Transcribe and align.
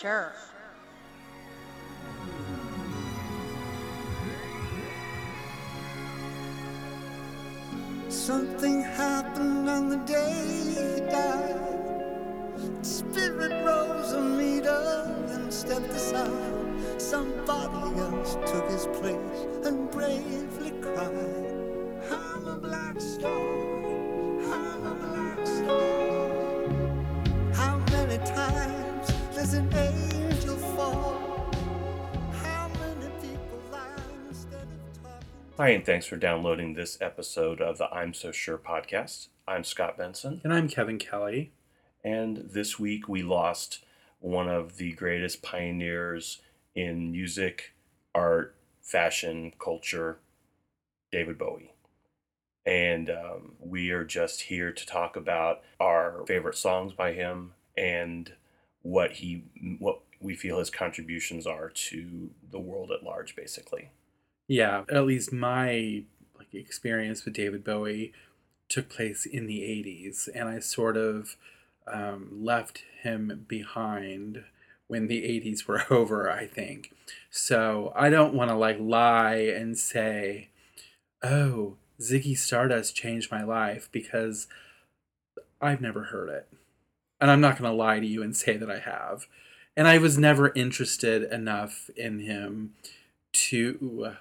Sure. 0.00 0.32
Something 8.08 8.80
happened 8.80 9.68
on 9.68 9.90
the 9.90 9.98
day 10.06 10.79
Hi, 35.60 35.68
and 35.68 35.84
thanks 35.84 36.06
for 36.06 36.16
downloading 36.16 36.72
this 36.72 36.96
episode 37.02 37.60
of 37.60 37.76
the 37.76 37.92
I'm 37.92 38.14
So 38.14 38.32
Sure 38.32 38.56
podcast. 38.56 39.28
I'm 39.46 39.62
Scott 39.62 39.98
Benson, 39.98 40.40
And 40.42 40.54
I'm 40.54 40.68
Kevin 40.68 40.98
Kelly. 40.98 41.52
and 42.02 42.38
this 42.50 42.78
week 42.78 43.10
we 43.10 43.22
lost 43.22 43.84
one 44.20 44.48
of 44.48 44.78
the 44.78 44.92
greatest 44.92 45.42
pioneers 45.42 46.40
in 46.74 47.12
music, 47.12 47.74
art, 48.14 48.54
fashion, 48.80 49.52
culture, 49.62 50.20
David 51.12 51.36
Bowie. 51.36 51.74
And 52.64 53.10
um, 53.10 53.56
we 53.60 53.90
are 53.90 54.06
just 54.06 54.40
here 54.40 54.72
to 54.72 54.86
talk 54.86 55.14
about 55.14 55.60
our 55.78 56.24
favorite 56.26 56.56
songs 56.56 56.94
by 56.94 57.12
him 57.12 57.52
and 57.76 58.32
what 58.80 59.12
he 59.12 59.44
what 59.78 60.00
we 60.20 60.34
feel 60.34 60.58
his 60.58 60.70
contributions 60.70 61.46
are 61.46 61.68
to 61.68 62.30
the 62.50 62.58
world 62.58 62.90
at 62.90 63.04
large, 63.04 63.36
basically. 63.36 63.90
Yeah, 64.50 64.82
at 64.90 65.06
least 65.06 65.32
my 65.32 66.02
like 66.36 66.52
experience 66.54 67.24
with 67.24 67.34
David 67.34 67.62
Bowie 67.62 68.12
took 68.68 68.88
place 68.88 69.24
in 69.24 69.46
the 69.46 69.60
80s 69.60 70.28
and 70.34 70.48
I 70.48 70.58
sort 70.58 70.96
of 70.96 71.36
um, 71.86 72.30
left 72.32 72.82
him 73.00 73.44
behind 73.46 74.42
when 74.88 75.06
the 75.06 75.22
80s 75.22 75.68
were 75.68 75.84
over, 75.90 76.28
I 76.28 76.48
think. 76.48 76.92
So 77.30 77.92
I 77.94 78.10
don't 78.10 78.34
want 78.34 78.50
to 78.50 78.56
like 78.56 78.78
lie 78.80 79.36
and 79.36 79.78
say, 79.78 80.48
oh, 81.22 81.76
Ziggy 82.00 82.36
Stardust 82.36 82.96
changed 82.96 83.30
my 83.30 83.44
life 83.44 83.88
because 83.92 84.48
I've 85.60 85.80
never 85.80 86.02
heard 86.06 86.28
it. 86.28 86.48
And 87.20 87.30
I'm 87.30 87.40
not 87.40 87.56
going 87.56 87.70
to 87.70 87.76
lie 87.76 88.00
to 88.00 88.06
you 88.06 88.20
and 88.20 88.36
say 88.36 88.56
that 88.56 88.68
I 88.68 88.80
have. 88.80 89.28
And 89.76 89.86
I 89.86 89.98
was 89.98 90.18
never 90.18 90.52
interested 90.56 91.22
enough 91.30 91.88
in 91.94 92.18
him 92.18 92.74
to 93.32 94.16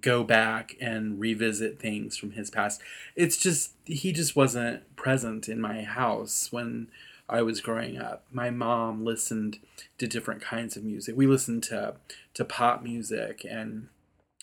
go 0.00 0.24
back 0.24 0.76
and 0.80 1.20
revisit 1.20 1.78
things 1.78 2.16
from 2.16 2.32
his 2.32 2.50
past. 2.50 2.80
It's 3.14 3.36
just 3.36 3.72
he 3.84 4.12
just 4.12 4.36
wasn't 4.36 4.96
present 4.96 5.48
in 5.48 5.60
my 5.60 5.82
house 5.82 6.50
when 6.50 6.88
I 7.28 7.42
was 7.42 7.60
growing 7.60 7.98
up. 7.98 8.24
My 8.30 8.50
mom 8.50 9.04
listened 9.04 9.58
to 9.98 10.06
different 10.06 10.42
kinds 10.42 10.76
of 10.76 10.84
music. 10.84 11.16
We 11.16 11.26
listened 11.26 11.62
to 11.64 11.96
to 12.34 12.44
pop 12.44 12.82
music 12.82 13.46
and 13.48 13.88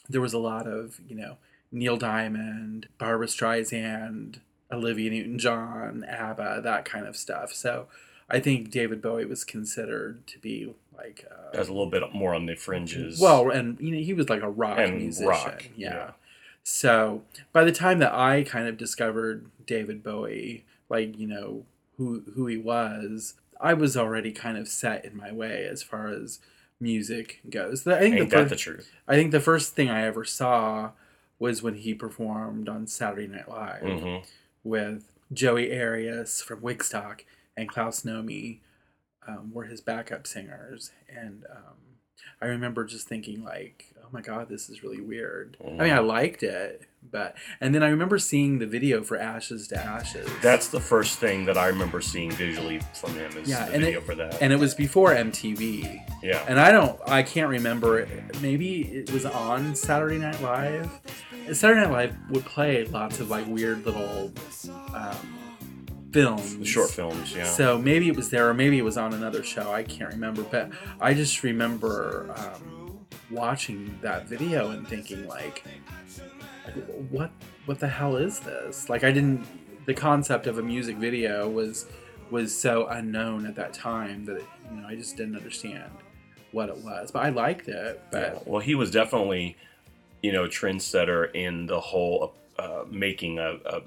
there 0.09 0.21
was 0.21 0.33
a 0.33 0.39
lot 0.39 0.67
of, 0.67 0.99
you 1.07 1.15
know, 1.15 1.37
Neil 1.71 1.97
Diamond, 1.97 2.87
Barbra 2.97 3.27
Streisand, 3.27 4.39
Olivia 4.71 5.09
Newton-John, 5.09 6.03
ABBA, 6.07 6.61
that 6.63 6.85
kind 6.85 7.07
of 7.07 7.15
stuff. 7.15 7.53
So 7.53 7.87
I 8.29 8.39
think 8.39 8.69
David 8.69 9.01
Bowie 9.01 9.25
was 9.25 9.43
considered 9.43 10.25
to 10.27 10.39
be 10.39 10.73
like 10.97 11.25
uh, 11.31 11.57
As 11.57 11.69
a 11.69 11.71
little 11.73 11.89
bit 11.89 12.03
more 12.13 12.33
on 12.35 12.45
the 12.45 12.55
fringes. 12.55 13.19
well, 13.19 13.49
and 13.49 13.79
you 13.79 13.91
know, 13.95 14.01
he 14.01 14.13
was 14.13 14.29
like 14.29 14.41
a 14.41 14.49
rock 14.49 14.77
And 14.79 14.97
musician. 14.97 15.27
rock, 15.29 15.65
yeah. 15.75 15.93
yeah. 15.95 16.11
So 16.63 17.23
by 17.51 17.63
the 17.63 17.71
time 17.71 17.99
that 17.99 18.13
I 18.13 18.43
kind 18.43 18.67
of 18.67 18.77
discovered 18.77 19.49
David 19.65 20.01
Bowie, 20.03 20.65
like, 20.89 21.17
you 21.17 21.27
know, 21.27 21.65
who 21.97 22.23
who 22.35 22.47
he 22.47 22.57
was, 22.57 23.35
I 23.59 23.73
was 23.73 23.97
already 23.97 24.31
kind 24.31 24.57
of 24.57 24.67
set 24.67 25.03
in 25.05 25.15
my 25.17 25.31
way 25.31 25.65
as 25.65 25.83
far 25.83 26.07
as 26.07 26.39
music 26.79 27.41
goes. 27.49 27.85
I 27.87 27.99
think 27.99 28.15
ain't 28.15 28.29
the 28.29 28.35
that 28.37 28.41
first, 28.43 28.49
the 28.49 28.55
truth? 28.55 28.91
I 29.07 29.15
think 29.15 29.31
the 29.31 29.39
first 29.39 29.75
thing 29.75 29.89
I 29.89 30.05
ever 30.05 30.23
saw 30.25 30.91
was 31.39 31.61
when 31.61 31.75
he 31.75 31.93
performed 31.93 32.69
on 32.69 32.87
Saturday 32.87 33.27
Night 33.27 33.49
Live 33.49 33.81
hmm 33.81 34.17
with 34.63 35.11
Joey 35.33 35.77
Arias 35.77 36.41
from 36.41 36.61
Wigstock 36.61 37.25
and 37.57 37.67
Klaus 37.67 38.03
Nomi 38.03 38.59
um, 39.27 39.51
were 39.53 39.63
his 39.65 39.81
backup 39.81 40.27
singers. 40.27 40.91
And 41.07 41.45
um, 41.49 41.75
I 42.41 42.45
remember 42.47 42.83
just 42.85 43.07
thinking 43.07 43.43
like, 43.43 43.93
oh 44.03 44.07
my 44.11 44.21
God, 44.21 44.49
this 44.49 44.69
is 44.69 44.83
really 44.83 45.01
weird. 45.01 45.57
I 45.65 45.69
mean, 45.71 45.79
I 45.93 45.99
liked 45.99 46.43
it, 46.43 46.83
but, 47.09 47.35
and 47.59 47.73
then 47.73 47.81
I 47.83 47.87
remember 47.89 48.19
seeing 48.19 48.59
the 48.59 48.67
video 48.67 49.01
for 49.03 49.17
Ashes 49.17 49.67
to 49.69 49.77
Ashes. 49.79 50.29
That's 50.41 50.67
the 50.67 50.79
first 50.79 51.19
thing 51.19 51.45
that 51.45 51.57
I 51.57 51.67
remember 51.67 51.99
seeing 52.01 52.31
visually 52.31 52.79
from 52.93 53.13
him 53.15 53.35
is 53.37 53.49
Yeah, 53.49 53.65
the 53.65 53.73
and 53.73 53.83
video 53.83 53.99
it- 53.99 54.05
for 54.05 54.15
that. 54.15 54.41
and 54.41 54.53
it 54.53 54.59
was 54.59 54.73
before 54.75 55.11
MTV. 55.13 56.01
yeah. 56.21 56.45
And 56.47 56.59
I 56.59 56.71
don't, 56.71 56.99
I 57.07 57.23
can't 57.23 57.49
remember. 57.49 57.99
it. 57.99 58.41
Maybe 58.41 58.81
it 58.83 59.11
was 59.11 59.25
on 59.25 59.73
Saturday 59.75 60.17
Night 60.19 60.41
Live. 60.41 60.91
Saturday 61.53 61.81
Night 61.81 61.91
Live 61.91 62.15
would 62.29 62.45
play 62.45 62.85
lots 62.85 63.19
of 63.19 63.29
like 63.29 63.47
weird 63.47 63.85
little 63.85 64.31
um, 64.93 65.39
films, 66.13 66.57
the 66.57 66.65
short 66.65 66.91
films, 66.91 67.35
yeah. 67.35 67.45
So 67.45 67.77
maybe 67.77 68.07
it 68.07 68.15
was 68.15 68.29
there, 68.29 68.49
or 68.49 68.53
maybe 68.53 68.77
it 68.77 68.83
was 68.83 68.97
on 68.97 69.13
another 69.13 69.43
show. 69.43 69.71
I 69.71 69.83
can't 69.83 70.11
remember, 70.13 70.43
but 70.43 70.69
I 71.01 71.13
just 71.13 71.43
remember 71.43 72.33
um, 72.37 72.99
watching 73.31 73.97
that 74.01 74.27
video 74.27 74.71
and 74.71 74.87
thinking 74.87 75.27
like, 75.27 75.63
what, 77.09 77.31
what 77.65 77.79
the 77.79 77.87
hell 77.87 78.15
is 78.15 78.39
this? 78.39 78.89
Like, 78.89 79.03
I 79.03 79.11
didn't. 79.11 79.45
The 79.85 79.93
concept 79.93 80.47
of 80.47 80.59
a 80.59 80.63
music 80.63 80.95
video 80.95 81.49
was 81.49 81.87
was 82.31 82.57
so 82.57 82.87
unknown 82.87 83.45
at 83.45 83.55
that 83.55 83.73
time 83.73 84.25
that 84.25 84.41
you 84.71 84.81
know 84.81 84.87
I 84.87 84.95
just 84.95 85.17
didn't 85.17 85.35
understand 85.35 85.91
what 86.51 86.69
it 86.69 86.77
was. 86.77 87.11
But 87.11 87.23
I 87.23 87.29
liked 87.29 87.67
it. 87.67 88.01
Yeah. 88.11 88.33
But 88.33 88.47
Well, 88.47 88.61
he 88.61 88.75
was 88.75 88.91
definitely, 88.91 89.57
you 90.21 90.31
know, 90.31 90.45
a 90.45 90.47
trendsetter 90.47 91.33
in 91.33 91.65
the 91.65 91.79
whole 91.79 92.33
uh, 92.57 92.85
making 92.89 93.39
a, 93.39 93.57
a 93.65 93.81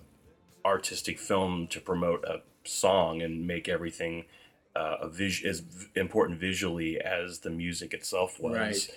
artistic 0.67 1.19
film 1.19 1.67
to 1.69 1.81
promote 1.81 2.25
a 2.25 2.43
song 2.65 3.23
and 3.23 3.47
make 3.47 3.69
everything 3.69 4.25
uh, 4.75 4.97
a 5.03 5.09
vis- 5.09 5.45
as 5.45 5.63
important 5.95 6.39
visually 6.41 7.01
as 7.01 7.39
the 7.41 7.51
music 7.51 7.95
itself 7.95 8.39
was. 8.41 8.57
Right. 8.57 8.91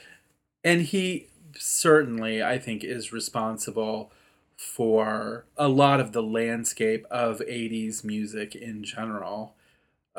and 0.63 0.81
he 0.81 1.27
certainly 1.57 2.43
i 2.43 2.57
think 2.59 2.83
is 2.83 3.11
responsible 3.13 4.11
for 4.55 5.45
a 5.57 5.67
lot 5.67 5.99
of 5.99 6.11
the 6.11 6.21
landscape 6.21 7.05
of 7.09 7.39
80s 7.39 8.03
music 8.03 8.55
in 8.55 8.83
general 8.83 9.55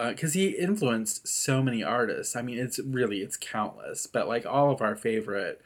because 0.09 0.33
he 0.35 0.49
influenced 0.49 1.29
so 1.29 1.63
many 1.63 1.83
artists 1.85 2.35
i 2.35 2.43
mean 2.43 2.59
it's 2.59 2.79
really 2.81 3.19
it's 3.21 3.37
countless 3.37 4.07
but 4.07 4.27
like 4.27 4.47
all 4.47 4.71
of 4.73 4.81
our 4.81 4.97
favorite 4.97 5.61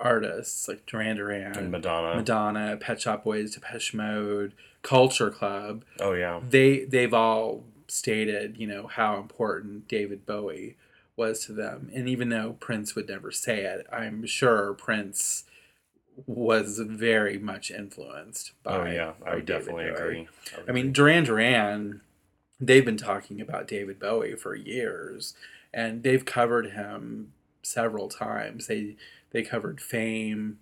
artists 0.00 0.68
like 0.68 0.84
duran 0.86 1.16
duran 1.16 1.56
And 1.56 1.70
Madonna. 1.70 2.16
madonna 2.16 2.76
pet 2.78 3.00
shop 3.00 3.24
boys 3.24 3.54
depeche 3.54 3.94
mode 3.94 4.52
culture 4.82 5.30
club 5.30 5.84
Oh 6.00 6.12
yeah. 6.12 6.40
they 6.48 6.84
they've 6.84 7.12
all 7.14 7.64
stated 7.88 8.56
you 8.58 8.66
know 8.66 8.86
how 8.86 9.16
important 9.18 9.88
David 9.88 10.24
Bowie 10.26 10.76
was 11.16 11.44
to 11.46 11.52
them 11.52 11.90
and 11.94 12.08
even 12.08 12.28
though 12.28 12.56
Prince 12.60 12.94
would 12.94 13.08
never 13.08 13.30
say 13.32 13.62
it 13.64 13.86
I'm 13.92 14.24
sure 14.26 14.74
Prince 14.74 15.44
was 16.26 16.78
very 16.78 17.38
much 17.38 17.70
influenced 17.70 18.52
by 18.62 18.76
Oh 18.76 18.84
yeah. 18.92 19.12
I 19.22 19.30
by 19.30 19.34
would 19.36 19.46
David 19.46 19.60
definitely 19.60 19.84
Bowie. 19.90 19.94
agree. 19.94 20.28
I 20.68 20.72
mean 20.72 20.92
Duran 20.92 21.24
Duran 21.24 22.00
they've 22.60 22.84
been 22.84 22.96
talking 22.96 23.40
about 23.40 23.68
David 23.68 23.98
Bowie 23.98 24.34
for 24.36 24.54
years 24.54 25.34
and 25.72 26.02
they've 26.02 26.24
covered 26.24 26.70
him 26.72 27.32
several 27.62 28.08
times 28.08 28.66
they 28.68 28.96
they 29.30 29.42
covered 29.42 29.80
Fame 29.80 30.58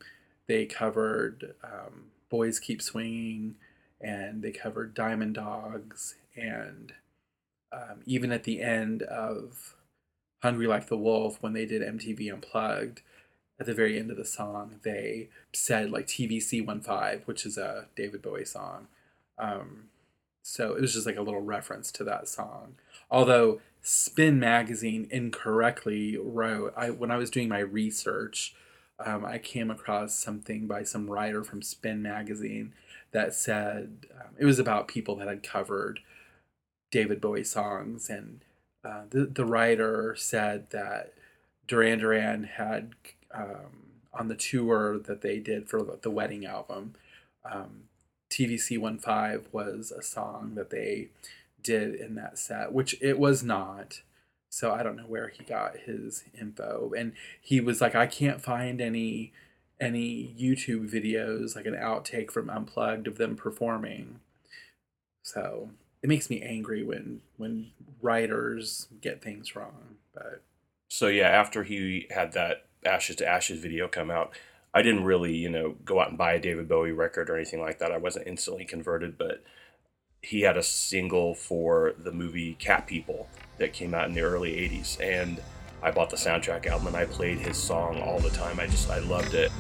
they 0.47 0.65
covered 0.65 1.55
um, 1.65 2.05
Boys 2.29 2.59
Keep 2.59 2.81
Swinging 2.83 3.57
and 4.01 4.43
they 4.43 4.51
covered 4.51 4.95
Diamond 4.95 5.35
Dogs 5.35 6.17
and 6.35 6.93
um, 7.73 8.03
even 8.05 8.33
at 8.33 8.45
the 8.45 8.61
end 8.61 9.03
of 9.03 9.75
Hungry 10.43 10.67
Like 10.67 10.89
the 10.89 10.97
Wolf 10.97 11.39
when 11.41 11.53
they 11.53 11.67
did 11.67 11.83
MTV 11.83 12.33
Unplugged 12.33 13.03
at 13.59 13.67
the 13.67 13.75
very 13.75 13.99
end 13.99 14.11
of 14.11 14.17
the 14.17 14.25
song 14.25 14.81
they 14.83 15.29
said 15.53 15.91
like 15.91 16.07
TVC15 16.07 17.27
which 17.27 17.47
is 17.47 17.57
a 17.57 17.87
David 17.97 18.23
Bowie 18.23 18.45
song. 18.45 18.89
Um, 19.39 19.89
so 20.43 20.75
it 20.75 20.81
was 20.81 20.95
just 20.95 21.07
like 21.07 21.17
a 21.17 21.23
little 21.23 21.41
reference 21.41 21.91
to 21.93 22.05
that 22.05 22.29
song. 22.29 22.77
Although 23.11 23.61
Spin 23.83 24.39
magazine 24.39 25.09
incorrectly 25.11 26.17
wrote 26.17 26.75
I 26.77 26.91
when 26.91 27.11
I 27.11 27.17
was 27.17 27.31
doing 27.31 27.49
my 27.49 27.61
research 27.61 28.55
um, 28.99 29.25
I 29.25 29.39
came 29.39 29.71
across 29.71 30.15
something 30.15 30.67
by 30.67 30.83
some 30.83 31.11
writer 31.11 31.45
from 31.45 31.63
Spin 31.63 32.03
magazine 32.03 32.73
that 33.13 33.35
said 33.35 34.07
um, 34.15 34.31
it 34.39 34.45
was 34.45 34.59
about 34.59 34.89
people 34.89 35.17
that 35.17 35.29
had 35.29 35.43
covered 35.43 36.01
David 36.91 37.21
Bowie 37.21 37.45
songs 37.45 38.09
and 38.09 38.41
uh, 38.85 39.03
the 39.11 39.27
the 39.27 39.45
writer 39.45 40.15
said 40.17 40.71
that 40.71 41.13
Duran 41.67 41.99
Duran 41.99 42.45
had 42.45 42.93
um, 43.35 43.87
on 44.15 44.29
the 44.29 44.37
tour 44.37 44.99
that 44.99 45.23
they 45.23 45.39
did 45.39 45.69
for 45.69 45.83
the 46.01 46.11
wedding 46.11 46.47
album. 46.47 46.95
Um, 47.45 47.85
TVC 48.31 48.81
15 48.81 49.51
was 49.53 49.91
a 49.93 50.03
song 50.03 50.53
that 50.55 50.71
they 50.71 51.09
did 51.63 51.95
in 51.95 52.15
that 52.15 52.39
set, 52.39 52.73
which 52.73 52.97
it 53.01 53.19
was 53.19 53.43
not. 53.43 54.03
So 54.49 54.73
I 54.73 54.83
don't 54.83 54.97
know 54.97 55.05
where 55.05 55.29
he 55.29 55.45
got 55.45 55.77
his 55.77 56.25
info. 56.39 56.93
And 56.97 57.13
he 57.41 57.61
was 57.61 57.81
like, 57.81 57.95
I 57.95 58.07
can't 58.07 58.43
find 58.43 58.81
any 58.81 59.33
any 59.79 60.35
YouTube 60.39 60.91
videos, 60.91 61.55
like 61.55 61.67
an 61.67 61.75
outtake 61.75 62.31
from 62.31 62.49
Unplugged 62.49 63.07
of 63.07 63.19
them 63.19 63.37
performing. 63.37 64.21
So 65.23 65.71
it 66.03 66.09
makes 66.09 66.31
me 66.31 66.41
angry 66.43 66.83
when 66.83 67.21
when 67.37 67.73
writers 68.01 68.89
get 69.01 69.23
things 69.23 69.55
wrong. 69.57 69.97
But 70.15 70.43
so 70.89 71.09
yeah, 71.09 71.29
after 71.29 71.65
he 71.65 72.07
had 72.11 72.33
that 72.33 72.67
Ashes 72.85 73.17
to 73.17 73.27
Ashes 73.27 73.61
video 73.61 73.89
come 73.89 74.11
out, 74.11 74.35
I 74.73 74.83
didn't 74.83 75.05
really, 75.05 75.35
you 75.35 75.51
know, 75.51 75.75
go 75.85 76.01
out 76.01 76.11
and 76.11 76.19
buy 76.19 76.35
a 76.35 76.41
David 76.41 76.69
Bowie 76.69 76.93
record 76.93 77.29
or 77.29 77.37
anything 77.37 77.61
like 77.61 77.79
that. 77.79 77.93
I 77.93 77.99
wasn't 77.99 78.29
instantly 78.29 78.65
converted, 78.65 79.19
but 79.19 79.43
he 80.27 80.41
had 80.41 80.57
a 80.57 80.63
single 80.63 81.37
for 81.37 81.95
the 81.99 82.11
movie 82.11 82.55
Cat 82.55 82.89
People 82.89 83.29
that 83.59 83.73
came 83.73 83.95
out 83.95 84.09
in 84.09 84.13
the 84.13 84.23
early 84.23 84.55
80s 84.55 85.01
and 85.01 85.41
I 85.81 85.93
bought 85.93 86.11
the 86.11 86.17
soundtrack 86.17 86.67
album 86.67 86.89
and 86.89 86.97
I 86.97 87.05
played 87.05 87.39
his 87.39 87.57
song 87.57 88.03
all 88.03 88.19
the 88.19 88.31
time. 88.31 88.59
I 88.59 88.67
just 88.67 88.91
I 88.91 88.99
loved 88.99 89.35
it. 89.35 89.53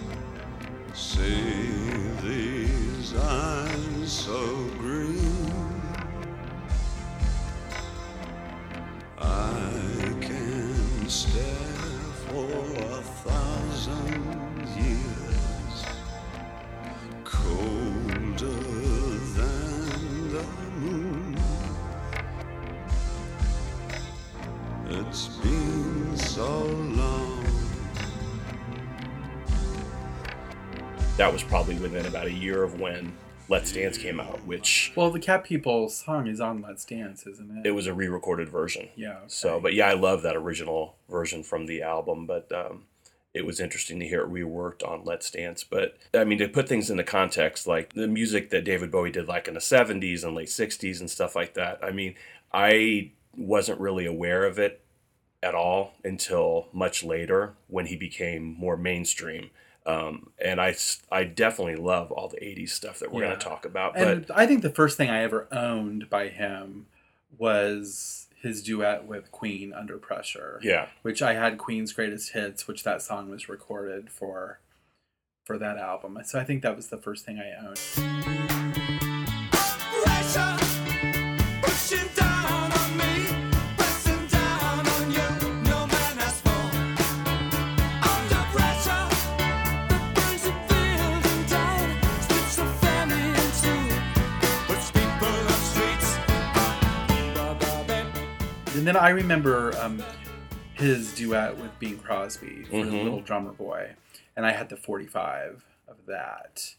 Save 0.92 2.22
these 2.24 3.14
eyes 3.14 3.85
That 31.16 31.32
was 31.32 31.42
probably 31.42 31.76
within 31.76 32.04
about 32.04 32.26
a 32.26 32.32
year 32.32 32.62
of 32.62 32.78
when 32.78 33.10
Let's 33.48 33.72
Dance 33.72 33.96
came 33.96 34.20
out, 34.20 34.44
which 34.44 34.92
well, 34.96 35.10
the 35.10 35.18
Cat 35.18 35.44
People 35.44 35.88
song 35.88 36.26
is 36.26 36.42
on 36.42 36.60
Let's 36.60 36.84
Dance, 36.84 37.26
isn't 37.26 37.58
it? 37.58 37.66
it 37.66 37.70
was 37.70 37.86
a 37.86 37.94
re-recorded 37.94 38.50
version. 38.50 38.90
Yeah. 38.96 39.12
okay. 39.12 39.24
So, 39.28 39.58
but 39.58 39.72
yeah, 39.72 39.88
I 39.88 39.94
love 39.94 40.20
that 40.22 40.36
original 40.36 40.96
version 41.08 41.42
from 41.42 41.64
the 41.64 41.80
album. 41.80 42.26
But 42.26 42.52
um, 42.52 42.84
it 43.32 43.46
was 43.46 43.60
interesting 43.60 43.98
to 44.00 44.06
hear 44.06 44.22
it 44.22 44.30
reworked 44.30 44.86
on 44.86 45.04
Let's 45.04 45.30
Dance. 45.30 45.64
But 45.64 45.96
I 46.12 46.24
mean, 46.24 46.36
to 46.36 46.48
put 46.48 46.68
things 46.68 46.90
into 46.90 47.02
context, 47.02 47.66
like 47.66 47.94
the 47.94 48.08
music 48.08 48.50
that 48.50 48.64
David 48.64 48.90
Bowie 48.90 49.10
did, 49.10 49.26
like 49.26 49.48
in 49.48 49.54
the 49.54 49.60
'70s 49.60 50.22
and 50.22 50.34
late 50.34 50.48
'60s 50.48 51.00
and 51.00 51.10
stuff 51.10 51.34
like 51.34 51.54
that. 51.54 51.78
I 51.82 51.92
mean, 51.92 52.14
I 52.52 53.12
wasn't 53.34 53.80
really 53.80 54.04
aware 54.04 54.44
of 54.44 54.58
it 54.58 54.82
at 55.42 55.54
all 55.54 55.94
until 56.04 56.68
much 56.74 57.02
later 57.02 57.54
when 57.68 57.86
he 57.86 57.96
became 57.96 58.42
more 58.58 58.76
mainstream. 58.76 59.48
Um, 59.86 60.30
and 60.44 60.60
I 60.60 61.24
definitely 61.24 61.76
love 61.76 62.10
all 62.10 62.28
the 62.28 62.38
80s 62.44 62.70
stuff 62.70 62.98
that 62.98 63.12
we're 63.12 63.22
Yeah. 63.22 63.28
going 63.28 63.38
to 63.38 63.44
talk 63.44 63.64
about. 63.64 63.94
But 63.94 64.08
And 64.08 64.30
I 64.34 64.46
think 64.46 64.62
the 64.62 64.70
first 64.70 64.96
thing 64.96 65.08
I 65.10 65.22
ever 65.22 65.46
owned 65.52 66.10
by 66.10 66.28
him 66.28 66.86
was 67.38 68.26
his 68.42 68.62
duet 68.62 69.06
with 69.06 69.30
Queen 69.30 69.72
Under 69.72 69.96
Pressure. 69.98 70.58
yeah, 70.62 70.88
Which 71.02 71.22
I 71.22 71.34
had 71.34 71.56
Queen's 71.58 71.92
Greatest 71.92 72.32
Hits, 72.32 72.66
which 72.66 72.82
that 72.84 73.00
song 73.02 73.30
was 73.30 73.48
recorded 73.48 74.10
for 74.10 74.58
for 75.44 75.56
that 75.58 75.78
album. 75.78 76.18
So 76.24 76.40
I 76.40 76.44
think 76.44 76.62
that 76.62 76.74
was 76.74 76.88
the 76.88 76.98
first 76.98 77.24
thing 77.24 77.38
I 77.38 77.52
owned. 77.64 78.95
And 98.86 98.94
then 98.94 99.02
I 99.02 99.08
remember 99.08 99.76
um, 99.82 100.00
his 100.74 101.12
duet 101.16 101.58
with 101.58 101.76
Bing 101.80 101.98
Crosby 101.98 102.62
for 102.70 102.84
Mhm. 102.84 103.02
Little 103.02 103.20
Drummer 103.20 103.50
Boy. 103.50 103.90
And 104.36 104.46
I 104.46 104.52
had 104.52 104.68
the 104.68 104.76
45 104.76 105.64
of 105.88 105.96
that. 106.06 106.76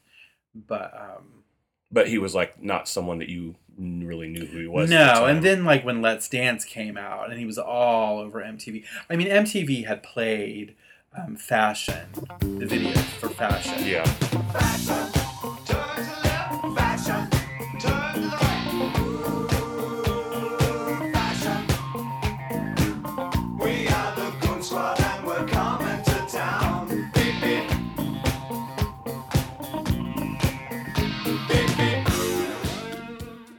But 0.55 0.93
um, 0.97 1.43
but 1.91 2.07
he 2.07 2.17
was 2.17 2.33
like 2.33 2.63
not 2.63 2.87
someone 2.87 3.17
that 3.19 3.27
you 3.27 3.55
really 3.77 4.29
knew 4.29 4.45
who 4.45 4.57
he 4.57 4.67
was. 4.67 4.89
at 4.89 4.97
the 4.97 5.19
no, 5.19 5.25
and 5.25 5.43
then 5.43 5.65
like 5.65 5.83
when 5.83 6.01
Let's 6.01 6.29
Dance 6.29 6.63
came 6.63 6.95
out, 6.97 7.29
and 7.29 7.37
he 7.37 7.45
was 7.45 7.57
all 7.57 8.19
over 8.19 8.39
MTV. 8.39 8.85
I 9.09 9.17
mean, 9.17 9.27
MTV 9.27 9.85
had 9.85 10.01
played 10.01 10.75
um, 11.13 11.35
Fashion, 11.35 12.07
the 12.39 12.65
video 12.65 12.93
for 13.19 13.27
Fashion. 13.27 13.85
yeah, 13.85 14.05
Fashion, 14.05 15.26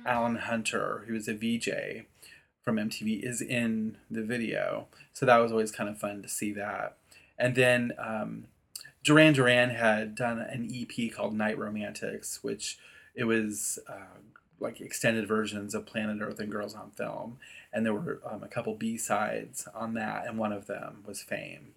Alan 0.08 0.36
Hunter, 0.36 1.04
who 1.06 1.12
was 1.12 1.28
a 1.28 1.34
VJ 1.34 2.06
from 2.62 2.76
MTV, 2.76 3.22
is 3.22 3.42
in 3.42 3.98
the 4.10 4.22
video. 4.22 4.86
So 5.12 5.26
that 5.26 5.36
was 5.36 5.52
always 5.52 5.70
kind 5.70 5.88
of 5.88 5.98
fun 5.98 6.22
to 6.22 6.28
see 6.28 6.52
that. 6.52 6.96
And 7.38 7.54
then 7.54 7.92
um, 7.98 8.46
Duran 9.04 9.34
Duran 9.34 9.70
had 9.70 10.14
done 10.14 10.38
an 10.38 10.70
EP 10.74 11.12
called 11.12 11.34
Nite 11.34 11.58
Romantics, 11.58 12.42
which 12.42 12.78
it 13.14 13.24
was 13.24 13.78
uh, 13.88 14.18
like 14.58 14.80
extended 14.80 15.28
versions 15.28 15.74
of 15.74 15.86
Planet 15.86 16.18
Earth 16.20 16.40
and 16.40 16.50
Girls 16.50 16.74
on 16.74 16.90
Film. 16.90 17.38
And 17.72 17.84
there 17.84 17.94
were 17.94 18.20
um, 18.28 18.42
a 18.42 18.48
couple 18.48 18.74
B 18.74 18.96
sides 18.96 19.68
on 19.74 19.94
that, 19.94 20.26
and 20.26 20.38
one 20.38 20.52
of 20.52 20.66
them 20.66 21.04
was 21.06 21.22
Fame. 21.22 21.74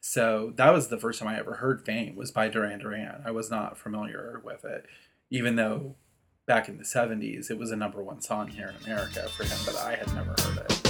So 0.00 0.52
that 0.56 0.72
was 0.72 0.88
the 0.88 0.98
first 0.98 1.20
time 1.20 1.28
I 1.28 1.38
ever 1.38 1.54
heard 1.54 1.84
Fame 1.84 2.16
was 2.16 2.30
by 2.30 2.48
Duran 2.48 2.80
Duran. 2.80 3.22
I 3.24 3.30
was 3.30 3.50
not 3.50 3.78
familiar 3.78 4.40
with 4.44 4.64
it, 4.64 4.86
even 5.30 5.56
though 5.56 5.94
back 6.48 6.66
in 6.66 6.78
the 6.78 6.82
70s 6.82 7.50
it 7.50 7.58
was 7.58 7.70
a 7.70 7.76
number 7.76 8.02
one 8.02 8.22
song 8.22 8.48
here 8.48 8.74
in 8.74 8.84
America 8.86 9.28
for 9.36 9.44
him, 9.44 9.58
but 9.66 9.76
I 9.76 9.96
had 9.96 10.12
never 10.14 10.30
heard 10.30 10.56
it. 10.56 10.84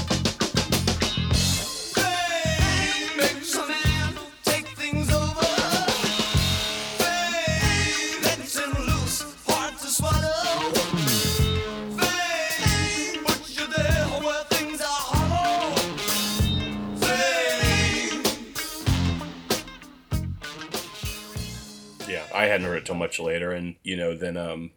I 22.35 22.45
hadn't 22.45 22.67
heard 22.67 22.77
it 22.77 22.87
till 22.87 22.95
much 22.95 23.19
later, 23.19 23.51
and 23.51 23.75
you 23.83 23.97
know, 23.97 24.15
then 24.15 24.37
um, 24.37 24.71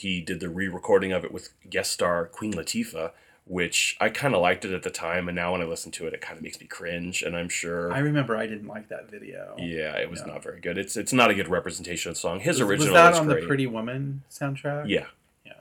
he 0.00 0.20
did 0.20 0.40
the 0.40 0.48
re-recording 0.48 1.12
of 1.12 1.24
it 1.24 1.32
with 1.32 1.50
guest 1.68 1.92
star 1.92 2.26
Queen 2.26 2.52
Latifah, 2.52 3.12
which 3.46 3.96
I 4.00 4.10
kind 4.10 4.34
of 4.34 4.40
liked 4.40 4.64
it 4.64 4.72
at 4.72 4.82
the 4.82 4.90
time, 4.90 5.28
and 5.28 5.34
now 5.34 5.52
when 5.52 5.60
I 5.60 5.64
listen 5.64 5.90
to 5.92 6.06
it, 6.06 6.14
it 6.14 6.20
kind 6.20 6.36
of 6.36 6.42
makes 6.42 6.60
me 6.60 6.66
cringe, 6.66 7.22
and 7.22 7.36
I'm 7.36 7.48
sure. 7.48 7.92
I 7.92 7.98
remember 7.98 8.36
I 8.36 8.46
didn't 8.46 8.68
like 8.68 8.88
that 8.88 9.10
video. 9.10 9.54
yeah, 9.58 9.96
it 9.96 10.10
was 10.10 10.24
not 10.24 10.42
very 10.42 10.60
good. 10.60 10.78
It's 10.78 10.96
it's 10.96 11.12
not 11.12 11.30
a 11.30 11.34
good 11.34 11.48
representation 11.48 12.10
of 12.10 12.16
the 12.16 12.20
song. 12.20 12.40
His 12.40 12.62
was, 12.62 12.78
was 12.78 12.90
that 12.90 13.10
was 13.10 13.18
on 13.20 13.26
great. 13.26 13.40
the 13.40 13.46
Pretty 13.46 13.66
Woman 13.66 14.22
soundtrack? 14.30 14.88
yeah, 14.88 15.06
Yeah. 15.44 15.52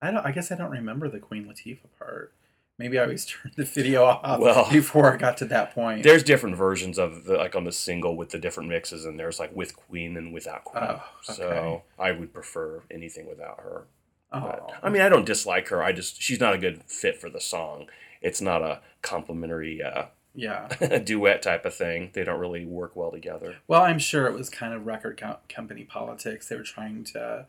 I 0.00 0.10
don't. 0.10 0.24
I 0.24 0.32
guess 0.32 0.50
I 0.50 0.56
don't 0.56 0.70
remember 0.70 1.08
the 1.08 1.18
Queen 1.18 1.44
Latifah 1.44 1.78
part. 1.98 2.32
Maybe 2.80 2.98
I 2.98 3.02
always 3.02 3.26
turned 3.26 3.54
the 3.56 3.64
video 3.64 4.04
off 4.04 4.40
Well- 4.40 4.70
before 4.72 5.12
I 5.12 5.16
got 5.18 5.36
to 5.36 5.44
that 5.46 5.74
point. 5.74 6.02
there's 6.02 6.22
different 6.22 6.56
versions 6.56 6.98
of 6.98 7.24
the 7.24 7.36
like 7.36 7.54
on 7.54 7.64
the 7.64 7.72
single 7.72 8.16
with 8.16 8.30
the 8.30 8.38
different 8.38 8.70
mixes, 8.70 9.04
and 9.04 9.18
there's 9.20 9.38
like 9.38 9.54
with 9.54 9.76
Queen 9.76 10.16
and 10.16 10.32
without 10.32 10.64
Queen. 10.64 10.84
Oh, 10.88 11.02
So. 11.22 11.82
I 11.98 12.12
would 12.12 12.32
prefer 12.32 12.82
anything 12.90 13.28
without 13.28 13.60
her. 13.60 13.84
But, 14.32 14.60
oh, 14.66 14.74
I 14.82 14.88
mean, 14.88 15.02
I 15.02 15.08
don't 15.10 15.26
dislike 15.26 15.68
her. 15.68 15.82
I 15.82 15.92
just 15.92 16.22
she's 16.22 16.40
not 16.40 16.54
a 16.54 16.58
good 16.58 16.82
fit 16.84 17.20
for 17.20 17.28
the 17.28 17.40
song. 17.40 17.86
It's 18.22 18.40
not 18.40 18.62
a 18.62 18.80
complimentary 19.02 19.82
uh, 19.82 20.04
yeah. 20.34 20.68
duet 21.04 21.42
type 21.42 21.66
of 21.66 21.74
thing. 21.74 22.10
They 22.14 22.24
don't 22.24 22.40
really 22.40 22.64
work 22.64 22.94
well 22.96 23.10
together. 23.10 23.56
Well, 23.68 23.82
I'm 23.82 23.98
sure 23.98 24.26
it 24.26 24.32
was 24.34 24.48
kind 24.48 24.72
of 24.72 24.86
record 24.86 25.18
co- 25.20 25.38
company 25.48 25.84
politics. 25.84 26.48
They 26.48 26.56
were 26.56 26.62
trying 26.62 27.04
to, 27.12 27.46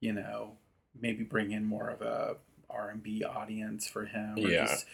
you 0.00 0.12
know, 0.12 0.52
maybe 1.00 1.22
bring 1.22 1.52
in 1.52 1.64
more 1.64 1.88
of 1.88 2.02
a 2.02 2.36
R 2.76 2.90
and 2.90 3.02
B 3.02 3.24
audience 3.24 3.88
for 3.88 4.04
him. 4.06 4.34
Or 4.36 4.48
Yeah. 4.48 4.66
just 4.66 4.86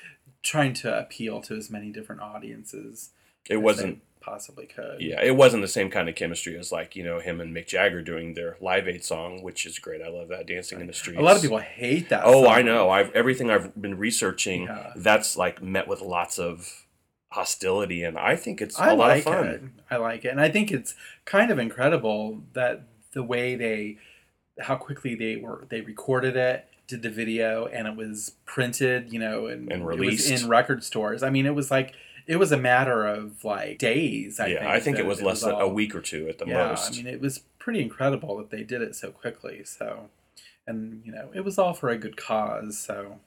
trying 0.43 0.75
to 0.75 0.99
appeal 0.99 1.41
to 1.43 1.55
as 1.57 1.71
many 1.71 1.91
different 1.91 2.21
audiences. 2.23 3.11
It 3.49 3.57
as 3.57 3.63
wasn't. 3.63 4.03
possibly 4.21 4.67
could. 4.67 5.01
Yeah, 5.01 5.21
it 5.21 5.35
wasn't 5.37 5.63
the 5.63 5.69
same 5.69 5.91
kind 5.91 6.09
of 6.09 6.15
chemistry 6.15 6.57
as 6.57 6.71
like 6.71 6.95
you 6.95 7.03
know 7.03 7.19
him 7.19 7.41
and 7.41 7.55
Mick 7.55 7.67
Jagger 7.67 8.03
doing 8.03 8.35
their 8.35 8.57
Live 8.61 8.87
Aid 8.87 9.05
song, 9.05 9.43
which 9.43 9.67
is 9.67 9.79
great. 9.81 10.01
I 10.01 10.09
love 10.09 10.29
that 10.29 10.47
dancing 10.47 10.81
in 10.81 10.87
the 10.87 10.93
streets. 10.93 11.19
A 11.19 11.23
lot 11.23 11.35
of 11.37 11.43
people 11.43 11.59
hate 11.59 12.09
that. 12.11 12.23
Oh, 12.25 12.45
song. 12.45 12.53
I 12.55 12.63
know. 12.63 12.89
I've 12.91 13.11
everything 13.15 13.51
I've 13.51 13.81
been 13.81 13.99
researching. 13.99 14.63
Yeah. 14.65 14.93
That's 14.95 15.37
like 15.37 15.61
met 15.63 15.89
with 15.89 16.01
lots 16.01 16.39
of 16.39 16.87
hostility, 17.31 18.05
and 18.05 18.19
I 18.19 18.37
think 18.37 18.61
it's 18.61 18.79
a 18.79 18.83
I 18.83 18.89
lot 18.93 19.09
like 19.09 19.19
of 19.19 19.25
fun. 19.25 19.47
it. 19.47 19.63
I 19.91 19.97
like 19.97 20.25
it, 20.25 20.29
and 20.29 20.41
I 20.41 20.49
think 20.51 20.71
it's 20.71 20.95
kind 21.25 21.51
of 21.51 21.59
incredible 21.59 22.43
that 22.53 22.83
the 23.15 23.23
way 23.23 23.55
they, 23.57 23.99
how 24.61 24.77
quickly 24.77 25.15
they 25.15 25.37
were 25.37 25.67
they 25.69 25.81
recorded 25.81 26.37
it, 26.37 26.67
did 26.87 27.03
the 27.03 27.11
video, 27.11 27.67
and 27.67 27.87
it 27.87 27.97
was 27.97 28.33
printed, 28.45 29.13
you 29.13 29.19
know, 29.19 29.47
and, 29.47 29.71
And 29.71 29.83
it 29.83 29.87
was 29.87 29.99
released. 29.99 30.31
in 30.31 30.49
record 30.49 30.85
stores. 30.85 31.23
I 31.23 31.31
mean, 31.31 31.47
it 31.47 31.55
was 31.55 31.71
like 31.71 31.95
it 32.27 32.37
was 32.37 32.53
a 32.53 32.57
matter 32.57 33.07
of 33.07 33.45
like 33.45 33.79
days. 33.79 34.39
I 34.39 34.47
yeah, 34.47 34.59
think, 34.59 34.71
I 34.71 34.81
think 34.81 34.99
it 34.99 35.07
was 35.07 35.23
less 35.23 35.43
than 35.43 35.55
a 35.55 35.69
week 35.69 35.95
or 35.95 36.01
two 36.01 36.29
at 36.29 36.39
the 36.39 36.47
yeah, 36.47 36.69
most. 36.69 36.93
I 36.93 36.97
mean, 36.97 37.07
it 37.07 37.21
was 37.21 37.41
pretty 37.59 37.81
incredible 37.81 38.37
that 38.39 38.51
they 38.51 38.63
did 38.63 38.83
it 38.83 38.95
so 38.95 39.11
quickly. 39.11 39.65
So, 39.65 40.11
and 40.67 41.03
you 41.05 41.13
know, 41.13 41.31
it 41.35 41.45
was 41.45 41.59
all 41.59 41.75
for 41.75 41.89
a 41.89 41.99
good 41.99 42.17
cause. 42.17 42.79
So, 42.79 43.19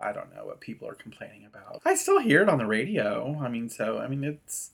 I 0.00 0.12
don't 0.12 0.34
know 0.34 0.46
what 0.46 0.60
people 0.60 0.88
are 0.88 0.94
complaining 0.94 1.44
about. 1.46 1.82
I 1.84 1.94
still 1.94 2.20
hear 2.20 2.42
it 2.42 2.48
on 2.48 2.58
the 2.58 2.66
radio. 2.66 3.38
I 3.42 3.48
mean, 3.48 3.68
so 3.68 3.98
I 3.98 4.08
mean, 4.08 4.24
it's 4.24 4.70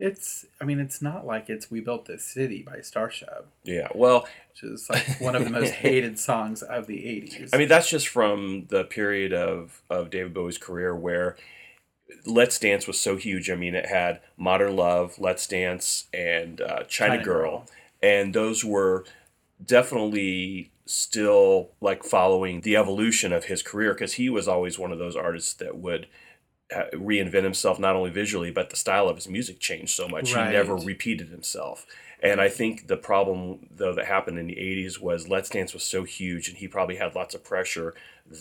it's 0.00 0.46
I 0.60 0.64
mean, 0.64 0.80
it's 0.80 1.00
not 1.00 1.26
like 1.26 1.48
it's 1.48 1.70
"We 1.70 1.80
Built 1.80 2.06
This 2.06 2.24
City" 2.24 2.62
by 2.62 2.80
Starship, 2.80 3.46
yeah, 3.64 3.88
well, 3.94 4.26
which 4.50 4.64
is 4.64 4.88
like 4.88 5.20
one 5.20 5.36
of 5.36 5.44
the 5.44 5.50
most 5.50 5.72
hated 5.84 6.18
songs 6.18 6.62
of 6.62 6.86
the 6.86 6.96
'80s. 6.96 7.50
I 7.52 7.58
mean 7.58 7.68
that's 7.68 7.88
just 7.88 8.08
from 8.08 8.66
the 8.68 8.84
period 8.84 9.32
of 9.32 9.82
of 9.90 10.10
David 10.10 10.34
Bowie's 10.34 10.58
career 10.58 10.96
where 10.96 11.36
Let's 12.24 12.58
Dance 12.58 12.86
was 12.86 12.98
so 12.98 13.16
huge. 13.16 13.50
I 13.50 13.54
mean, 13.56 13.74
it 13.74 13.86
had 13.86 14.20
Modern 14.36 14.74
Love, 14.74 15.18
Let's 15.18 15.46
Dance, 15.46 16.06
and 16.12 16.60
uh, 16.60 16.82
China, 16.84 17.14
China 17.16 17.24
Girl. 17.24 17.50
Girl. 17.50 17.66
and 18.02 18.34
those 18.34 18.64
were 18.64 19.04
definitely 19.64 20.70
still 20.86 21.70
like 21.80 22.02
following 22.02 22.62
the 22.62 22.76
evolution 22.76 23.32
of 23.32 23.44
his 23.44 23.62
career 23.62 23.92
because 23.92 24.14
he 24.14 24.28
was 24.28 24.48
always 24.48 24.78
one 24.78 24.90
of 24.90 24.98
those 24.98 25.14
artists 25.14 25.52
that 25.54 25.76
would 25.78 26.08
reinvent 26.92 27.42
himself 27.44 27.78
not 27.78 27.96
only 27.96 28.10
visually 28.10 28.50
but 28.50 28.70
the 28.70 28.76
style 28.76 29.08
of 29.08 29.16
his 29.16 29.28
music 29.28 29.58
changed 29.58 29.90
so 29.92 30.08
much 30.08 30.34
Right. 30.34 30.46
he 30.48 30.52
never 30.52 30.76
repeated 30.76 31.28
himself 31.28 31.86
and 32.22 32.40
i 32.40 32.48
think 32.48 32.86
the 32.86 32.96
problem 32.96 33.66
though 33.74 33.94
that 33.94 34.06
happened 34.06 34.38
in 34.38 34.46
the 34.46 34.54
80s 34.56 35.00
was 35.00 35.28
let's 35.28 35.48
dance 35.48 35.72
was 35.74 35.82
so 35.82 36.04
huge 36.04 36.48
and 36.48 36.58
he 36.58 36.68
probably 36.68 36.96
had 36.96 37.14
lots 37.14 37.34
of 37.34 37.42
pressure 37.42 37.94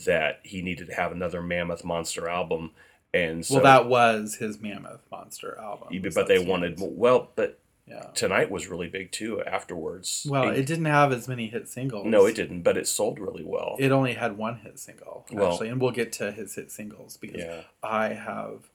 that 0.05 0.39
he 0.43 0.61
needed 0.61 0.87
to 0.87 0.93
have 0.93 1.11
another 1.11 1.41
mammoth 1.41 1.83
monster 1.83 2.29
album 2.29 2.71
and 3.11 3.43
so 3.43 3.55
well, 3.55 3.63
that 3.63 3.87
was 3.87 4.35
his 4.35 4.59
Mammoth 4.61 5.01
Monster 5.11 5.57
album. 5.59 5.99
but 6.13 6.27
they 6.27 6.37
wanted 6.37 6.77
well 6.79 7.31
but 7.35 7.57
yeah. 7.89 8.03
tonight 8.13 8.51
was 8.51 8.67
really 8.67 8.87
big 8.87 9.11
too 9.11 9.41
afterwards 9.43 10.25
Well, 10.29 10.49
And- 10.49 10.57
it 10.57 10.65
didn't 10.65 10.85
have 10.85 11.11
as 11.11 11.27
many 11.27 11.47
hit 11.47 11.67
singles. 11.67 12.05
no 12.05 12.25
it 12.25 12.35
didn't 12.35 12.61
but 12.61 12.77
it 12.77 12.87
sold 12.87 13.19
really 13.19 13.43
well 13.43 13.75
It 13.79 13.91
only 13.91 14.13
had 14.13 14.37
one 14.37 14.57
hit 14.59 14.77
single, 14.79 15.25
Well- 15.31 15.51
actually, 15.51 15.69
and 15.69 15.81
we'll 15.81 15.91
get 15.91 16.11
to 16.13 16.31
his 16.31 16.55
hit 16.55 16.71
singles 16.71 17.17
because 17.17 17.41
yeah 17.41 17.61
I 17.83 18.09
have 18.09 18.69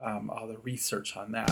um, 0.00 0.28
all 0.28 0.46
the 0.46 0.58
research 0.58 1.16
on 1.16 1.32
that. 1.32 1.50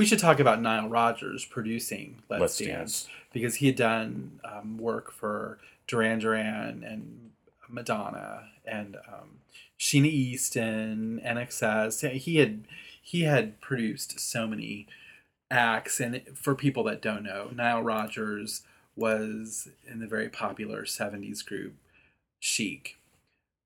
We 0.00 0.06
should 0.06 0.18
talk 0.18 0.40
about 0.40 0.62
Nile 0.62 0.88
Rodgers 0.88 1.44
producing 1.44 2.22
Let's, 2.30 2.40
Let's 2.40 2.56
Dance, 2.56 2.68
Dance. 3.02 3.08
because 3.34 3.56
he 3.56 3.66
had 3.66 3.76
done 3.76 4.40
um, 4.42 4.78
work 4.78 5.12
for 5.12 5.58
Duran 5.86 6.20
Duran 6.20 6.82
and 6.82 7.32
Madonna 7.68 8.44
and 8.64 8.96
um, 8.96 9.40
Sheena 9.78 10.06
Easton, 10.06 11.20
INXS. 11.22 12.12
He 12.12 12.36
had 12.36 12.64
he 13.02 13.24
had 13.24 13.60
produced 13.60 14.18
so 14.18 14.46
many 14.46 14.86
acts, 15.50 16.00
and 16.00 16.22
for 16.32 16.54
people 16.54 16.82
that 16.84 17.02
don't 17.02 17.22
know, 17.22 17.50
Nile 17.54 17.82
Rodgers 17.82 18.62
was 18.96 19.68
in 19.86 20.00
the 20.00 20.06
very 20.06 20.30
popular 20.30 20.84
'70s 20.84 21.44
group 21.44 21.74
Chic. 22.38 22.96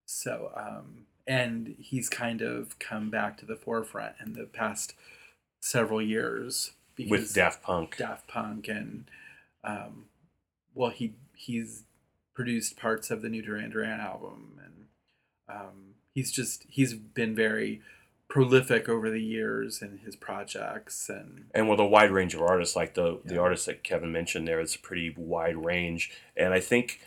So, 0.05 0.51
um, 0.57 1.07
and 1.29 1.77
he's 1.79 2.09
kind 2.09 2.43
of 2.43 2.77
come 2.81 3.09
back 3.09 3.37
to 3.39 3.47
the 3.47 3.55
forefront 3.55 4.17
in 4.21 4.33
the 4.33 4.47
past 4.47 4.95
several 5.65 6.03
years 6.03 6.73
because 6.95 7.11
with 7.11 7.35
Daft 7.35 7.63
Punk 7.63 7.97
Daft 7.97 8.29
Punk 8.29 8.69
and 8.69 9.07
um, 9.65 10.07
well, 10.75 10.91
he 10.91 11.15
he's 11.35 11.85
produced 12.35 12.77
parts 12.77 13.11
of 13.11 13.23
the 13.23 13.29
new 13.31 13.41
Duran 13.41 13.71
Duran 13.71 14.01
album, 14.01 14.61
and 14.63 14.85
um, 15.49 15.95
he's 16.13 16.31
just 16.31 16.67
he's 16.69 16.93
been 16.93 17.35
very 17.35 17.81
prolific 18.29 18.89
over 18.89 19.09
the 19.11 19.23
years 19.23 19.81
in 19.81 19.99
his 20.05 20.17
projects, 20.17 21.09
and 21.09 21.47
and 21.55 21.69
with 21.71 21.81
a 21.81 21.87
wide 21.87 22.11
range 22.11 22.35
of 22.35 22.43
artists 22.43 22.77
like 22.77 22.93
the 22.95 23.21
the 23.25 23.35
Yeah. 23.37 23.41
artists 23.41 23.67
that 23.67 23.83
Kevin 23.85 24.13
mentioned 24.13 24.47
there 24.47 24.61
it's 24.61 24.75
a 24.77 24.81
pretty 24.81 25.15
wide 25.17 25.65
range 25.65 26.11
and 26.37 26.53
I 26.53 26.61
think 26.61 27.01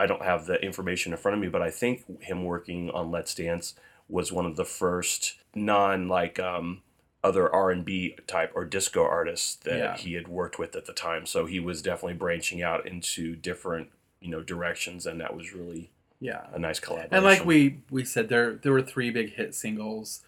I 0.00 0.06
don't 0.06 0.22
have 0.22 0.46
the 0.46 0.54
information 0.64 1.12
in 1.12 1.18
front 1.18 1.36
of 1.36 1.40
me 1.40 1.48
but 1.48 1.62
I 1.62 1.70
think 1.70 2.22
him 2.22 2.44
working 2.44 2.90
on 2.90 3.10
Let's 3.10 3.34
Dance 3.34 3.74
was 4.08 4.32
one 4.32 4.46
of 4.46 4.56
the 4.56 4.64
first 4.64 5.36
non 5.54 6.08
like 6.08 6.38
um 6.40 6.82
other 7.28 7.52
R&B 7.54 8.16
type 8.26 8.52
or 8.54 8.64
disco 8.64 9.02
artists 9.04 9.54
that 9.56 9.78
Yeah. 9.78 9.96
he 9.96 10.14
had 10.14 10.28
worked 10.28 10.58
with 10.58 10.74
at 10.74 10.86
the 10.86 10.92
time 10.92 11.26
so 11.26 11.46
he 11.46 11.60
was 11.60 11.82
definitely 11.82 12.14
branching 12.24 12.62
out 12.62 12.86
into 12.86 13.36
different 13.36 13.88
you 14.20 14.30
know 14.30 14.42
directions 14.42 15.06
and 15.06 15.20
that 15.20 15.36
was 15.36 15.52
really 15.52 15.90
yeah, 16.20 16.46
a 16.52 16.58
nice 16.58 16.80
collaboration 16.80 17.14
and 17.14 17.24
like 17.24 17.44
we 17.44 17.78
we 17.90 18.04
said, 18.04 18.28
there 18.28 18.54
there 18.54 18.72
were 18.72 18.82
three 18.82 19.10
big 19.10 19.34
hit 19.34 19.54
singles 19.54 20.22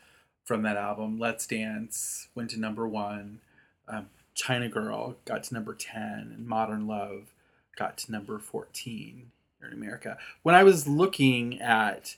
from 0.44 0.62
that 0.62 0.76
album. 0.76 1.18
Let's 1.18 1.48
Dance 1.48 2.28
went 2.36 2.50
to 2.50 2.60
number 2.60 2.86
one. 2.86 3.40
Um, 3.88 4.06
China 4.34 4.68
Girl 4.68 5.16
got 5.24 5.42
to 5.44 5.54
number 5.54 5.74
ten, 5.74 6.32
and 6.36 6.46
Modern 6.46 6.86
Love 6.86 7.32
got 7.76 7.98
to 7.98 8.12
number 8.12 8.38
fourteen 8.38 9.32
here 9.58 9.66
in 9.66 9.74
America. 9.74 10.16
When 10.44 10.54
I 10.54 10.62
was 10.62 10.86
looking 10.86 11.60
at 11.60 12.14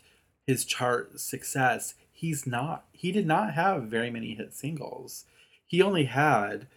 his 0.46 0.66
chart 0.66 1.18
success, 1.18 1.94
he's 2.22 2.46
not. 2.46 2.84
He 2.92 3.10
did 3.12 3.26
not 3.26 3.52
have 3.54 3.82
very 3.84 4.10
many 4.10 4.34
hit 4.34 4.54
singles. 4.54 5.24
He 5.66 5.82
only 5.82 6.04
had 6.04 6.68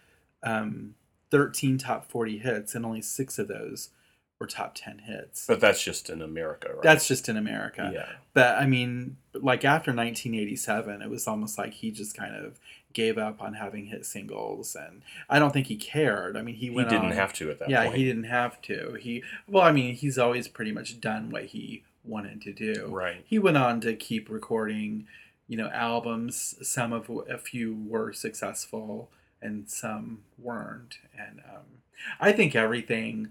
um, 0.42 0.94
thirteen 1.30 1.78
top 1.78 2.10
forty 2.10 2.38
hits, 2.38 2.74
and 2.74 2.84
only 2.84 3.00
six 3.02 3.38
of 3.38 3.46
those 3.48 3.90
were 4.38 4.46
top 4.46 4.74
ten 4.74 4.98
hits. 4.98 5.46
but 5.46 5.60
that's 5.60 5.82
just 5.82 6.10
in 6.10 6.20
America 6.20 6.68
right 6.74 6.82
That's 6.82 7.08
just 7.08 7.26
in 7.30 7.36
America. 7.38 7.90
yeah 7.94 8.06
But 8.34 8.58
I 8.58 8.66
mean, 8.66 9.16
like 9.32 9.64
after 9.64 9.92
1987, 9.92 11.00
it 11.00 11.08
was 11.08 11.26
almost 11.26 11.56
like 11.56 11.72
he 11.72 11.90
just 11.90 12.14
kind 12.14 12.34
of 12.36 12.58
gave 12.92 13.16
up 13.16 13.40
on 13.42 13.54
having 13.54 13.86
hit 13.86 14.04
singles, 14.04 14.76
and 14.76 15.00
I 15.30 15.38
don't 15.38 15.52
think 15.52 15.68
he 15.68 15.76
cared. 15.76 16.36
I 16.36 16.42
mean, 16.42 16.56
he 16.56 16.68
went 16.70 16.90
he 16.90 16.96
didn't 16.96 17.12
on- 17.12 17.16
have 17.16 17.32
to 17.34 17.50
at 17.50 17.58
that 17.60 17.70
yeah, 17.70 17.84
point 17.84 17.96
he 17.96 18.04
didn't 18.04 18.24
have 18.24 18.60
to. 18.62 18.98
He 19.00 19.22
well, 19.48 19.64
I 19.64 19.72
mean, 19.72 19.94
he's 19.94 20.18
always 20.18 20.48
pretty 20.48 20.72
much 20.72 21.00
done 21.00 21.30
what 21.30 21.44
he 21.46 21.84
wanted 22.04 22.42
to 22.42 22.52
do. 22.52 22.88
right 22.90 23.24
He 23.26 23.38
went 23.38 23.56
on 23.56 23.80
to 23.80 23.94
keep 23.94 24.28
recording, 24.30 25.06
you 25.48 25.56
know, 25.56 25.68
albums. 25.68 26.56
Some 26.62 26.92
of 26.92 27.10
a 27.28 27.38
few 27.38 27.74
were 27.86 28.12
successful, 28.12 29.10
and 29.40 29.68
some 29.68 30.22
weren't. 30.38 30.98
And 31.18 31.40
um, 31.40 31.82
I 32.20 32.32
think 32.32 32.54
everything 32.54 33.30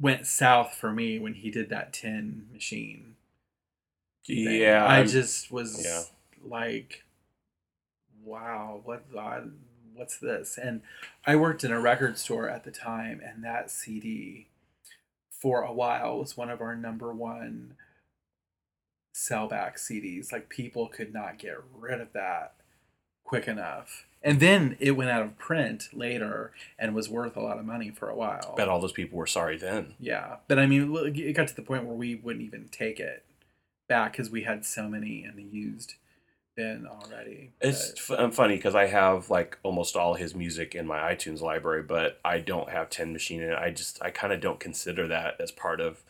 went 0.00 0.26
south 0.26 0.74
for 0.74 0.92
me 0.92 1.18
when 1.18 1.34
he 1.34 1.50
did 1.50 1.70
that 1.70 1.92
Tin 1.92 2.46
Machine. 2.52 3.16
thing. 4.44 4.60
yeah 4.60 4.86
I 4.86 5.04
just 5.04 5.50
was 5.50 5.84
yeah. 5.84 6.02
like, 6.44 7.04
wow, 8.22 8.80
what 8.84 9.04
what's 9.94 10.18
this? 10.18 10.58
And 10.60 10.82
I 11.26 11.36
worked 11.36 11.64
in 11.64 11.72
a 11.72 11.80
record 11.80 12.18
store 12.18 12.48
at 12.48 12.64
the 12.64 12.70
time, 12.70 13.20
and 13.24 13.42
that 13.44 13.70
CD 13.70 14.46
for 15.30 15.62
a 15.62 15.72
while 15.72 16.18
was 16.18 16.36
one 16.36 16.50
of 16.50 16.60
our 16.60 16.76
number 16.76 17.12
one 17.12 17.74
sellback 19.18 19.76
CDs. 19.76 20.30
Like 20.32 20.48
people 20.48 20.86
could 20.86 21.12
not 21.12 21.38
get 21.38 21.56
rid 21.76 22.00
of 22.00 22.12
that 22.12 22.54
quick 23.24 23.48
enough. 23.48 24.06
And 24.22 24.40
then 24.40 24.76
it 24.80 24.92
went 24.92 25.10
out 25.10 25.22
of 25.22 25.38
print 25.38 25.88
later 25.92 26.52
and 26.78 26.94
was 26.94 27.08
worth 27.08 27.36
a 27.36 27.40
lot 27.40 27.58
of 27.58 27.64
money 27.64 27.90
for 27.90 28.08
a 28.08 28.16
while. 28.16 28.54
bet 28.56 28.68
all 28.68 28.80
those 28.80 28.92
people 28.92 29.18
were 29.18 29.26
sorry 29.26 29.56
then 29.56 29.94
Yeah, 30.00 30.36
but 30.48 30.58
I 30.58 30.66
mean, 30.66 30.94
it 31.14 31.34
got 31.34 31.48
to 31.48 31.54
the 31.56 31.62
point 31.62 31.84
where 31.84 31.94
we 31.94 32.16
wouldn't 32.16 32.44
even 32.44 32.68
take 32.70 32.98
it 32.98 33.24
back 33.88 34.12
because 34.12 34.30
we 34.30 34.42
had 34.42 34.64
so 34.64 34.88
many 34.88 35.24
in 35.24 35.36
the 35.36 35.42
used 35.42 35.94
bin 36.56 36.86
already. 36.86 37.50
It's 37.60 37.92
but- 38.08 38.14
f- 38.14 38.20
um, 38.20 38.32
funny 38.32 38.56
because 38.56 38.74
I 38.74 38.86
have 38.86 39.30
like 39.30 39.58
almost 39.62 39.94
all 39.94 40.14
his 40.14 40.34
music 40.34 40.74
in 40.74 40.86
my 40.86 41.14
iTunes 41.14 41.40
library, 41.40 41.82
but 41.82 42.18
I 42.24 42.40
don't 42.40 42.70
have 42.70 42.90
Tin 42.90 43.12
Machine 43.12 43.42
in 43.42 43.50
it. 43.50 43.58
I 43.58 43.70
just 43.70 44.02
I 44.02 44.10
kind 44.10 44.32
of 44.32 44.40
don't 44.40 44.58
consider 44.58 45.06
that 45.08 45.40
as 45.40 45.52
part 45.52 45.80
of 45.80 46.02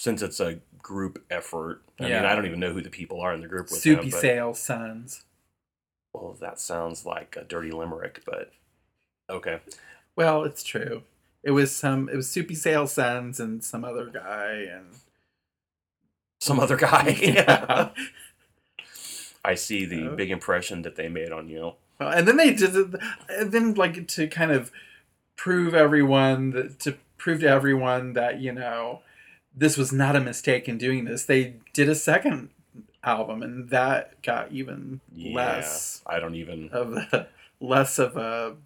since 0.00 0.22
it's 0.22 0.40
a 0.40 0.58
group 0.78 1.22
effort. 1.30 1.82
I 2.00 2.04
mean, 2.04 2.12
I 2.14 2.34
don't 2.34 2.46
even 2.46 2.58
know 2.58 2.72
who 2.72 2.80
the 2.80 2.88
people 2.88 3.20
are 3.20 3.34
in 3.34 3.42
the 3.42 3.46
group 3.48 3.70
with 3.70 3.80
Soupy 3.82 4.04
him. 4.04 4.10
But, 4.12 4.20
Sale 4.20 4.54
Sons. 4.54 5.24
well, 6.14 6.34
that 6.40 6.58
sounds 6.58 7.04
like 7.04 7.36
a 7.38 7.44
dirty 7.44 7.70
limerick, 7.70 8.22
but 8.24 8.50
okay. 9.28 9.60
Well, 10.16 10.44
it's 10.44 10.62
true. 10.62 11.02
It 11.42 11.50
was 11.50 11.70
some. 11.76 12.08
It 12.08 12.16
was 12.16 12.30
Soupy 12.30 12.54
Sale 12.54 12.86
Sons 12.86 13.38
and 13.40 13.62
some 13.62 13.84
other 13.84 14.06
guy, 14.06 14.66
and 14.72 14.86
Some 16.40 16.58
other 16.58 16.76
guy. 16.78 17.10
Yeah. 17.20 17.90
I 19.44 19.54
see 19.54 19.84
the 19.84 20.08
Oh. 20.08 20.16
big 20.16 20.30
impression 20.30 20.80
that 20.82 20.96
they 20.96 21.08
made 21.08 21.30
on 21.30 21.48
you. 21.50 21.74
Well, 21.98 22.10
and 22.10 22.26
then 22.26 22.38
they 22.38 22.54
did. 22.54 22.74
And 23.28 23.52
then, 23.52 23.74
like 23.74 24.08
to 24.08 24.28
kind 24.28 24.50
of 24.50 24.72
prove 25.36 25.74
everyone 25.74 26.50
that 26.52 26.78
to 26.80 26.96
prove 27.18 27.40
to 27.40 27.48
everyone 27.48 28.14
that 28.14 28.40
you 28.40 28.52
know 28.52 29.02
this 29.54 29.76
was 29.76 29.92
not 29.92 30.16
a 30.16 30.20
mistake 30.20 30.68
in 30.68 30.78
doing 30.78 31.04
this. 31.04 31.24
They 31.24 31.54
did 31.72 31.88
a 31.88 31.94
second 31.94 32.50
album, 33.02 33.42
and 33.42 33.70
that 33.70 34.20
got 34.22 34.52
even 34.52 35.00
Yeah, 35.14 35.34
less 35.34 36.02
I 36.06 36.20
don't 36.20 36.34
even. 36.34 36.68
of 36.70 36.92
a, 36.94 37.28
less 37.60 37.98
of 37.98 38.16
a 38.16 38.56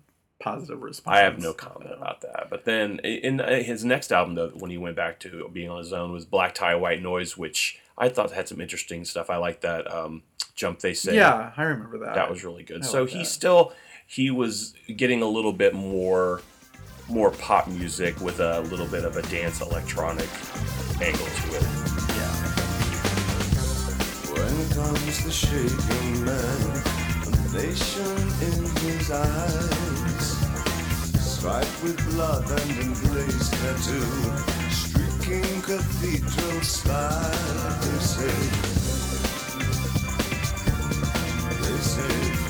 positive 0.40 0.82
response. 0.82 1.16
I 1.16 1.20
have 1.20 1.38
no 1.40 1.52
comment 1.52 1.92
about 1.96 2.20
that. 2.20 2.48
But 2.50 2.64
then 2.64 2.98
in 3.00 3.40
uh, 3.40 3.62
his 3.62 3.84
next 3.84 4.12
album, 4.12 4.34
though, 4.34 4.48
when 4.50 4.70
he 4.70 4.78
went 4.78 4.96
back 4.96 5.20
to 5.20 5.48
being 5.52 5.70
on 5.70 5.78
his 5.78 5.92
own, 5.92 6.12
was 6.12 6.24
Black 6.24 6.54
Tie, 6.54 6.74
White 6.74 7.02
Noise, 7.02 7.36
which 7.36 7.78
I 7.96 8.08
thought 8.08 8.30
had 8.32 8.48
some 8.48 8.60
interesting 8.60 9.04
stuff. 9.04 9.30
I 9.30 9.36
like 9.36 9.60
that 9.62 9.90
um, 9.92 10.22
jump 10.54 10.80
they 10.80 10.94
say. 10.94 11.14
Yeah, 11.16 11.52
I 11.56 11.62
remember 11.62 11.98
that. 11.98 12.14
that 12.14 12.30
was 12.30 12.44
really 12.44 12.62
good. 12.64 12.82
I 12.82 12.86
so 12.86 13.02
like 13.02 13.10
he 13.12 13.18
that. 13.20 13.24
still 13.26 13.72
he 14.06 14.30
was 14.30 14.74
getting 14.96 15.22
a 15.22 15.26
little 15.28 15.52
bit 15.52 15.72
more 15.74 16.42
more 17.08 17.30
pop 17.30 17.68
music 17.68 18.18
with 18.20 18.40
a 18.40 18.60
little 18.62 18.86
bit 18.86 19.04
of 19.04 19.16
a 19.16 19.22
dance 19.22 19.60
electronic 19.60 20.28
angle 21.00 21.26
to 21.26 21.56
it. 21.56 21.62
yeah. 21.62 22.34
When 24.32 24.68
comes 24.70 25.24
the 25.24 25.30
shaking 25.30 26.24
man, 26.24 26.94
nation 27.52 28.16
in 28.42 28.64
his 28.82 29.10
eyes, 29.10 30.26
striped 31.20 31.82
with 31.82 31.98
blood 32.12 32.50
and 32.50 32.70
emblazed 32.80 33.52
tattoo, 33.52 34.04
streaking 34.70 35.62
cathedral. 35.62 36.60
They 37.80 37.98
say, 38.00 38.34
they 41.60 41.78
say, 41.78 42.43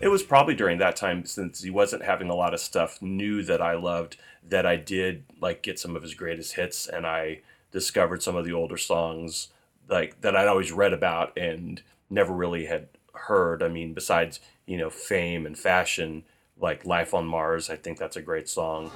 It 0.00 0.08
was 0.08 0.22
probably 0.22 0.54
during 0.54 0.78
that 0.78 0.96
time, 0.96 1.24
since 1.24 1.62
he 1.62 1.70
wasn't 1.70 2.04
having 2.04 2.30
a 2.30 2.34
lot 2.34 2.54
of 2.54 2.60
stuff 2.60 3.02
new 3.02 3.42
that 3.42 3.60
I 3.60 3.74
loved, 3.74 4.16
that 4.48 4.64
I 4.64 4.76
did 4.76 5.24
like 5.40 5.62
get 5.62 5.78
some 5.78 5.96
of 5.96 6.02
his 6.02 6.14
greatest 6.14 6.54
hits, 6.54 6.86
and 6.86 7.06
I 7.06 7.40
discovered 7.72 8.22
some 8.22 8.36
of 8.36 8.44
the 8.44 8.52
older 8.52 8.76
songs 8.76 9.48
like 9.88 10.20
that 10.20 10.36
I'd 10.36 10.48
always 10.48 10.72
read 10.72 10.92
about 10.92 11.36
and 11.36 11.82
never 12.10 12.32
really 12.32 12.66
had 12.66 12.88
heard. 13.12 13.62
I 13.62 13.68
mean, 13.68 13.92
besides 13.92 14.40
you 14.66 14.76
know 14.78 14.90
fame 14.90 15.46
and 15.46 15.58
fashion, 15.58 16.22
like 16.60 16.84
Life 16.84 17.12
on 17.12 17.26
Mars, 17.26 17.68
I 17.68 17.76
think 17.76 17.98
that's 17.98 18.16
a 18.16 18.22
great 18.22 18.48
song. 18.48 18.90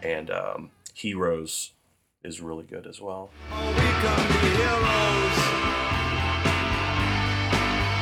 And 0.01 0.31
um, 0.31 0.71
Heroes 0.93 1.73
is 2.23 2.41
really 2.41 2.63
good 2.63 2.87
as 2.87 3.01
well. 3.01 3.29
We 3.51 3.55
can 3.55 4.27
be 4.27 4.47
heroes 4.57 5.37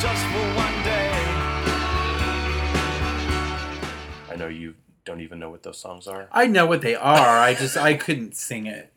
just 0.02 0.24
for 0.26 0.46
one 0.56 0.84
day. 0.84 1.12
I 4.32 4.36
know 4.38 4.48
you 4.48 4.76
don't 5.06 5.22
even 5.22 5.40
know 5.40 5.50
what 5.50 5.64
those 5.64 5.78
songs 5.78 6.08
are. 6.08 6.28
I 6.32 6.48
know 6.48 6.66
what 6.66 6.82
they 6.82 6.96
are. 6.96 7.40
I 7.40 7.54
just 7.54 7.78
I 7.78 7.94
couldn't 7.94 8.36
sing 8.36 8.66
it 8.66 8.92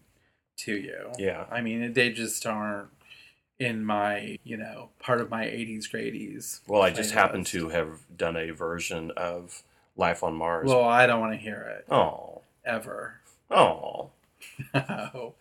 to 0.58 0.76
you. 0.76 1.12
Yeah. 1.18 1.46
I 1.50 1.60
mean, 1.60 1.92
they 1.92 2.10
just 2.10 2.44
aren't 2.46 2.88
in 3.58 3.84
my 3.84 4.38
you 4.44 4.56
know 4.56 4.90
part 5.00 5.20
of 5.20 5.30
my 5.30 5.44
'80s 5.44 5.90
gradies. 5.90 6.60
Well, 6.66 6.82
I 6.82 6.90
just 6.90 7.12
happen 7.12 7.44
to 7.44 7.70
have 7.70 8.00
done 8.16 8.36
a 8.36 8.50
version 8.50 9.10
of 9.16 9.62
Life 9.96 10.22
on 10.22 10.34
Mars. 10.34 10.68
Well, 10.68 10.84
I 10.84 11.06
don't 11.06 11.20
want 11.20 11.32
to 11.32 11.38
hear 11.38 11.60
it 11.78 11.92
oh, 11.92 12.42
ever. 12.64 13.20
oh, 13.50 14.10
No. 14.74 15.34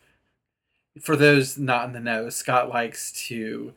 For 1.01 1.15
those 1.15 1.59
not 1.59 1.85
in 1.85 1.93
the 1.93 1.99
know, 1.99 2.29
Scott 2.29 2.69
likes 2.69 3.11
to 3.27 3.73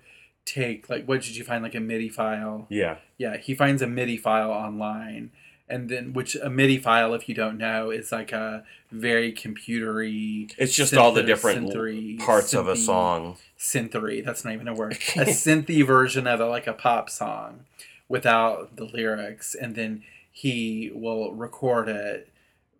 take 0.46 0.88
like 0.88 1.04
what 1.06 1.20
did 1.20 1.36
you 1.36 1.44
find 1.44 1.62
like 1.62 1.74
a 1.74 1.80
MIDI 1.80 2.08
file? 2.08 2.66
yeah. 2.70 2.96
Yeah, 3.18 3.36
he 3.36 3.54
finds 3.54 3.82
a 3.82 3.86
MIDI 3.86 4.16
file 4.16 4.50
online, 4.50 5.30
and 5.70 5.88
then 5.88 6.12
which 6.12 6.34
a 6.36 6.50
MIDI 6.50 6.78
file, 6.78 7.14
if 7.14 7.28
you 7.28 7.34
don't 7.34 7.56
know, 7.58 7.90
is 7.90 8.10
like 8.12 8.32
a 8.32 8.64
very 8.90 9.32
computery. 9.32 10.52
It's 10.58 10.74
just 10.74 10.94
all 10.94 11.12
the 11.12 11.22
synth- 11.22 11.26
different 11.26 11.68
synthery- 11.68 12.18
parts 12.18 12.52
of 12.54 12.68
a 12.68 12.76
song. 12.76 13.36
Synthery. 13.58 14.24
That's 14.24 14.44
not 14.44 14.52
even 14.54 14.68
a 14.68 14.74
word. 14.74 14.92
a 14.92 14.96
synthy 15.26 15.86
version 15.86 16.26
of 16.26 16.40
a, 16.40 16.46
like 16.46 16.66
a 16.66 16.72
pop 16.72 17.08
song, 17.08 17.64
without 18.08 18.76
the 18.76 18.84
lyrics, 18.84 19.54
and 19.54 19.74
then 19.74 20.02
he 20.32 20.90
will 20.94 21.32
record 21.32 21.88
it 21.88 22.28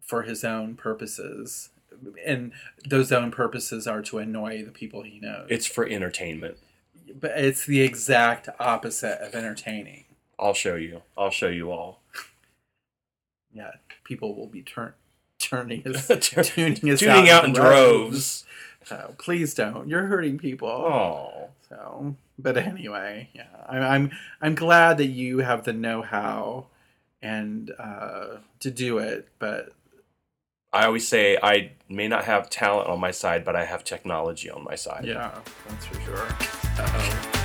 for 0.02 0.22
his 0.22 0.42
own 0.44 0.74
purposes, 0.74 1.68
and 2.26 2.52
those 2.88 3.12
own 3.12 3.30
purposes 3.30 3.86
are 3.86 4.02
to 4.02 4.18
annoy 4.18 4.64
the 4.64 4.70
people 4.72 5.02
he 5.02 5.20
knows. 5.20 5.46
It's 5.50 5.66
for 5.66 5.86
entertainment. 5.86 6.56
but 7.20 7.32
it's 7.36 7.66
the 7.66 7.80
exact 7.82 8.48
opposite 8.58 9.20
of 9.20 9.34
entertaining. 9.34 10.04
I'll 10.38 10.54
show 10.54 10.74
you. 10.76 11.02
I'll 11.18 11.30
show 11.30 11.48
you 11.48 11.70
all. 11.70 11.99
Yeah, 13.52 13.72
people 14.04 14.34
will 14.34 14.46
be 14.46 14.62
turn 14.62 14.92
turning 15.38 15.86
us, 15.86 16.06
tuning 16.20 16.90
us 16.90 17.00
Tuning 17.00 17.28
out 17.30 17.44
in 17.44 17.52
droves. 17.52 18.44
droves. 18.44 18.44
So 18.84 19.14
please 19.18 19.54
don't. 19.54 19.88
You're 19.88 20.06
hurting 20.06 20.38
people. 20.38 20.68
Oh, 20.68 21.50
So, 21.68 22.16
but 22.38 22.56
anyway, 22.56 23.28
yeah, 23.34 23.44
I, 23.68 23.78
I'm 23.78 24.10
I'm 24.40 24.54
glad 24.54 24.98
that 24.98 25.06
you 25.06 25.38
have 25.38 25.64
the 25.64 25.72
know-how 25.72 26.66
and 27.22 27.72
uh, 27.78 28.38
to 28.60 28.70
do 28.70 28.98
it. 28.98 29.28
But 29.38 29.72
I 30.72 30.86
always 30.86 31.06
say 31.06 31.36
I 31.42 31.72
may 31.88 32.08
not 32.08 32.24
have 32.24 32.48
talent 32.48 32.88
on 32.88 32.98
my 33.00 33.10
side, 33.10 33.44
but 33.44 33.54
I 33.54 33.64
have 33.66 33.84
technology 33.84 34.48
on 34.50 34.64
my 34.64 34.74
side. 34.76 35.04
yeah, 35.04 35.38
that's 35.68 35.86
for 35.86 36.00
sure. 36.00 36.26
Uh-oh. 36.78 37.39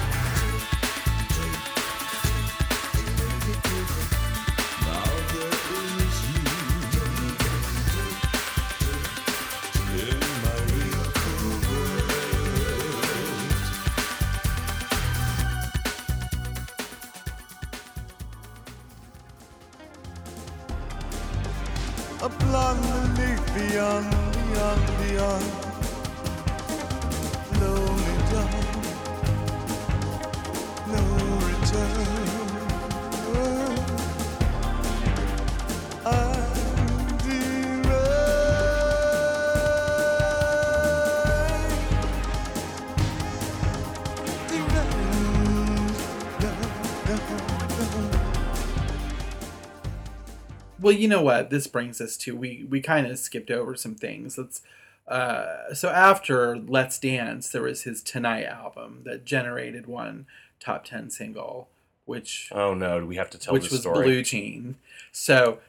You 51.05 51.09
know 51.09 51.21
what? 51.21 51.51
This 51.51 51.67
brings 51.67 52.01
us 52.01 52.17
to 52.17 52.35
we 52.35 52.65
we 52.67 52.81
kind 52.81 53.05
of 53.05 53.19
skipped 53.19 53.51
over 53.51 53.75
some 53.75 53.93
things. 53.93 54.39
Let's. 54.39 54.63
Uh, 55.07 55.71
so 55.75 55.89
after 55.89 56.57
Let's 56.57 56.97
Dance, 56.97 57.49
there 57.49 57.61
was 57.61 57.83
his 57.83 58.01
Tonight 58.01 58.45
album 58.45 59.01
that 59.05 59.23
generated 59.23 59.85
one 59.85 60.25
top 60.59 60.83
ten 60.83 61.11
single, 61.11 61.69
which 62.05 62.49
Oh 62.51 62.73
no, 62.73 63.01
do 63.01 63.05
we 63.05 63.17
have 63.17 63.29
to 63.29 63.37
tell 63.37 63.53
which 63.53 63.69
was 63.69 63.81
story? 63.81 64.03
Blue 64.03 64.23
Jean. 64.23 64.77
So, 65.11 65.59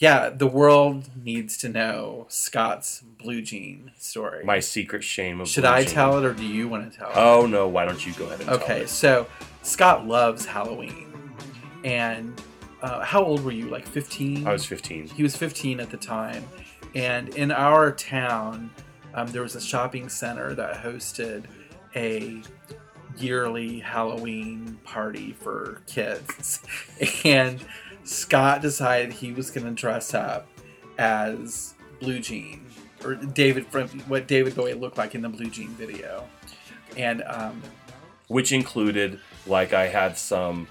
yeah, 0.00 0.28
the 0.28 0.48
world 0.48 1.08
needs 1.24 1.56
to 1.58 1.68
know 1.68 2.26
Scott's 2.28 3.00
Blue 3.00 3.42
Jean 3.42 3.92
story. 3.96 4.44
My 4.44 4.58
secret 4.58 5.04
shame 5.04 5.40
of 5.40 5.46
Should 5.46 5.64
I 5.64 5.84
Jean. 5.84 5.94
tell 5.94 6.18
it 6.18 6.24
or 6.24 6.34
do 6.34 6.44
you 6.44 6.66
want 6.66 6.90
to 6.90 6.98
tell 6.98 7.10
it? 7.10 7.16
Oh 7.16 7.46
no, 7.46 7.68
why 7.68 7.84
don't 7.84 8.04
you 8.04 8.12
go 8.14 8.24
ahead 8.24 8.40
and 8.40 8.48
tell 8.48 8.58
Okay, 8.58 8.86
so 8.86 9.28
Scott 9.62 10.04
loves 10.04 10.44
Halloween. 10.46 11.14
And 11.84 12.42
uh, 12.82 13.00
how 13.00 13.22
old 13.22 13.44
were 13.44 13.52
you? 13.52 13.66
Like 13.66 13.86
15? 13.86 14.46
I 14.46 14.52
was 14.52 14.64
15. 14.64 15.08
He 15.08 15.22
was 15.22 15.36
15 15.36 15.80
at 15.80 15.90
the 15.90 15.96
time. 15.96 16.44
And 16.94 17.28
in 17.30 17.50
our 17.50 17.92
town, 17.92 18.70
um, 19.14 19.26
there 19.28 19.42
was 19.42 19.56
a 19.56 19.60
shopping 19.60 20.08
center 20.08 20.54
that 20.54 20.76
hosted 20.76 21.44
a 21.96 22.42
yearly 23.16 23.80
Halloween 23.80 24.78
party 24.84 25.32
for 25.32 25.82
kids. 25.86 26.60
And 27.24 27.64
Scott 28.04 28.62
decided 28.62 29.12
he 29.12 29.32
was 29.32 29.50
going 29.50 29.66
to 29.66 29.72
dress 29.72 30.14
up 30.14 30.48
as 30.98 31.74
Blue 32.00 32.20
Jean, 32.20 32.64
or 33.04 33.14
David 33.14 33.66
from 33.66 33.88
what 34.00 34.26
David 34.26 34.54
Bowie 34.54 34.74
looked 34.74 34.98
like 34.98 35.14
in 35.14 35.22
the 35.22 35.28
Blue 35.28 35.50
Jean 35.50 35.68
video. 35.70 36.26
And 36.96 37.22
um, 37.26 37.62
Which 38.28 38.50
included, 38.52 39.20
like, 39.46 39.72
I 39.72 39.88
had 39.88 40.16
some 40.16 40.66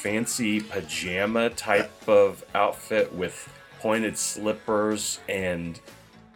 fancy 0.00 0.60
pajama 0.60 1.50
type 1.50 1.90
of 2.08 2.44
outfit 2.54 3.12
with 3.14 3.48
pointed 3.80 4.16
slippers 4.16 5.20
and 5.28 5.80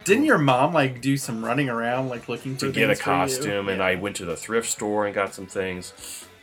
didn't 0.03 0.25
your 0.25 0.37
mom 0.37 0.71
like 0.73 1.01
do 1.01 1.17
some 1.17 1.43
running 1.43 1.67
around 1.69 2.09
like 2.09 2.29
looking 2.29 2.55
to 2.57 2.71
get 2.71 2.89
a 2.89 2.95
things 2.95 3.01
for 3.01 3.09
you? 3.11 3.15
costume. 3.17 3.69
And 3.69 3.79
Yeah. 3.79 3.85
I 3.85 3.95
went 3.95 4.15
to 4.17 4.25
the 4.25 4.35
thrift 4.35 4.69
store 4.69 5.05
and 5.05 5.15
got 5.15 5.33
some 5.33 5.47
things. 5.47 5.93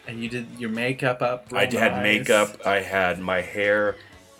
and 0.09 0.21
you 0.21 0.29
did 0.29 0.47
your 0.59 0.71
makeup 0.71 1.23
up. 1.23 1.47
I 1.53 1.67
had 1.67 1.93
nice. 1.93 2.03
makeup. 2.03 2.67
I 2.67 2.81
had 2.81 3.21
my 3.21 3.41
hair 3.41 3.95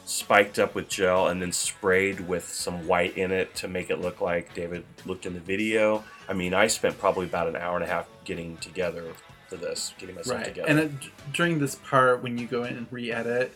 spiked 0.05 0.59
up 0.59 0.75
with 0.75 0.89
gel 0.89 1.29
and 1.29 1.41
then 1.41 1.53
sprayed 1.53 2.19
with 2.19 2.49
some 2.49 2.89
white 2.89 3.17
in 3.17 3.31
it 3.31 3.55
to 3.55 3.69
make 3.69 3.89
it 3.89 4.01
look 4.01 4.21
like 4.21 4.53
David 4.55 4.85
looked 5.07 5.25
in 5.25 5.35
the 5.35 5.41
video. 5.41 6.03
I 6.29 6.33
mean, 6.33 6.53
I 6.53 6.67
spent 6.67 6.99
probably 6.99 7.27
about 7.27 7.47
an 7.47 7.55
hour 7.55 7.77
and 7.77 7.85
a 7.85 7.87
half 7.87 8.09
getting 8.25 8.57
together 8.57 9.05
for 9.53 9.65
this, 9.65 9.95
getting 9.99 10.15
myself 10.15 10.37
right. 10.37 10.47
together. 10.47 10.69
And 10.69 10.79
it, 10.79 10.91
during 11.33 11.59
this 11.59 11.77
part, 11.77 12.23
when 12.23 12.39
you 12.39 12.47
go 12.47 12.65
in 12.65 12.77
and 12.77 12.87
re-edit 12.91 13.53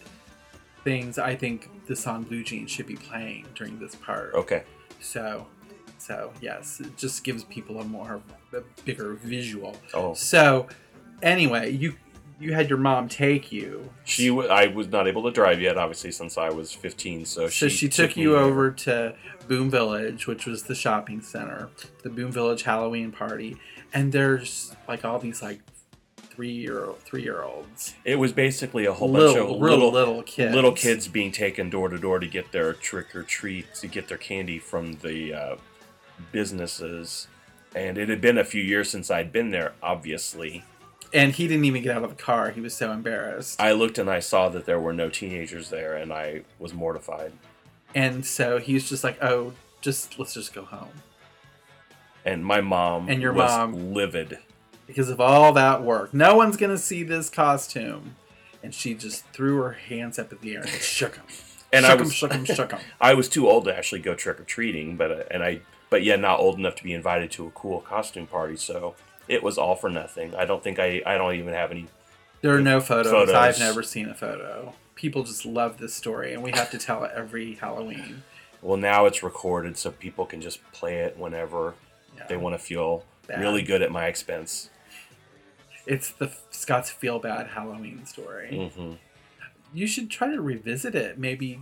things, 0.84 1.18
I 1.18 1.34
think 1.34 1.86
the 1.86 1.96
song 1.96 2.22
"Blue 2.24 2.44
Jeans" 2.44 2.70
should 2.70 2.86
be 2.86 2.96
playing 2.96 3.46
during 3.54 3.78
this 3.78 3.94
part. 3.94 4.34
okay. 4.34 4.64
So, 5.00 5.46
so 5.98 6.32
yes, 6.40 6.80
it 6.80 6.96
just 6.96 7.22
gives 7.24 7.44
people 7.44 7.80
a 7.80 7.84
more 7.84 8.20
a 8.52 8.60
bigger 8.84 9.14
visual. 9.14 9.76
Oh, 9.92 10.14
So, 10.14 10.68
anyway, 11.22 11.72
you 11.72 11.94
you 12.38 12.52
had 12.52 12.68
your 12.68 12.78
mom 12.78 13.08
take 13.08 13.50
you. 13.50 13.90
she. 14.04 14.28
W- 14.28 14.48
I 14.48 14.66
was 14.66 14.88
not 14.88 15.06
able 15.08 15.22
to 15.24 15.30
drive 15.30 15.60
yet, 15.60 15.78
obviously, 15.78 16.12
since 16.12 16.36
I 16.36 16.50
was 16.50 16.72
15. 16.72 17.24
So, 17.24 17.48
So 17.48 17.68
she, 17.68 17.88
took, 17.88 18.14
me 18.16 18.22
you 18.22 18.36
over 18.36 18.70
to 18.70 19.14
Boom 19.48 19.70
Village, 19.70 20.26
which 20.26 20.44
was 20.46 20.64
the 20.64 20.74
shopping 20.74 21.22
center, 21.22 21.70
the 22.02 22.10
Boom 22.10 22.30
Village 22.30 22.62
Halloween 22.62 23.10
party, 23.10 23.56
and 23.94 24.12
there's 24.12 24.76
like 24.86 25.04
all 25.04 25.18
these 25.18 25.40
like 25.42 25.60
three 26.36 26.52
year 26.52 26.90
three 27.04 27.22
year 27.22 27.42
olds, 27.42 27.94
It 28.04 28.16
was 28.16 28.32
basically 28.32 28.84
a 28.86 28.92
whole 28.92 29.10
little, 29.10 29.34
bunch 29.34 29.50
of 29.54 29.58
little 29.60 29.90
little 29.90 30.22
kids, 30.22 30.54
little 30.54 30.72
kids 30.72 31.08
being 31.08 31.32
taken 31.32 31.70
door 31.70 31.88
to 31.88 31.98
door 31.98 32.18
to 32.20 32.26
get 32.28 32.52
their 32.52 32.72
trick 32.74 33.16
or 33.16 33.22
treat 33.24 33.74
to 33.76 33.88
get 33.88 34.06
their 34.08 34.18
candy 34.18 34.58
from 34.58 34.94
the 35.02 35.32
uh, 35.34 35.56
businesses. 36.32 37.26
And 37.74 37.98
it 37.98 38.08
had 38.08 38.20
been 38.20 38.38
a 38.38 38.44
few 38.44 38.62
years 38.62 38.88
since 38.90 39.10
I'd 39.10 39.32
been 39.32 39.50
there, 39.50 39.72
obviously. 39.82 40.64
and 41.12 41.32
he 41.32 41.46
didn't 41.48 41.64
even 41.64 41.82
get 41.82 41.96
out 41.96 42.04
of 42.04 42.10
the 42.16 42.22
car. 42.22 42.50
He 42.50 42.60
was 42.60 42.74
so 42.74 42.92
embarrassed, 42.92 43.60
I 43.60 43.72
looked 43.72 43.98
and 43.98 44.08
I 44.10 44.20
saw 44.20 44.48
that 44.50 44.66
there 44.66 44.80
were 44.80 44.92
no 44.92 45.08
teenagers 45.10 45.70
there, 45.70 45.96
and 45.96 46.12
I 46.12 46.42
was 46.58 46.72
mortified. 46.74 47.32
and 47.94 48.24
so 48.26 48.58
he 48.58 48.74
was 48.74 48.88
just 48.88 49.02
like, 49.04 49.22
"Oh, 49.22 49.52
just 49.80 50.18
let's 50.18 50.34
just 50.34 50.52
go 50.54 50.64
home." 50.64 50.88
And 52.24 52.44
my 52.44 52.60
mom 52.60 53.08
And 53.08 53.22
your 53.22 53.32
was 53.32 53.50
mom- 53.50 53.94
livid. 53.94 54.38
Because 54.86 55.08
of 55.10 55.20
all 55.20 55.52
that 55.52 55.82
work. 55.82 56.12
No 56.14 56.36
one's 56.36 56.56
gonna 56.56 56.78
see 56.78 57.02
this 57.02 57.28
costume. 57.30 58.16
And 58.62 58.74
she 58.74 58.94
just 58.94 59.24
threw 59.28 59.58
her 59.58 59.72
hands 59.72 60.18
up 60.18 60.32
in 60.32 60.38
the 60.40 60.54
air 60.56 60.62
and 60.62 60.70
shook 60.80 61.16
them. 61.16 61.26
And 61.72 61.84
shook 61.84 61.98
I 61.98 62.02
was 62.02 62.12
shook 62.12 62.32
him, 62.32 62.44
shook 62.44 62.72
him. 62.72 62.80
I 63.00 63.14
was 63.14 63.28
too 63.28 63.48
old 63.48 63.64
to 63.66 63.76
actually 63.76 64.00
go 64.00 64.14
trick 64.14 64.40
or 64.40 64.44
treating, 64.44 64.96
but 64.96 65.10
uh, 65.10 65.22
and 65.30 65.42
I 65.42 65.60
but 65.90 66.02
yeah, 66.02 66.16
not 66.16 66.40
old 66.40 66.58
enough 66.58 66.74
to 66.76 66.84
be 66.84 66.92
invited 66.92 67.30
to 67.32 67.46
a 67.46 67.50
cool 67.50 67.80
costume 67.80 68.26
party. 68.26 68.56
So 68.56 68.94
it 69.28 69.42
was 69.42 69.58
all 69.58 69.76
for 69.76 69.90
nothing. 69.90 70.34
I 70.34 70.44
don't 70.44 70.62
think 70.62 70.78
I 70.78 71.02
I 71.06 71.16
don't 71.18 71.34
even 71.34 71.54
have 71.54 71.70
any. 71.70 71.86
There 72.42 72.54
are 72.54 72.60
no 72.60 72.80
photos. 72.80 73.12
Photos. 73.12 73.34
I've 73.34 73.58
never 73.58 73.82
seen 73.82 74.08
a 74.08 74.14
photo. 74.14 74.74
People 74.94 75.24
just 75.24 75.44
love 75.44 75.78
this 75.78 75.94
story, 75.94 76.32
and 76.32 76.42
we 76.42 76.50
have 76.52 76.70
to 76.70 76.78
tell 76.78 77.04
it 77.04 77.12
every 77.14 77.54
Halloween. 77.54 78.22
Well, 78.62 78.76
now 78.78 79.06
it's 79.06 79.22
recorded, 79.22 79.76
so 79.76 79.90
people 79.90 80.24
can 80.26 80.40
just 80.40 80.60
play 80.72 80.96
it 81.00 81.16
whenever 81.18 81.74
Yeah. 82.16 82.26
they 82.28 82.36
want 82.36 82.54
to 82.54 82.58
feel 82.58 83.04
Bad. 83.26 83.40
really 83.40 83.62
good 83.62 83.82
at 83.82 83.90
my 83.92 84.06
expense. 84.06 84.70
It's 85.86 86.10
the 86.10 86.32
Scott's 86.50 86.90
Feel 86.90 87.18
Bad 87.18 87.48
Halloween 87.48 88.04
story. 88.06 88.70
hmm 88.76 88.94
You 89.72 89.86
should 89.86 90.10
try 90.10 90.28
to 90.32 90.40
revisit 90.40 90.94
it. 90.94 91.18
Maybe, 91.18 91.60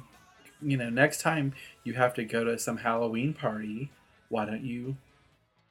you 0.62 0.76
know, 0.76 0.88
next 0.90 1.20
time 1.20 1.52
you 1.84 1.94
have 1.94 2.14
to 2.14 2.24
go 2.24 2.44
to 2.44 2.58
some 2.58 2.78
Halloween 2.78 3.34
party, 3.34 3.90
why 4.28 4.44
don't 4.46 4.64
you? 4.64 4.96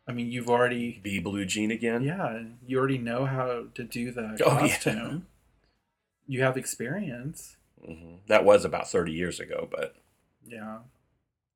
I 0.08 0.12
mean, 0.12 0.30
you've 0.32 0.50
already, 0.50 1.00
Be 1.02 1.20
Blue 1.20 1.46
Jean 1.46 1.72
again. 1.72 2.04
yeah, 2.04 2.44
you 2.68 2.78
already 2.78 2.98
know 2.98 3.26
how 3.26 3.66
to 3.74 3.84
do 3.84 4.12
the 4.12 4.38
Oh, 4.46 4.60
yeah. 4.60 4.68
costume. 4.68 5.28
You 6.28 6.44
have 6.44 6.58
experience. 6.58 7.56
hmm 7.84 8.16
That 8.28 8.46
was 8.46 8.66
about 8.66 8.90
thirty 8.90 9.12
years 9.14 9.40
ago, 9.40 9.68
but 9.72 9.96
Yeah. 10.46 10.80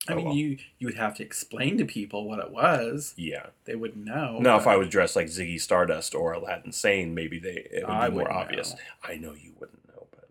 I 0.09 0.13
Oh, 0.13 0.15
mean, 0.15 0.25
well. 0.25 0.35
you 0.35 0.57
you 0.79 0.87
would 0.87 0.95
have 0.97 1.15
to 1.17 1.23
explain 1.23 1.77
to 1.77 1.85
people 1.85 2.27
what 2.27 2.39
it 2.39 2.51
was. 2.51 3.13
yeah. 3.17 3.47
They 3.65 3.75
wouldn't 3.75 4.05
know. 4.05 4.39
Now, 4.39 4.57
if 4.57 4.65
I 4.67 4.75
was 4.77 4.89
dressed 4.89 5.15
like 5.15 5.27
Ziggy 5.27 5.59
Stardust 5.59 6.15
or 6.15 6.33
Aladdin 6.33 6.71
Sane, 6.71 7.13
maybe 7.13 7.39
they 7.39 7.67
it 7.71 7.83
would 7.87 7.89
I 7.95 8.09
be 8.09 8.15
more 8.15 8.31
obvious. 8.31 8.71
know. 8.73 8.79
I 9.03 9.15
know 9.15 9.33
you 9.33 9.53
wouldn't 9.59 9.87
know, 9.87 10.07
but 10.11 10.29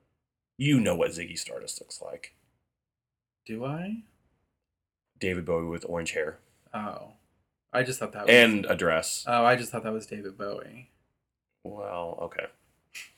you 0.56 0.80
know 0.80 0.94
what 0.94 1.10
Ziggy 1.10 1.38
Stardust 1.38 1.80
looks 1.80 2.00
like. 2.00 2.34
do 3.44 3.64
I? 3.64 4.02
David 5.18 5.44
Bowie 5.46 5.66
with 5.68 5.84
orange 5.88 6.12
hair 6.12 6.38
Oh, 6.74 7.12
I 7.72 7.82
just 7.82 7.98
thought 7.98 8.12
that 8.12 8.26
was. 8.26 8.34
and 8.34 8.66
a 8.66 8.74
dress. 8.76 9.24
oh, 9.26 9.44
I 9.44 9.56
just 9.56 9.72
thought 9.72 9.82
that 9.84 9.92
was 9.92 10.06
David 10.06 10.36
Bowie. 10.38 10.90
Well, 11.64 12.18
okay. 12.22 12.46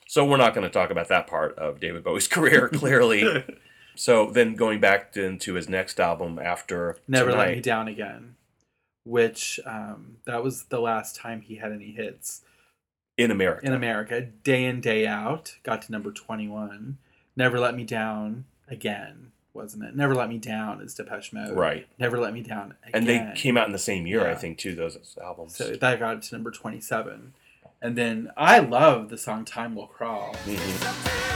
So 0.07 0.25
we're 0.25 0.37
not 0.39 0.55
going 0.55 0.67
to 0.67 0.73
talk 0.73 0.91
about 0.91 1.09
that 1.09 1.27
part 1.27 1.57
of 1.59 1.81
David 1.81 2.03
Bowie's 2.05 2.29
career, 2.37 2.69
clearly. 2.69 3.45
so 3.99 4.31
then 4.31 4.55
going 4.55 4.81
back 4.81 5.17
into 5.17 5.55
his 5.55 5.69
next 5.69 5.99
album 6.01 6.39
after 6.39 6.97
Never 7.09 7.31
Tonight, 7.31 7.47
Let 7.47 7.55
Me 7.57 7.61
Down 7.61 7.89
Again, 7.89 8.37
which 9.05 9.59
um, 9.67 10.19
that 10.25 10.43
was 10.43 10.65
the 10.65 10.81
last 10.81 11.17
time 11.17 11.41
he 11.41 11.57
had 11.57 11.73
any 11.73 11.93
hits 11.93 12.43
in 13.17 13.31
America. 13.31 13.67
in 13.67 13.73
America. 13.73 14.21
Day 14.23 14.65
in 14.65 14.81
Day 14.81 15.07
Out 15.07 15.57
got 15.63 15.83
to 15.83 15.93
number 15.93 16.13
twenty 16.13 16.47
one. 16.49 16.99
Never 17.37 17.59
Let 17.59 17.75
Me 17.77 17.85
Down 17.85 18.45
Again, 18.69 19.33
wasn't 19.55 19.85
it? 19.85 19.97
Never 19.97 20.15
Let 20.15 20.29
Me 20.29 20.39
Down 20.39 20.81
is 20.81 20.95
Depeche 20.95 21.33
Mode. 21.33 21.57
Right. 21.57 21.87
Never 21.99 22.19
Let 22.19 22.33
Me 22.35 22.43
Down 22.43 22.75
Again. 22.87 22.93
and 22.95 23.07
they 23.09 23.33
came 23.35 23.57
out 23.57 23.67
in 23.67 23.73
the 23.73 23.79
same 23.79 24.07
year, 24.07 24.25
I 24.27 24.31
Yeah. 24.31 24.35
think, 24.37 24.59
too. 24.59 24.75
Those 24.75 25.17
albums. 25.23 25.57
So 25.57 25.71
that 25.75 25.99
got 25.99 26.23
to 26.23 26.35
number 26.35 26.51
twenty 26.51 26.81
seven. 26.81 27.35
And 27.81 27.97
then 27.97 28.31
I 28.37 28.59
love 28.59 29.09
the 29.09 29.17
song 29.19 29.45
Time 29.45 29.75
Will 29.77 29.87
Crawl. 29.87 30.35
Mhm. 30.45 31.28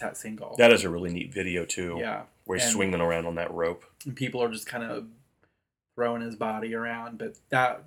That 0.00 0.16
single. 0.16 0.54
That 0.58 0.72
is 0.72 0.84
a 0.84 0.90
really 0.90 1.12
neat 1.12 1.32
video 1.32 1.64
too. 1.64 1.96
yeah. 1.98 2.22
where 2.44 2.56
he's 2.58 2.64
And- 2.66 2.74
swinging 2.74 3.00
around 3.00 3.26
on 3.26 3.34
that 3.36 3.50
rope. 3.52 3.84
and 4.04 4.14
people 4.14 4.40
are 4.42 4.48
just 4.50 4.66
kind 4.66 4.84
of 4.84 5.06
throwing 5.94 6.22
his 6.22 6.36
body 6.36 6.74
around. 6.74 7.18
But 7.18 7.36
that 7.48 7.82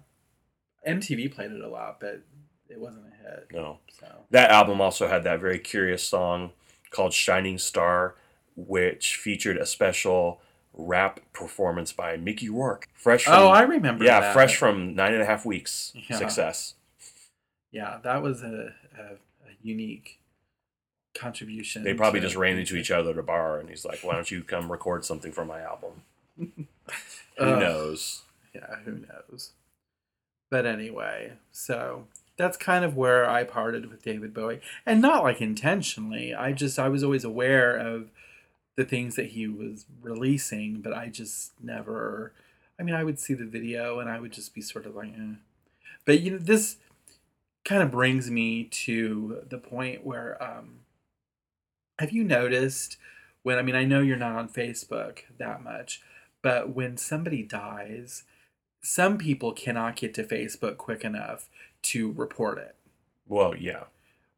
MTV 0.87 1.31
played 1.33 1.51
it 1.51 1.61
a 1.61 1.67
lot, 1.69 1.99
but 1.99 2.21
it 2.69 2.79
wasn't 2.79 3.05
a 3.07 3.23
hit. 3.23 3.47
No, 3.53 3.79
So 3.99 4.07
that 4.31 4.51
album 4.51 4.81
also 4.81 5.07
had 5.07 5.23
that 5.23 5.39
very 5.39 5.59
curious 5.59 6.03
song 6.03 6.51
called 6.91 7.13
"Shining 7.13 7.57
Star," 7.57 8.15
which 8.55 9.15
featured 9.17 9.57
a 9.57 9.65
special 9.65 10.41
rap 10.73 11.19
performance 11.33 11.91
by 11.93 12.15
Mickey 12.17 12.49
Rourke, 12.49 12.87
fresh 12.93 13.27
oh, 13.27 13.31
from 13.31 13.41
oh, 13.43 13.47
I 13.49 13.61
remember. 13.63 14.03
yeah, 14.05 14.19
that. 14.21 14.33
fresh 14.33 14.55
from 14.57 14.93
nine 14.95 15.13
and 15.13 15.21
a 15.21 15.25
half 15.25 15.45
weeks 15.45 15.93
Yeah. 16.09 16.17
success. 16.17 16.75
Yeah, 17.71 17.99
that 18.03 18.21
was 18.21 18.41
a, 18.43 18.73
a, 18.97 19.01
a 19.03 19.51
unique 19.61 20.18
contribution. 21.19 21.83
They 21.83 21.93
probably 21.93 22.19
to 22.19 22.25
just 22.25 22.35
ran 22.35 22.57
into 22.57 22.75
each 22.75 22.91
other 22.91 23.11
at 23.11 23.17
a 23.17 23.23
bar, 23.23 23.59
and 23.59 23.69
he's 23.69 23.85
like, 23.85 23.99
"Why 24.03 24.13
don't 24.13 24.31
you 24.31 24.43
come 24.43 24.71
record 24.71 25.05
something 25.05 25.31
for 25.31 25.45
my 25.45 25.61
album?" 25.61 26.03
Who 26.37 26.47
Ugh. 27.37 27.59
knows? 27.59 28.23
Yeah, 28.53 28.77
who 28.85 28.99
knows? 29.07 29.51
But 30.49 30.65
anyway, 30.65 31.33
so 31.51 32.07
that's 32.37 32.57
kind 32.57 32.83
of 32.83 32.95
where 32.95 33.29
I 33.29 33.43
parted 33.43 33.89
with 33.89 34.03
David 34.03 34.33
Bowie, 34.33 34.61
and 34.85 35.01
not 35.01 35.23
like 35.23 35.41
intentionally. 35.41 36.33
I 36.33 36.53
just 36.53 36.79
I 36.79 36.89
was 36.89 37.03
always 37.03 37.23
aware 37.23 37.75
of 37.75 38.09
the 38.75 38.85
things 38.85 39.15
that 39.15 39.31
he 39.31 39.45
was 39.45 39.85
releasing, 40.01 40.81
but 40.81 40.93
I 40.93 41.07
just 41.07 41.51
never. 41.61 42.31
I 42.79 42.83
mean, 42.83 42.95
I 42.95 43.03
would 43.03 43.19
see 43.19 43.33
the 43.33 43.45
video 43.45 43.99
and 43.99 44.09
I 44.09 44.21
would 44.21 44.31
just 44.31 44.55
be 44.55 44.61
sort 44.61 44.85
of 44.85 44.95
like, 44.95 45.09
eh. 45.09 45.33
But 46.05 46.21
you 46.21 46.31
know, 46.31 46.37
this 46.37 46.77
kind 47.65 47.83
of 47.83 47.91
brings 47.91 48.31
me 48.31 48.63
to 48.63 49.43
the 49.49 49.57
point 49.57 50.05
where, 50.05 50.41
um, 50.41 50.79
have 51.99 52.11
you 52.11 52.23
noticed 52.23 52.97
when? 53.43 53.57
I 53.57 53.61
mean, 53.61 53.75
I 53.75 53.85
know 53.85 54.01
you're 54.01 54.17
not 54.17 54.35
on 54.35 54.49
Facebook 54.49 55.19
that 55.37 55.63
much, 55.63 56.01
but 56.41 56.69
when 56.75 56.97
somebody 56.97 57.43
dies, 57.43 58.23
some 58.81 59.17
people 59.17 59.51
cannot 59.53 59.95
get 59.95 60.13
to 60.15 60.23
Facebook 60.23 60.77
quick 60.77 61.03
enough 61.03 61.49
to 61.81 62.11
report 62.11 62.57
it 62.57 62.75
Well, 63.27 63.55
yeah, 63.55 63.83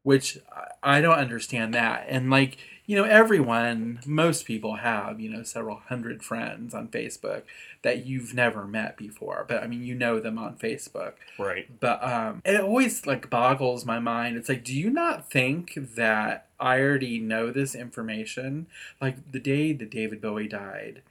which 0.02 0.38
I- 0.82 1.00
don't 1.00 1.18
understand 1.18 1.74
that. 1.74 2.06
And 2.08 2.28
like, 2.30 2.58
you 2.86 2.96
know, 2.96 3.04
everyone, 3.04 4.00
most 4.04 4.44
people 4.46 4.76
have, 4.76 5.20
you 5.20 5.28
know, 5.30 5.44
several 5.44 5.76
hundred 5.76 6.24
friends 6.24 6.74
on 6.74 6.88
Facebook 6.88 7.42
that 7.82 8.04
you've 8.04 8.34
never 8.34 8.66
met 8.66 8.96
before. 8.96 9.44
But 9.48 9.62
I 9.62 9.66
mean, 9.68 9.82
you 9.84 9.94
know 9.94 10.18
them 10.18 10.38
on 10.38 10.56
Facebook. 10.56 11.14
right. 11.38 11.68
But 11.80 12.02
um 12.02 12.42
it 12.44 12.60
always 12.60 13.06
like 13.06 13.30
boggles 13.30 13.84
my 13.86 14.00
mind. 14.00 14.36
It's 14.36 14.48
like, 14.48 14.64
do 14.64 14.74
you 14.76 14.90
not 14.90 15.30
think 15.30 15.74
that 15.96 16.48
I 16.62 16.80
already 16.80 17.18
know 17.18 17.50
this 17.50 17.74
information? 17.74 18.68
Like 19.00 19.32
the 19.32 19.40
day 19.40 19.72
that 19.72 19.90
David 19.90 20.20
Bowie 20.22 20.48
died, 20.48 21.02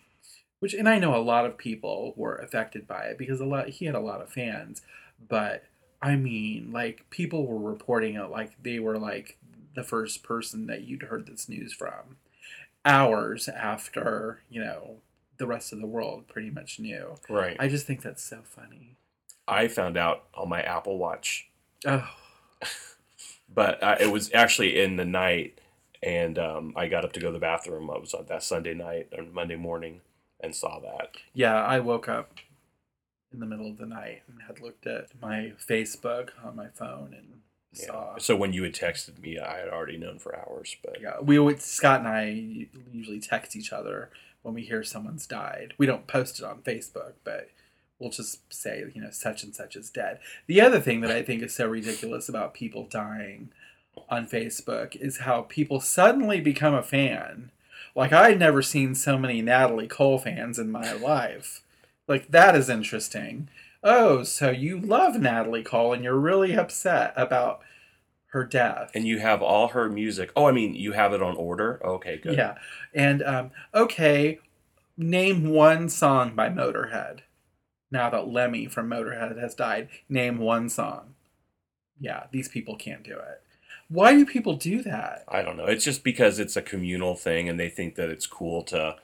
which 0.60 0.74
and 0.74 0.88
I 0.88 0.98
know 0.98 1.16
a 1.16 1.22
lot 1.22 1.46
of 1.46 1.58
people 1.58 2.14
were 2.16 2.38
affected 2.38 2.88
by 2.88 3.04
it 3.04 3.18
because 3.18 3.40
a 3.42 3.46
lot 3.46 3.70
he 3.70 3.86
had 3.86 3.96
a 3.96 4.00
lot 4.00 4.22
of 4.22 4.32
fans, 4.32 4.82
but 5.28 5.66
I 6.02 6.16
mean, 6.16 6.72
like 6.72 7.06
people 7.10 7.46
were 7.46 7.60
reporting 7.60 8.16
it 8.16 8.32
like 8.32 8.64
they 8.64 8.80
were 8.80 8.98
like 8.98 9.38
the 9.76 9.84
first 9.84 10.24
person 10.24 10.68
that 10.68 10.84
you'd 10.84 11.04
heard 11.04 11.28
this 11.28 11.48
news 11.48 11.74
from 11.74 12.18
hours 12.86 13.48
after, 13.48 14.40
you 14.50 14.64
know, 14.64 14.98
the 15.38 15.48
rest 15.48 15.74
of 15.74 15.80
the 15.80 15.88
world 15.88 16.28
pretty 16.28 16.50
much 16.50 16.80
knew. 16.80 17.16
Right. 17.30 17.58
I 17.60 17.68
just 17.68 17.86
think 17.86 18.02
that's 18.02 18.24
so 18.24 18.40
funny. 18.44 18.96
I 19.48 19.68
found 19.68 19.98
out 19.98 20.24
on 20.34 20.50
my 20.50 20.62
Apple 20.62 20.98
Watch, 20.98 21.50
Oh, 21.86 22.08
but 23.54 23.82
uh, 23.84 23.96
it 24.00 24.12
was 24.12 24.32
actually 24.34 24.80
in 24.82 24.96
the 24.98 25.06
night, 25.06 25.60
and 26.04 26.38
um, 26.40 26.74
I 26.76 26.88
got 26.88 27.04
up 27.06 27.14
to 27.14 27.20
go 27.20 27.28
to 27.28 27.34
the 27.34 27.40
bathroom. 27.40 27.90
I 27.90 27.98
was 27.98 28.14
on 28.14 28.26
that 28.28 28.44
Sunday 28.44 28.74
night 28.74 29.08
and 29.12 29.34
Monday 29.34 29.56
morning, 29.56 30.02
and 30.40 30.56
saw 30.56 30.80
that. 30.80 31.12
yeah, 31.34 31.56
I 31.64 31.80
woke 31.80 32.08
up 32.10 32.32
in 33.34 33.40
the 33.40 33.46
middle 33.46 33.70
of 33.70 33.78
the 33.78 33.86
night 33.86 34.24
and 34.28 34.42
had 34.48 34.60
looked 34.60 34.86
at 34.86 35.08
my 35.22 35.54
Facebook 35.66 36.30
on 36.44 36.56
my 36.56 36.68
phone 36.68 37.14
and 37.18 37.42
Yeah. 37.74 37.86
saw. 37.86 38.18
So 38.18 38.36
when 38.36 38.52
you 38.52 38.64
had 38.64 38.74
texted 38.74 39.20
me, 39.20 39.40
I 39.40 39.60
had 39.60 39.70
already 39.70 39.98
known 39.98 40.20
for 40.20 40.36
hours. 40.36 40.76
But 40.84 41.00
Yeah, 41.00 41.20
we 41.22 41.56
Scott 41.58 42.00
and 42.00 42.08
I 42.10 42.68
usually 42.92 43.22
text 43.22 43.56
each 43.56 43.72
other 43.72 44.10
when 44.42 44.54
we 44.54 44.64
hear 44.64 44.84
someone's 44.84 45.26
died. 45.28 45.74
We 45.78 45.86
don't 45.86 46.08
post 46.08 46.40
it 46.40 46.46
on 46.46 46.62
Facebook, 46.64 47.14
but 47.24 47.50
we'll 48.02 48.10
just 48.10 48.52
say, 48.52 48.84
you 48.94 49.02
know, 49.02 49.12
such 49.12 49.44
and 49.44 49.56
such 49.56 49.76
is 49.76 49.90
dead. 49.90 50.20
The 50.48 50.60
other 50.60 50.80
thing 50.80 51.02
that 51.02 51.12
I 51.12 51.22
think 51.22 51.44
is 51.44 51.54
so 51.54 51.68
ridiculous 51.68 52.28
about 52.28 52.54
people 52.54 52.86
dying 52.90 53.52
on 54.10 54.28
Facebook 54.28 54.96
is 54.96 55.20
how 55.20 55.44
people 55.44 55.80
suddenly 55.80 56.42
become 56.42 56.74
a 56.74 56.84
fan. 56.84 57.52
Like 57.96 58.12
I'd 58.12 58.40
never 58.40 58.62
seen 58.62 58.96
so 58.96 59.18
many 59.18 59.42
Natalie 59.42 59.88
Cole 59.88 60.18
fans 60.18 60.58
in 60.58 60.72
my 60.72 60.94
life. 60.94 61.62
Like 62.08 62.32
that 62.32 62.56
is 62.56 62.70
interesting. 62.70 63.50
Oh, 63.84 64.24
so 64.24 64.50
you 64.50 64.80
love 64.80 65.16
Natalie 65.20 65.64
Cole 65.64 65.94
and 65.94 66.04
you're 66.04 66.18
really 66.18 66.56
upset 66.58 67.14
about 67.16 67.62
her 68.28 68.46
death. 68.46 68.92
and 68.96 69.06
you 69.06 69.20
have 69.20 69.42
all 69.42 69.70
her 69.70 69.90
music. 69.90 70.32
Oh, 70.36 70.46
I 70.46 70.52
mean, 70.52 70.74
you 70.74 70.94
have 70.94 71.14
it 71.14 71.22
on 71.22 71.36
order. 71.36 71.86
Okay, 71.86 72.18
good. 72.18 72.38
Yeah. 72.38 72.56
And 72.94 73.22
um, 73.24 73.52
okay, 73.74 74.40
name 74.98 75.50
one 75.50 75.90
song 75.90 76.34
by 76.34 76.48
Motorhead. 76.48 77.20
Now 77.92 78.10
that 78.10 78.30
Lemmy 78.30 78.68
from 78.68 78.90
Motorhead 78.90 79.38
has 79.40 79.54
died, 79.54 79.90
name 80.08 80.38
one 80.38 80.70
song. 80.70 81.16
Yeah, 82.00 82.24
these 82.32 82.48
people 82.48 82.76
can't 82.76 83.04
do 83.04 83.14
it. 83.14 83.42
Why 83.90 84.14
do 84.14 84.26
people 84.26 84.56
do 84.56 84.82
that? 84.84 85.26
I 85.28 85.42
don't 85.42 85.58
know. 85.58 85.66
It's 85.66 85.84
just 85.84 86.04
because 86.04 86.40
it's 86.40 86.56
a 86.56 86.62
communal 86.62 87.16
thing, 87.16 87.50
and 87.50 87.60
they 87.60 87.70
think 87.70 87.96
that 87.96 88.10
it's 88.10 88.26
cool 88.26 88.64
to 88.64 88.96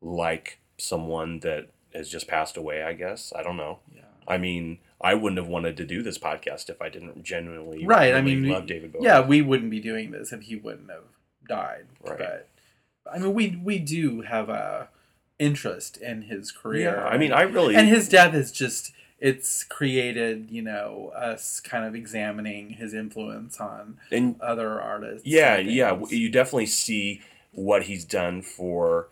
like 0.00 0.58
someone 0.78 1.40
that 1.40 1.68
has 1.94 2.08
just 2.08 2.26
passed 2.26 2.56
away. 2.56 2.82
I 2.82 2.94
guess 2.94 3.32
I 3.36 3.42
don't 3.42 3.58
know. 3.58 3.80
Yeah. 3.94 4.02
I 4.26 4.38
mean, 4.38 4.78
I 5.00 5.14
wouldn't 5.14 5.38
have 5.38 5.48
wanted 5.48 5.76
to 5.76 5.84
do 5.84 6.02
this 6.02 6.18
podcast 6.18 6.70
if 6.70 6.80
I 6.80 6.88
didn't 6.88 7.22
genuinely 7.22 7.84
Right. 7.84 8.14
I 8.14 8.22
mean, 8.22 8.48
love 8.48 8.66
David 8.66 8.92
Bowie. 8.92 9.04
yeah, 9.04 9.20
we 9.20 9.42
wouldn't 9.42 9.70
be 9.70 9.80
doing 9.80 10.10
this 10.12 10.32
if 10.32 10.42
he 10.42 10.56
wouldn't 10.56 10.90
have 10.90 11.04
died. 11.46 11.86
Right. 12.02 12.18
But 12.18 12.48
I 13.12 13.18
mean, 13.18 13.34
we 13.34 13.60
we 13.62 13.78
do 13.78 14.22
have 14.22 14.48
a 14.48 14.88
interest 15.38 15.96
in 15.96 16.22
his 16.22 16.50
career. 16.52 16.94
Yeah, 16.96 17.04
I 17.04 17.18
mean, 17.18 17.32
I 17.32 17.42
really 17.42 17.74
and 17.74 17.88
his 17.88 18.08
death 18.08 18.34
is 18.34 18.52
just 18.52 18.92
it's 19.18 19.62
created 19.62 20.50
you 20.50 20.62
know 20.62 21.12
us 21.14 21.60
kind 21.60 21.84
of 21.84 21.94
examining 21.94 22.70
his 22.70 22.92
influence 22.92 23.60
on 23.60 23.96
and 24.10 24.40
other 24.40 24.80
artists 24.80 25.24
yeah, 25.24 25.58
yeah, 25.58 25.98
you 26.08 26.28
definitely 26.28 26.66
see 26.66 27.20
what 27.52 27.84
he's 27.84 28.04
done 28.04 28.42
for, 28.42 29.08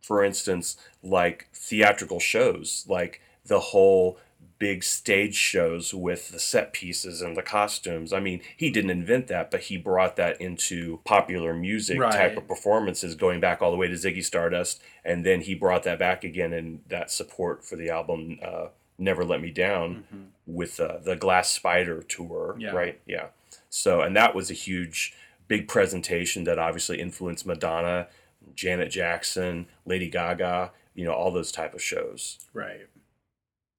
for 0.00 0.22
instance, 0.22 0.76
like 1.02 1.48
theatrical 1.52 2.20
shows, 2.20 2.84
like 2.88 3.20
the 3.46 3.60
whole 3.60 4.18
big 4.58 4.82
stage 4.82 5.34
shows 5.36 5.94
with 5.94 6.30
the 6.30 6.38
set 6.38 6.72
pieces 6.72 7.22
and 7.22 7.36
the 7.36 7.42
costumes. 7.42 8.12
I 8.12 8.20
mean, 8.20 8.40
he 8.56 8.70
didn't 8.70 8.90
invent 8.90 9.28
that, 9.28 9.50
but 9.50 9.60
he 9.62 9.76
brought 9.76 10.16
that 10.16 10.40
into 10.40 11.00
popular 11.04 11.54
music 11.54 11.98
type 12.00 12.36
of 12.36 12.48
performances, 12.48 13.14
going 13.14 13.38
back 13.40 13.62
all 13.62 13.70
the 13.70 13.76
way 13.76 13.86
to 13.88 13.94
Ziggy 13.94 14.24
Stardust, 14.24 14.80
and 15.04 15.24
then 15.24 15.42
he 15.42 15.54
brought 15.54 15.84
that 15.84 15.98
back 15.98 16.24
again 16.24 16.52
in 16.52 16.80
that 16.88 17.10
support 17.10 17.64
for 17.64 17.76
the 17.76 17.88
album 17.88 18.38
uh, 18.42 18.68
"Never 18.98 19.24
Let 19.24 19.40
Me 19.40 19.50
Down" 19.50 20.04
Mhm. 20.12 20.26
with 20.46 20.80
uh, 20.80 20.98
the 20.98 21.14
Glass 21.14 21.50
Spider 21.50 22.02
tour, 22.02 22.56
Yeah. 22.58 22.70
right? 22.70 23.00
Yeah. 23.06 23.28
So, 23.70 24.00
and 24.00 24.16
that 24.16 24.34
was 24.34 24.50
a 24.50 24.54
huge, 24.54 25.14
big 25.46 25.68
presentation 25.68 26.44
that 26.44 26.58
obviously 26.58 27.00
influenced 27.00 27.46
Madonna, 27.46 28.08
Janet 28.54 28.90
Jackson, 28.90 29.66
Lady 29.86 30.08
Gaga, 30.10 30.72
you 30.94 31.04
know, 31.04 31.12
all 31.12 31.30
those 31.30 31.52
type 31.52 31.74
of 31.74 31.82
shows. 31.82 32.38
right 32.52 32.86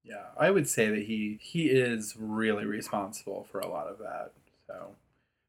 yeah 0.04 0.26
i 0.38 0.50
would 0.50 0.68
say 0.68 0.88
that 0.88 1.02
he 1.04 1.38
he 1.40 1.66
is 1.66 2.14
really 2.18 2.64
responsible 2.64 3.46
for 3.50 3.60
a 3.60 3.68
lot 3.68 3.86
of 3.86 3.98
that 3.98 4.32
so 4.66 4.88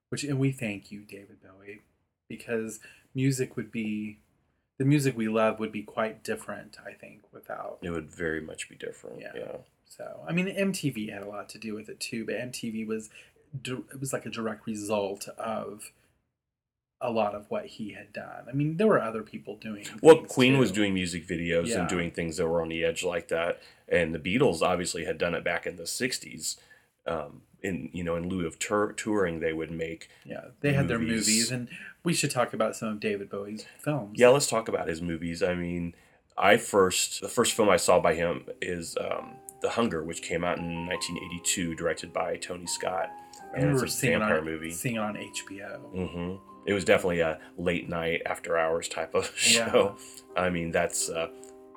which 0.10 0.24
and 0.24 0.40
we 0.40 0.52
thank 0.52 0.92
you 0.92 1.02
david 1.02 1.38
bowie 1.42 1.82
because 2.28 2.80
music 3.14 3.56
would 3.56 3.72
be 3.72 4.20
the 4.78 4.86
music 4.86 5.16
we 5.16 5.28
love 5.28 5.60
would 5.60 5.72
be 5.72 5.84
quite 5.84 6.24
different 6.24 6.78
i 6.86 6.92
think 6.94 7.22
without 7.32 7.78
It 7.82 7.92
would 7.92 8.10
very 8.12 8.42
much 8.42 8.70
be 8.70 8.76
different. 8.76 9.20
Yeah. 9.20 9.32
Yeah. 9.36 9.58
So 9.88 10.24
I 10.28 10.32
mean, 10.32 10.48
MTV 10.48 11.12
had 11.12 11.22
a 11.22 11.28
lot 11.28 11.50
to 11.50 11.58
do 11.58 11.74
with 11.76 11.90
it 11.90 12.00
too, 12.00 12.26
but 12.26 12.36
MTV 12.36 12.88
was 12.88 13.10
it 13.66 14.00
was 14.00 14.14
like 14.14 14.26
a 14.26 14.30
direct 14.30 14.66
result 14.66 15.28
of 15.38 15.92
a 17.02 17.12
lot 17.12 17.34
of 17.34 17.46
what 17.50 17.66
he 17.66 17.94
had 17.94 18.14
done. 18.14 18.46
I 18.48 18.52
mean, 18.54 18.78
there 18.78 18.88
were 18.88 19.02
other 19.02 19.24
people 19.24 19.56
doing. 19.58 19.86
Well, 20.02 20.18
Queen 20.24 20.58
was 20.58 20.72
doing 20.72 20.94
music 20.94 21.28
videos 21.28 21.68
Yeah. 21.68 21.80
and 21.82 21.90
doing 21.90 22.12
things 22.12 22.38
that 22.38 22.48
were 22.48 22.62
on 22.62 22.70
the 22.70 22.84
edge 22.84 23.04
like 23.04 23.28
that, 23.30 23.60
and 23.88 24.14
the 24.14 24.20
Beatles 24.20 24.62
obviously 24.62 25.06
had 25.06 25.18
done 25.18 25.34
it 25.34 25.44
back 25.44 25.66
in 25.66 25.76
the 25.78 25.84
'60s. 25.88 26.58
Um, 27.08 27.42
in 27.64 27.90
you 27.94 28.04
know, 28.04 28.16
in 28.16 28.28
lieu 28.30 28.46
of 28.48 28.58
tour- 28.60 28.92
touring, 28.94 29.40
they 29.40 29.54
would 29.54 29.72
make 29.72 30.10
Yeah, 30.26 30.46
they 30.62 30.74
had 30.74 30.88
their 30.88 31.00
movies. 31.00 31.52
and 31.52 31.68
we 32.04 32.14
should 32.14 32.32
talk 32.32 32.54
about 32.54 32.76
some 32.76 32.90
of 32.90 33.00
David 33.00 33.30
Bowie's 33.30 33.66
films. 33.80 34.20
Yeah, 34.20 34.30
let's 34.30 34.48
talk 34.48 34.68
about 34.68 34.88
his 34.88 35.02
movies. 35.02 35.42
I 35.44 35.54
mean, 35.56 35.94
I 36.38 36.58
first 36.58 37.22
the 37.22 37.28
first 37.30 37.54
film 37.54 37.70
I 37.70 37.78
saw 37.78 38.00
by 38.00 38.14
him 38.16 38.46
is 38.62 38.98
um, 39.00 39.36
The 39.62 39.70
Hunger, 39.72 40.04
which 40.04 40.22
came 40.22 40.44
out 40.44 40.58
in 40.60 40.88
1982, 40.88 41.76
directed 41.76 42.14
by 42.14 42.38
Tony 42.38 42.66
Scott, 42.68 43.10
I 43.10 43.56
and 43.56 43.64
remember 43.64 43.86
it's 43.86 43.96
a 43.96 43.98
seeing 43.98 44.14
it 44.14 44.20
vampire 44.20 44.38
on, 44.40 44.46
movie. 44.46 44.72
seeing 44.72 44.96
it 44.96 45.00
on 45.00 45.16
HBO. 45.16 45.80
hmm 45.92 46.36
It 46.66 46.74
was 46.74 46.86
definitely 46.86 47.22
a 47.22 47.40
late 47.58 47.90
night, 47.90 48.22
after 48.26 48.58
hours 48.58 48.88
type 48.88 49.16
of 49.16 49.26
Yeah. 49.50 49.72
show. 49.72 49.96
I 50.38 50.50
mean, 50.50 50.72
that's 50.72 51.10
uh, 51.10 51.28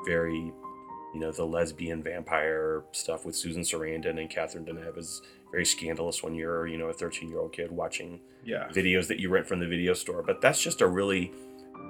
very, 0.07 0.35
you 0.35 1.21
know, 1.21 1.33
the 1.33 1.45
lesbian 1.47 2.03
vampire 2.03 2.85
stuff 2.93 3.25
with 3.25 3.35
Susan 3.35 3.63
Sarandon 3.63 4.19
and 4.21 4.29
Catherine 4.29 4.65
Deneuve 4.65 4.99
is 4.99 5.23
very 5.51 5.65
scandalous 5.65 6.23
when 6.23 6.35
you're, 6.35 6.67
you 6.67 6.77
know, 6.77 6.87
a 6.89 6.93
13 6.93 7.29
year 7.31 7.39
old 7.39 7.53
kid 7.53 7.71
watching 7.73 8.21
Yeah, 8.45 8.69
videos 8.69 9.07
that 9.09 9.21
you 9.21 9.31
rent 9.31 9.47
from 9.47 9.61
the 9.61 9.67
video 9.67 9.95
store. 9.95 10.23
But 10.23 10.41
that's 10.41 10.61
just 10.63 10.81
a 10.83 10.87
really 10.87 11.33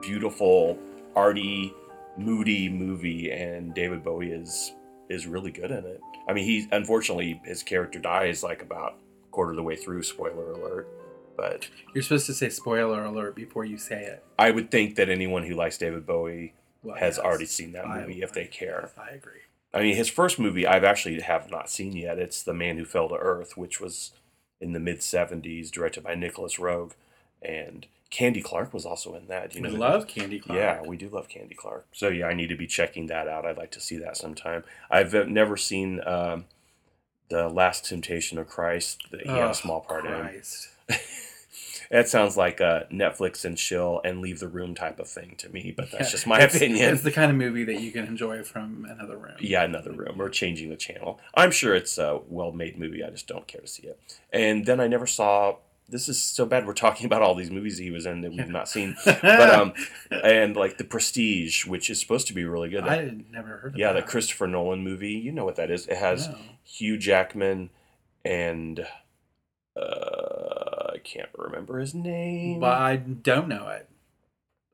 beautiful, 0.03 0.79
arty, 1.17 1.73
moody 2.17 2.69
movie, 2.69 3.31
and 3.33 3.75
David 3.75 4.03
Bowie 4.05 4.31
is 4.33 4.73
is 5.11 5.27
really 5.27 5.51
good 5.51 5.71
in 5.71 5.85
it. 5.85 6.01
I 6.29 6.33
mean, 6.33 6.45
he 6.45 6.67
unfortunately 6.73 7.41
his 7.45 7.63
character 7.63 7.99
dies 7.99 8.43
like 8.43 8.63
about 8.63 8.97
a 9.27 9.31
quarter 9.31 9.51
of 9.51 9.57
the 9.57 9.63
way 9.63 9.77
through. 9.77 10.03
Spoiler 10.03 10.53
alert. 10.53 10.89
But 11.37 11.69
You're 11.95 12.03
supposed 12.03 12.27
to 12.27 12.35
say 12.35 12.49
spoiler 12.49 13.05
alert 13.05 13.35
before 13.35 13.65
you 13.65 13.77
say 13.79 14.05
it. 14.05 14.25
I 14.39 14.51
would 14.51 14.71
think 14.71 14.95
that 14.97 15.09
anyone 15.09 15.45
who 15.45 15.55
likes 15.55 15.77
David 15.79 16.07
Bowie 16.07 16.55
Well, 16.83 16.97
has 16.97 17.17
yes. 17.17 17.25
already 17.25 17.47
seen 17.47 17.73
that 17.73 17.87
I- 17.87 18.01
movie 18.01 18.23
if 18.23 18.33
they 18.33 18.47
care. 18.47 18.91
I 18.99 19.11
agree. 19.11 19.41
I 19.73 19.83
mean, 19.83 19.97
his 19.97 20.09
first 20.09 20.39
movie 20.39 20.67
I've 20.67 20.85
actually 20.85 21.21
have 21.21 21.51
not 21.51 21.69
seen 21.69 21.97
yet. 21.97 22.19
It's 22.21 22.43
The 22.43 22.55
Man 22.55 22.77
Who 22.79 22.85
Fell 22.85 23.09
to 23.09 23.17
Earth, 23.17 23.57
which 23.57 23.81
was 23.81 24.13
in 24.61 24.73
the 24.73 24.79
mid 24.79 24.99
'70s, 25.01 25.71
directed 25.73 26.05
by 26.05 26.15
Nicolas 26.15 26.57
Roeg, 26.59 26.93
and 27.43 27.87
Candy 28.11 28.41
Clark 28.41 28.73
was 28.73 28.87
also 28.87 29.17
in 29.17 29.27
that. 29.27 29.57
You 29.57 29.63
know, 29.63 29.71
we 29.71 29.75
who- 29.75 29.81
love 29.81 30.07
Candy 30.07 30.39
Clark. 30.39 30.57
Yeah, 30.57 30.83
we 30.83 30.97
do 30.97 31.09
love 31.09 31.29
Candy 31.29 31.57
Clark. 31.57 31.87
So 31.93 32.07
yeah, 32.09 32.27
I 32.27 32.35
need 32.35 32.51
to 32.51 32.57
be 32.57 32.69
checking 32.69 33.07
that 33.09 33.27
out. 33.27 33.45
I'd 33.45 33.57
like 33.59 33.73
to 33.73 33.81
see 33.81 33.97
that 33.99 34.17
sometime. 34.17 34.63
I've 34.89 35.13
uh, 35.13 35.25
never 35.25 35.57
seen 35.57 36.01
um, 36.07 36.45
the 37.29 37.49
Last 37.49 37.85
Temptation 37.85 38.39
of 38.39 38.47
Christ 38.47 39.11
that 39.11 39.23
he 39.23 39.29
had 39.29 39.39
Oh, 39.43 39.51
a 39.51 39.55
small 39.55 39.81
part 39.81 40.05
Christ. 40.05 40.67
in. 40.67 40.71
That 41.91 42.09
sounds 42.09 42.37
like 42.37 42.61
a 42.61 42.87
Netflix 42.91 43.45
and 43.45 43.57
chill 43.57 44.01
and 44.05 44.21
leave 44.21 44.41
the 44.41 44.49
room 44.49 44.75
type 44.75 44.99
of 44.99 45.07
thing 45.09 45.35
to 45.39 45.49
me, 45.51 45.73
but 45.77 45.93
that's 45.93 46.07
Yeah, 46.09 46.11
just 46.11 46.27
my 46.27 46.39
it's- 46.39 46.57
opinion. 46.57 46.93
It's 46.93 47.03
the 47.03 47.13
kind 47.13 47.31
of 47.31 47.37
movie 47.37 47.63
that 47.65 47.79
you 47.81 47.93
can 47.93 48.07
enjoy 48.07 48.43
from 48.43 48.85
another 48.91 49.17
room. 49.17 49.37
yeah, 49.39 49.63
another 49.63 49.93
room 49.93 50.21
or 50.21 50.29
changing 50.31 50.71
the 50.71 50.77
channel. 50.77 51.21
I'm 51.35 51.53
sure 51.53 51.75
it's 51.75 51.97
a 51.99 52.21
well-made 52.27 52.79
movie. 52.81 53.05
I 53.05 53.11
just 53.11 53.29
don't 53.29 53.47
care 53.47 53.61
to 53.61 53.67
see 53.69 53.87
it. 53.87 54.01
And 54.33 54.65
then 54.67 54.81
I 54.81 54.89
never 54.89 55.07
saw. 55.07 55.57
This 55.89 56.09
is 56.09 56.21
so 56.21 56.47
bad. 56.47 56.67
We're 56.67 56.73
talking 56.73 57.05
about 57.07 57.21
all 57.23 57.35
these 57.35 57.51
movies 57.51 57.77
he 57.79 57.91
was 57.93 58.07
in 58.07 58.23
that 58.23 58.33
we've 58.33 58.49
not 58.49 58.69
seen, 58.69 58.97
but 59.05 59.51
um, 59.55 59.75
and 60.11 60.57
like 60.57 60.79
the 60.79 60.85
Prestige, 60.85 61.67
which 61.67 61.91
is 61.91 62.01
supposed 62.01 62.27
to 62.29 62.33
be 62.33 62.45
really 62.45 62.71
good. 62.71 62.85
I 62.89 62.97
had 63.05 63.31
never 63.31 63.59
heard 63.59 63.75
of 63.75 63.79
yeah, 63.79 63.93
the 63.93 64.01
that. 64.01 64.09
Christopher 64.09 64.47
Nolan 64.49 64.83
movie. 64.83 65.13
You 65.13 65.31
know 65.31 65.45
what 65.45 65.57
that 65.57 65.71
is? 65.71 65.87
It 65.87 65.99
has 65.99 66.29
No. 66.29 66.39
Hugh 66.65 66.97
Jackman 66.97 67.69
and 68.25 68.85
uh, 69.77 70.74
I 70.95 70.99
can't 70.99 71.29
remember 71.37 71.79
his 71.81 71.95
name. 71.95 72.61
But 72.61 72.81
I 72.81 72.97
don't 72.97 73.49
know 73.49 73.69
it. 73.69 73.89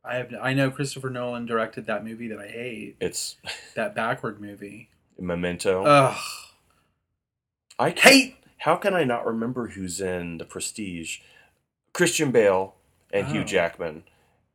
I 0.04 0.16
have. 0.16 0.34
I 0.40 0.54
know 0.54 0.70
Christopher 0.70 1.10
Nolan 1.10 1.46
directed 1.46 1.86
that 1.86 2.04
movie 2.04 2.28
that 2.28 2.38
I 2.38 2.48
hate. 2.48 2.96
It's 3.00 3.36
That 3.74 3.94
backward 3.94 4.40
movie. 4.40 4.88
Memento. 5.18 5.84
Ugh. 5.84 6.16
I 7.78 7.90
hate. 7.90 8.36
How 8.58 8.76
can 8.76 8.94
I 8.94 9.04
not 9.04 9.26
remember 9.26 9.68
who's 9.68 10.00
in 10.00 10.38
The 10.38 10.44
Prestige? 10.44 11.18
Christian 11.92 12.30
Bale 12.30 12.74
and 13.12 13.26
Hugh 13.28 13.40
Oh. 13.40 13.44
Jackman, 13.44 14.04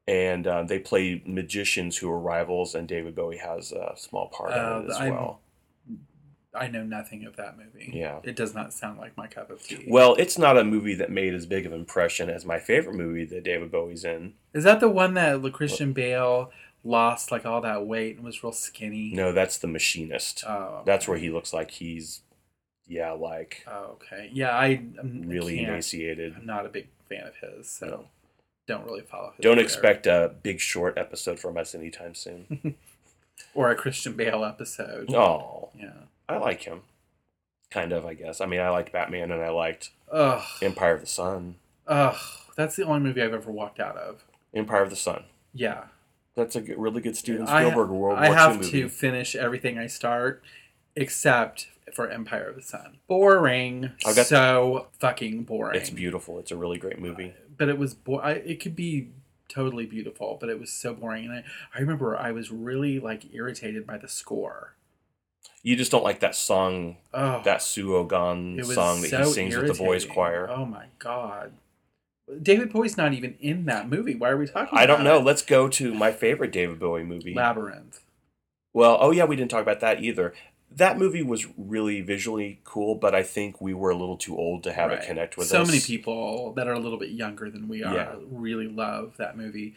and 0.07 0.47
uh, 0.47 0.63
they 0.63 0.79
play 0.79 1.21
magicians 1.25 1.97
who 1.97 2.09
are 2.09 2.19
rivals, 2.19 2.73
and 2.75 2.87
David 2.87 3.15
Bowie 3.15 3.37
has 3.37 3.71
a 3.71 3.93
small 3.97 4.27
part 4.29 4.51
Uh, 4.53 4.79
in 4.79 4.85
it 4.85 4.89
as 4.91 4.97
I'm- 4.97 5.13
well. 5.13 5.41
I 6.55 6.67
know 6.67 6.83
nothing 6.83 7.25
of 7.25 7.35
that 7.35 7.57
movie. 7.57 7.91
Yeah. 7.93 8.19
It 8.23 8.35
does 8.35 8.53
not 8.55 8.73
sound 8.73 8.97
like 8.97 9.15
my 9.17 9.27
cup 9.27 9.49
of 9.49 9.61
tea. 9.63 9.85
Well, 9.87 10.15
it's 10.15 10.37
not 10.37 10.57
a 10.57 10.63
movie 10.63 10.95
that 10.95 11.11
made 11.11 11.33
as 11.33 11.45
big 11.45 11.65
of 11.65 11.73
an 11.73 11.79
impression 11.79 12.29
as 12.29 12.45
my 12.45 12.59
favorite 12.59 12.95
movie 12.95 13.25
that 13.25 13.43
David 13.43 13.71
Bowie's 13.71 14.03
in. 14.05 14.33
is 14.53 14.63
that 14.63 14.79
the 14.79 14.89
one 14.89 15.13
that 15.15 15.41
Christian 15.53 15.93
Bale 15.93 16.51
lost 16.83 17.31
like 17.31 17.45
all 17.45 17.61
that 17.61 17.85
weight 17.85 18.15
and 18.17 18.23
was 18.25 18.43
real 18.43 18.51
skinny? 18.51 19.11
No, 19.13 19.31
that's 19.31 19.57
The 19.57 19.67
Machinist. 19.67 20.43
Oh, 20.47 20.81
That's 20.85 21.07
where 21.07 21.17
he 21.17 21.29
looks 21.29 21.51
like 21.53 21.71
he's, 21.71 22.21
yeah, 22.87 23.11
like 23.11 23.65
Oh, 23.67 23.97
okay. 24.01 24.29
Yeah, 24.31 24.51
I 24.51 24.75
um, 24.75 24.95
I'm, 24.99 25.21
really 25.27 25.59
I 25.65 25.69
emaciated. 25.69 26.35
I'm 26.37 26.45
not 26.45 26.65
a 26.65 26.69
big 26.69 26.87
fan 27.09 27.25
of 27.27 27.35
his, 27.37 27.69
so 27.69 27.85
No. 27.87 28.05
don't 28.67 28.85
really 28.85 29.01
follow. 29.01 29.33
His 29.35 29.43
Don't 29.43 29.59
expect 29.59 30.05
a 30.07 30.35
Big 30.43 30.59
Short 30.59 30.97
episode 30.97 31.39
from 31.39 31.57
us 31.57 31.73
anytime 31.75 32.13
soon. 32.15 32.75
or 33.55 33.71
a 33.71 33.75
Christian 33.75 34.13
Bale 34.13 34.43
episode. 34.45 35.11
oh, 35.13 35.69
Yeah. 35.77 35.91
I 36.27 36.37
like 36.37 36.63
him. 36.63 36.81
Kind 37.71 37.91
of, 37.91 38.05
I 38.05 38.13
guess. 38.13 38.41
I 38.41 38.45
mean, 38.45 38.59
I 38.61 38.69
liked 38.69 38.91
Batman 38.91 39.31
and 39.31 39.41
I 39.41 39.49
liked 39.49 39.91
Ugh. 40.11 40.43
Empire 40.61 40.95
of 40.95 41.01
the 41.01 41.07
Sun. 41.07 41.55
Ugh. 41.87 42.15
That's 42.55 42.75
the 42.75 42.83
only 42.85 42.99
movie 43.01 43.21
I've 43.21 43.33
ever 43.33 43.51
walked 43.51 43.79
out 43.79 43.97
of. 43.97 44.23
Empire 44.53 44.81
of 44.83 44.89
the 44.89 44.95
Sun. 44.95 45.23
Yeah. 45.53 45.85
That's 46.35 46.55
a 46.55 46.61
good, 46.61 46.77
really 46.77 47.01
good 47.01 47.15
Steven 47.17 47.47
I, 47.47 47.63
Spielberg 47.63 47.89
World 47.89 48.17
I 48.19 48.27
War 48.29 48.35
have 48.37 48.61
II 48.63 48.69
to 48.71 48.89
finish 48.89 49.35
everything 49.35 49.77
I 49.77 49.87
start, 49.87 50.43
except 50.95 51.67
for 51.93 52.09
Empire 52.09 52.47
of 52.49 52.55
the 52.55 52.61
Sun. 52.61 52.97
Boring. 53.07 53.91
I've 54.05 54.15
got- 54.15 54.25
so 54.27 54.87
fucking 54.99 55.43
boring. 55.43 55.79
It's 55.79 55.89
beautiful. 55.89 56.39
It's 56.39 56.51
a 56.51 56.55
really 56.57 56.77
great 56.77 56.99
movie. 56.99 57.29
Uh, 57.29 57.41
but 57.57 57.69
it 57.69 57.77
was. 57.77 57.93
Bo- 57.93 58.19
I, 58.19 58.31
it 58.31 58.59
could 58.61 58.75
be 58.75 59.09
totally 59.47 59.85
beautiful, 59.85 60.37
but 60.39 60.49
it 60.49 60.59
was 60.59 60.71
so 60.71 60.93
boring. 60.93 61.25
And 61.25 61.33
I, 61.33 61.43
I 61.73 61.79
remember 61.79 62.17
I 62.17 62.31
was 62.31 62.51
really 62.51 62.99
like 62.99 63.33
irritated 63.33 63.85
by 63.87 63.97
the 63.97 64.07
score. 64.09 64.73
You 65.65 65.75
just 65.75 65.91
don't 65.91 66.03
like 66.03 66.19
that 66.19 66.35
song, 66.35 66.97
Oh, 67.11 67.41
that 67.43 67.59
Suo 67.59 68.05
Gân 68.07 68.59
it 68.59 68.65
song 68.65 69.01
that 69.01 69.09
so 69.09 69.17
he 69.23 69.31
sings 69.33 69.55
with 69.57 69.65
the 69.67 69.73
boys 69.73 70.05
choir. 70.05 70.47
Oh 70.47 70.63
my 70.63 70.85
god. 70.99 71.53
David 72.39 72.71
Bowie's 72.71 72.97
not 72.97 73.13
even 73.13 73.35
in 73.39 73.65
that 73.65 73.89
movie. 73.89 74.13
Why 74.13 74.29
are 74.29 74.37
we 74.37 74.45
talking? 74.45 74.77
I 74.77 74.85
don't 74.85 75.03
know. 75.03 75.17
it? 75.17 75.23
Let's 75.23 75.41
go 75.41 75.67
to 75.69 75.91
my 75.95 76.11
favorite 76.11 76.51
David 76.51 76.77
Bowie 76.79 77.01
movie. 77.03 77.33
Labyrinth. 77.33 78.01
Well, 78.73 78.99
oh 79.01 79.09
yeah, 79.09 79.25
we 79.25 79.35
didn't 79.35 79.49
talk 79.49 79.63
about 79.63 79.79
that 79.79 80.03
either. 80.03 80.35
That 80.69 80.99
movie 80.99 81.23
was 81.23 81.47
really 81.57 82.01
visually 82.01 82.59
cool, 82.63 82.93
but 82.93 83.15
I 83.15 83.23
think 83.23 83.59
we 83.59 83.73
were 83.73 83.89
a 83.89 83.95
little 83.95 84.17
too 84.17 84.37
old 84.37 84.61
to 84.65 84.73
have 84.73 84.91
Right. 84.91 84.99
it 85.01 85.07
connect 85.07 85.35
with 85.35 85.47
so 85.47 85.61
us. 85.63 85.67
many 85.67 85.79
people 85.79 86.53
that 86.53 86.67
are 86.67 86.73
a 86.73 86.79
little 86.79 86.99
bit 86.99 87.09
younger 87.09 87.49
than 87.49 87.67
we 87.67 87.83
are 87.83 87.93
Yeah. 87.95 88.15
really 88.29 88.67
love 88.67 89.13
that 89.17 89.35
movie 89.35 89.73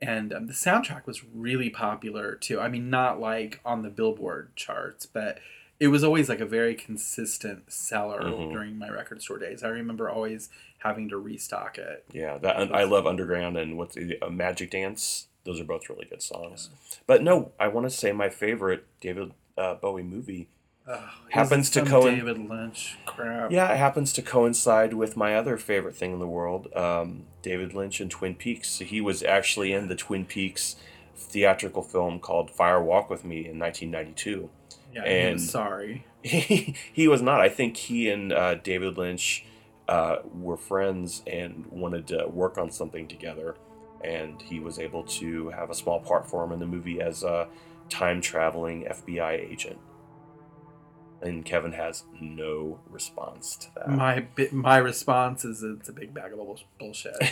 and 0.00 0.32
um, 0.32 0.46
the 0.46 0.52
soundtrack 0.52 1.06
was 1.06 1.24
really 1.24 1.70
popular 1.70 2.34
too 2.34 2.60
i 2.60 2.68
mean 2.68 2.90
not 2.90 3.20
like 3.20 3.60
on 3.64 3.82
the 3.82 3.90
billboard 3.90 4.54
charts 4.56 5.06
but 5.06 5.38
it 5.80 5.88
was 5.88 6.04
always 6.04 6.28
like 6.28 6.40
a 6.40 6.46
very 6.46 6.74
consistent 6.74 7.70
seller 7.72 8.20
Mhm. 8.22 8.52
during 8.52 8.78
my 8.78 8.88
record 8.88 9.22
store 9.22 9.38
days 9.38 9.62
i 9.62 9.68
remember 9.68 10.08
always 10.10 10.48
having 10.78 11.08
to 11.08 11.16
restock 11.16 11.78
it 11.78 12.04
Yeah, 12.12 12.36
that 12.38 12.74
I 12.74 12.84
love 12.84 13.06
Underground 13.06 13.56
and 13.56 13.78
what's 13.78 13.94
the 13.94 14.18
uh, 14.20 14.28
Magic 14.28 14.70
Dance. 14.70 15.28
Those 15.44 15.58
are 15.58 15.64
both 15.64 15.88
really 15.88 16.04
good 16.04 16.20
songs. 16.22 16.68
But 17.06 17.22
no, 17.22 17.52
I 17.58 17.68
want 17.68 17.86
to 17.86 17.90
say 17.90 18.12
my 18.12 18.28
favorite 18.28 18.84
David 19.00 19.32
uh, 19.56 19.76
Bowie 19.76 20.02
movie. 20.02 20.48
Ugh, 20.86 21.00
Happens 21.30 21.70
to 21.70 21.80
some 21.80 21.88
coin- 21.88 22.14
david 22.16 22.48
lynch 22.48 22.96
crap 23.06 23.50
Yeah, 23.50 23.72
it 23.72 23.78
happens 23.78 24.12
to 24.14 24.22
coincide 24.22 24.92
with 24.94 25.16
my 25.16 25.34
other 25.34 25.56
favorite 25.56 25.96
thing 25.96 26.12
in 26.12 26.18
the 26.18 26.26
world, 26.26 26.68
um, 26.76 27.24
David 27.42 27.72
Lynch 27.74 28.00
and 28.00 28.10
Twin 28.10 28.34
Peaks. 28.34 28.68
So 28.68 28.84
He 28.84 29.00
was 29.00 29.22
actually 29.22 29.72
in 29.72 29.88
the 29.88 29.94
Twin 29.96 30.24
Peaks 30.26 30.76
theatrical 31.16 31.82
film 31.82 32.18
called 32.20 32.50
Fire 32.50 32.82
Walk 32.82 33.08
with 33.08 33.24
Me 33.24 33.46
in 33.48 33.58
1992. 33.58 34.50
yeah 34.92 35.02
and- 35.04 35.32
I'm 35.32 35.38
sorry 35.38 36.04
he, 36.22 36.74
he 36.92 37.06
was 37.08 37.20
not. 37.22 37.40
I 37.40 37.48
think 37.50 37.76
he 37.76 38.08
and 38.10 38.32
uh, 38.32 38.54
David 38.54 38.96
Lynch 38.96 39.44
uh, 39.88 40.16
were 40.34 40.56
friends 40.56 41.22
and 41.26 41.66
wanted 41.70 42.06
to 42.08 42.26
work 42.28 42.56
on 42.56 42.70
something 42.70 43.06
together. 43.08 43.56
And 44.02 44.40
he 44.42 44.58
was 44.60 44.78
able 44.78 45.02
to 45.04 45.50
have 45.50 45.68
a 45.70 45.74
small 45.74 46.00
part 46.00 46.26
for 46.28 46.42
him 46.44 46.52
in 46.52 46.60
the 46.60 46.66
movie 46.66 47.00
as 47.02 47.22
a 47.22 47.48
time 47.90 48.20
traveling 48.22 48.84
FBI 48.84 49.32
agent. 49.50 49.78
And 51.24 51.44
Kevin 51.44 51.72
has 51.72 52.04
no 52.20 52.80
response 52.88 53.56
to 53.56 53.66
that. 53.74 53.88
my 53.88 54.26
my 54.52 54.76
response 54.76 55.44
is 55.44 55.62
it's 55.62 55.88
a 55.88 55.92
big 55.92 56.12
bag 56.14 56.32
of 56.32 56.38
bull- 56.38 56.60
bullshit 56.78 57.16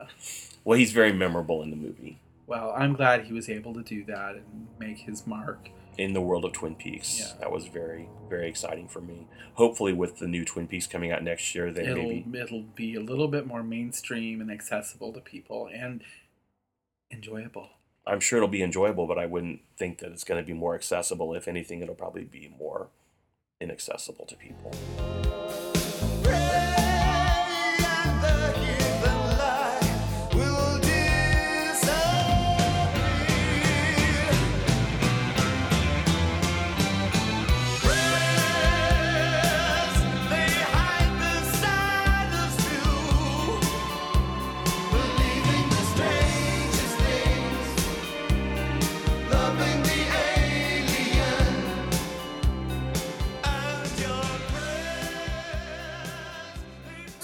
well, 0.64 0.78
he's 0.78 0.92
very 0.92 1.12
memorable 1.12 1.62
in 1.62 1.70
the 1.70 1.76
movie. 1.76 2.18
well 2.46 2.72
i'm 2.76 2.94
glad 2.94 3.24
he 3.24 3.32
was 3.32 3.48
able 3.48 3.74
to 3.74 3.82
do 3.82 4.04
that 4.04 4.34
and 4.36 4.68
make 4.78 4.98
his 4.98 5.26
mark 5.26 5.70
In 5.98 6.12
the 6.12 6.20
world 6.20 6.44
of 6.44 6.52
Twin 6.52 6.76
Peaks. 6.76 7.18
Yeah. 7.18 7.32
That 7.40 7.50
was 7.50 7.66
very, 7.66 8.08
very 8.30 8.48
exciting 8.48 8.86
for 8.86 9.00
me. 9.00 9.26
Hopefully, 9.54 9.92
with 9.92 10.18
the 10.20 10.28
new 10.28 10.44
Twin 10.44 10.68
Peaks 10.68 10.86
coming 10.86 11.10
out 11.10 11.24
next 11.24 11.54
year, 11.56 11.72
they 11.72 11.86
it'll 11.88 12.04
maybe. 12.04 12.38
it'll 12.38 12.62
be 12.84 12.94
a 12.94 13.00
little 13.00 13.26
bit 13.26 13.44
more 13.48 13.64
mainstream 13.64 14.40
and 14.40 14.48
accessible 14.48 15.12
to 15.12 15.20
people 15.20 15.68
and 15.74 16.04
enjoyable. 17.10 17.70
I'm 18.06 18.20
sure 18.20 18.36
it'll 18.38 18.48
be 18.48 18.62
enjoyable, 18.62 19.06
but 19.08 19.18
I 19.18 19.26
wouldn't 19.26 19.60
think 19.76 19.98
that 19.98 20.12
it's 20.12 20.22
going 20.24 20.40
to 20.40 20.46
be 20.46 20.52
more 20.54 20.74
accessible. 20.76 21.34
If 21.34 21.48
anything, 21.48 21.82
it'll 21.82 21.94
probably 22.04 22.24
be 22.24 22.54
more 22.58 22.88
inaccessible 23.60 24.26
to 24.26 24.36
people. 24.36 24.72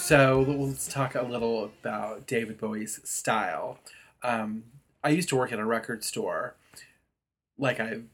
So 0.04 0.44
let's 0.46 0.86
talk 0.86 1.14
a 1.14 1.22
little 1.22 1.64
about 1.64 2.26
David 2.26 2.58
Bowie's 2.58 3.00
style. 3.08 3.78
Um, 4.22 4.64
I 5.02 5.08
used 5.08 5.30
to 5.30 5.36
work 5.36 5.50
at 5.50 5.58
a 5.58 5.64
record 5.64 6.04
store, 6.04 6.56
like 7.56 7.80
I've 7.80 8.04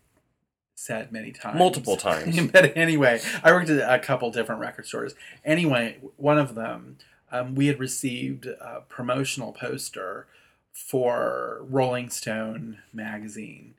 said 0.76 1.10
many 1.10 1.32
times, 1.32 1.58
Multiple 1.58 1.96
times. 1.96 2.40
but 2.52 2.76
anyway, 2.76 3.20
I 3.42 3.50
worked 3.50 3.70
at 3.70 3.92
a 3.92 3.98
couple 3.98 4.30
different 4.30 4.60
record 4.60 4.86
stores. 4.86 5.16
Anyway, 5.44 5.98
one 6.16 6.38
of 6.38 6.54
them, 6.54 6.98
um, 7.32 7.56
we 7.56 7.66
had 7.66 7.80
received 7.80 8.46
a 8.46 8.82
promotional 8.88 9.50
poster 9.50 10.28
for 10.72 11.58
Rolling 11.68 12.08
Stone 12.08 12.78
magazine 12.92 13.74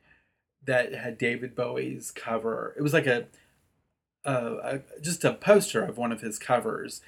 that 0.62 0.92
had 0.92 1.16
David 1.16 1.54
Bowie's 1.54 2.10
cover. 2.10 2.74
It 2.76 2.82
was 2.82 2.92
like 2.92 3.06
a, 3.06 3.24
a, 4.26 4.34
a 4.34 4.80
just 5.00 5.24
a 5.24 5.32
poster 5.32 5.82
of 5.82 5.96
one 5.96 6.12
of 6.12 6.20
his 6.20 6.38
covers, 6.38 7.00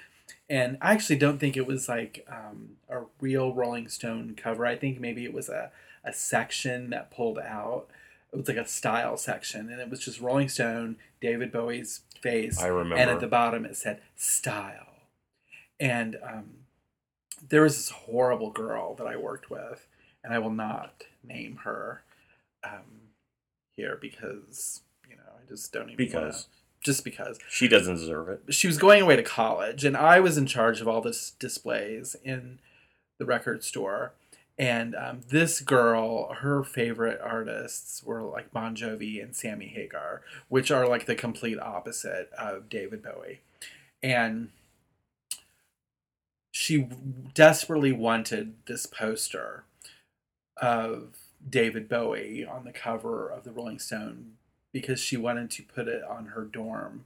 and 0.55 0.78
I 0.80 0.92
actually 0.92 1.16
don't 1.18 1.38
think 1.38 1.57
it 1.57 1.66
was 1.66 1.88
like 1.88 2.26
um, 2.30 2.76
a 2.88 3.02
real 3.20 3.52
Rolling 3.52 3.88
Stone 3.88 4.34
cover. 4.36 4.64
I 4.66 4.76
think 4.76 5.00
maybe 5.00 5.24
it 5.24 5.34
was 5.34 5.48
a 5.48 5.70
a 6.05 6.12
section 6.12 6.90
that 6.90 7.11
pulled 7.11 7.38
out. 7.38 7.86
It 8.32 8.36
was 8.36 8.48
like 8.48 8.57
a 8.57 8.66
style 8.66 9.16
section, 9.16 9.70
and 9.70 9.80
it 9.80 9.88
was 9.90 10.00
just 10.00 10.20
Rolling 10.20 10.48
Stone, 10.48 10.96
David 11.20 11.50
Bowie's 11.52 12.00
face, 12.20 12.61
I 12.61 12.66
remember. 12.68 12.96
and 12.96 13.11
at 13.11 13.20
the 13.20 13.26
bottom 13.26 13.64
it 13.64 13.76
said 13.76 14.00
style. 14.16 14.88
And 15.80 16.16
um, 16.22 16.44
there 17.48 17.62
was 17.62 17.76
this 17.76 17.90
horrible 17.90 18.50
girl 18.50 18.94
that 18.96 19.07
I 19.07 19.16
worked 19.16 19.50
with, 19.50 19.86
and 20.22 20.32
I 20.34 20.38
will 20.38 20.50
not 20.50 21.05
name 21.22 21.61
her 21.64 22.02
um, 22.62 23.11
here 23.76 23.98
because 24.00 24.82
you 25.09 25.16
know 25.16 25.22
I 25.42 25.48
just 25.48 25.72
don't 25.72 25.90
even 25.90 25.96
wanna- 26.12 26.26
Because 26.26 26.46
just 26.85 27.03
because. 27.03 27.39
She 27.49 27.66
doesn't 27.66 27.97
deserve 27.97 28.28
it. 28.28 28.55
she 28.55 28.68
was 28.68 28.78
going 28.78 29.03
away 29.03 29.16
to 29.16 29.22
college 29.22 29.85
and 29.85 29.97
i 29.97 30.20
was 30.20 30.37
in 30.39 30.47
charge 30.47 30.80
of 30.80 30.87
all 30.87 31.01
this 31.01 31.32
displays 31.41 32.14
in 32.22 32.61
the 33.18 33.24
record 33.24 33.64
store. 33.64 34.12
And 34.57 34.95
um, 34.95 35.22
this 35.28 35.61
girl 35.61 36.32
her 36.35 36.62
favorite 36.62 37.20
artists 37.20 38.05
were 38.05 38.22
like 38.22 38.53
bon 38.53 38.76
jovi 38.76 39.20
and 39.20 39.35
sammy 39.35 39.66
hagar 39.66 40.22
which 40.49 40.70
are 40.70 40.87
like 40.87 41.07
the 41.07 41.16
complete 41.16 41.59
opposite 41.59 42.30
of 42.39 42.68
david 42.68 43.03
bowie. 43.03 43.41
And 44.03 44.51
she 46.53 46.87
desperately 47.35 47.91
wanted 47.93 48.55
this 48.66 48.87
poster 48.87 49.64
of 50.59 51.16
david 51.49 51.89
bowie 51.89 52.47
on 52.47 52.64
the 52.64 52.72
cover 52.72 53.28
of 53.28 53.43
the 53.43 53.51
rolling 53.51 53.80
stone 53.80 54.35
because 54.75 54.99
she 54.99 55.16
wanted 55.16 55.53
to 55.53 55.62
put 55.62 55.87
it 55.87 56.03
on 56.03 56.27
her 56.27 56.43
dorm 56.43 57.05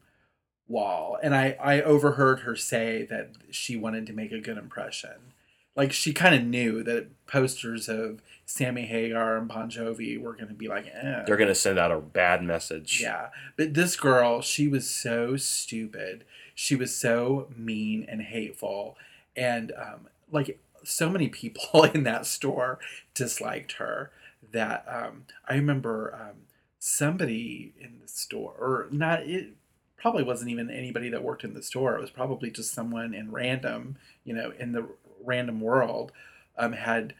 wall. 0.66 1.18
And 1.22 1.34
i 1.34 1.56
i 1.62 1.80
overheard 1.82 2.40
her 2.40 2.56
say 2.56 3.06
that 3.10 3.30
she 3.50 3.76
wanted 3.76 4.06
to 4.06 4.12
make 4.12 4.32
a 4.32 4.40
good 4.40 4.58
impression. 4.58 5.34
Like 5.76 5.92
she 5.92 6.12
kind 6.12 6.34
of 6.34 6.42
knew 6.42 6.82
that 6.82 7.26
posters 7.26 7.88
of 7.88 8.20
sammy 8.46 8.86
hagar 8.86 9.36
and 9.36 9.46
bon 9.46 9.70
jovi 9.70 10.18
were 10.20 10.32
going 10.32 10.48
to 10.48 10.54
be 10.54 10.66
like 10.66 10.86
eh. 10.86 11.22
They're 11.26 11.36
gonna 11.36 11.54
send 11.54 11.78
out 11.78 11.92
a 11.92 12.00
bad 12.00 12.42
message. 12.42 13.00
yeah. 13.02 13.28
But 13.56 13.74
this 13.74 13.94
girl 13.94 14.40
she 14.40 14.66
was 14.66 14.88
so 14.88 15.36
stupid. 15.36 16.24
She 16.54 16.74
was 16.74 16.96
so 16.96 17.48
mean 17.54 18.04
and 18.08 18.22
hateful. 18.22 18.96
And 19.36 19.72
um 19.76 20.08
like 20.32 20.58
so 20.84 21.10
many 21.10 21.28
people 21.28 21.84
in 21.94 22.04
that 22.04 22.24
store 22.24 22.78
disliked 23.14 23.72
her 23.72 24.10
that 24.52 24.86
um 24.88 25.24
i 25.46 25.54
remember 25.54 26.14
um 26.14 26.36
somebody 26.78 27.74
in 27.80 27.98
the 28.00 28.08
store 28.08 28.54
or 28.58 28.88
not 28.90 29.22
it 29.22 29.54
probably 29.96 30.22
wasn't 30.22 30.50
even 30.50 30.70
anybody 30.70 31.08
that 31.08 31.24
worked 31.24 31.42
in 31.42 31.54
the 31.54 31.62
store. 31.62 31.96
It 31.96 32.00
was 32.00 32.10
probably 32.10 32.50
just 32.52 32.72
someone 32.72 33.14
in 33.14 33.32
random 33.32 33.96
you 34.24 34.34
know 34.34 34.52
in 34.58 34.72
the 34.72 34.86
random 35.24 35.60
world 35.60 36.12
um, 36.56 36.72
had 36.72 37.14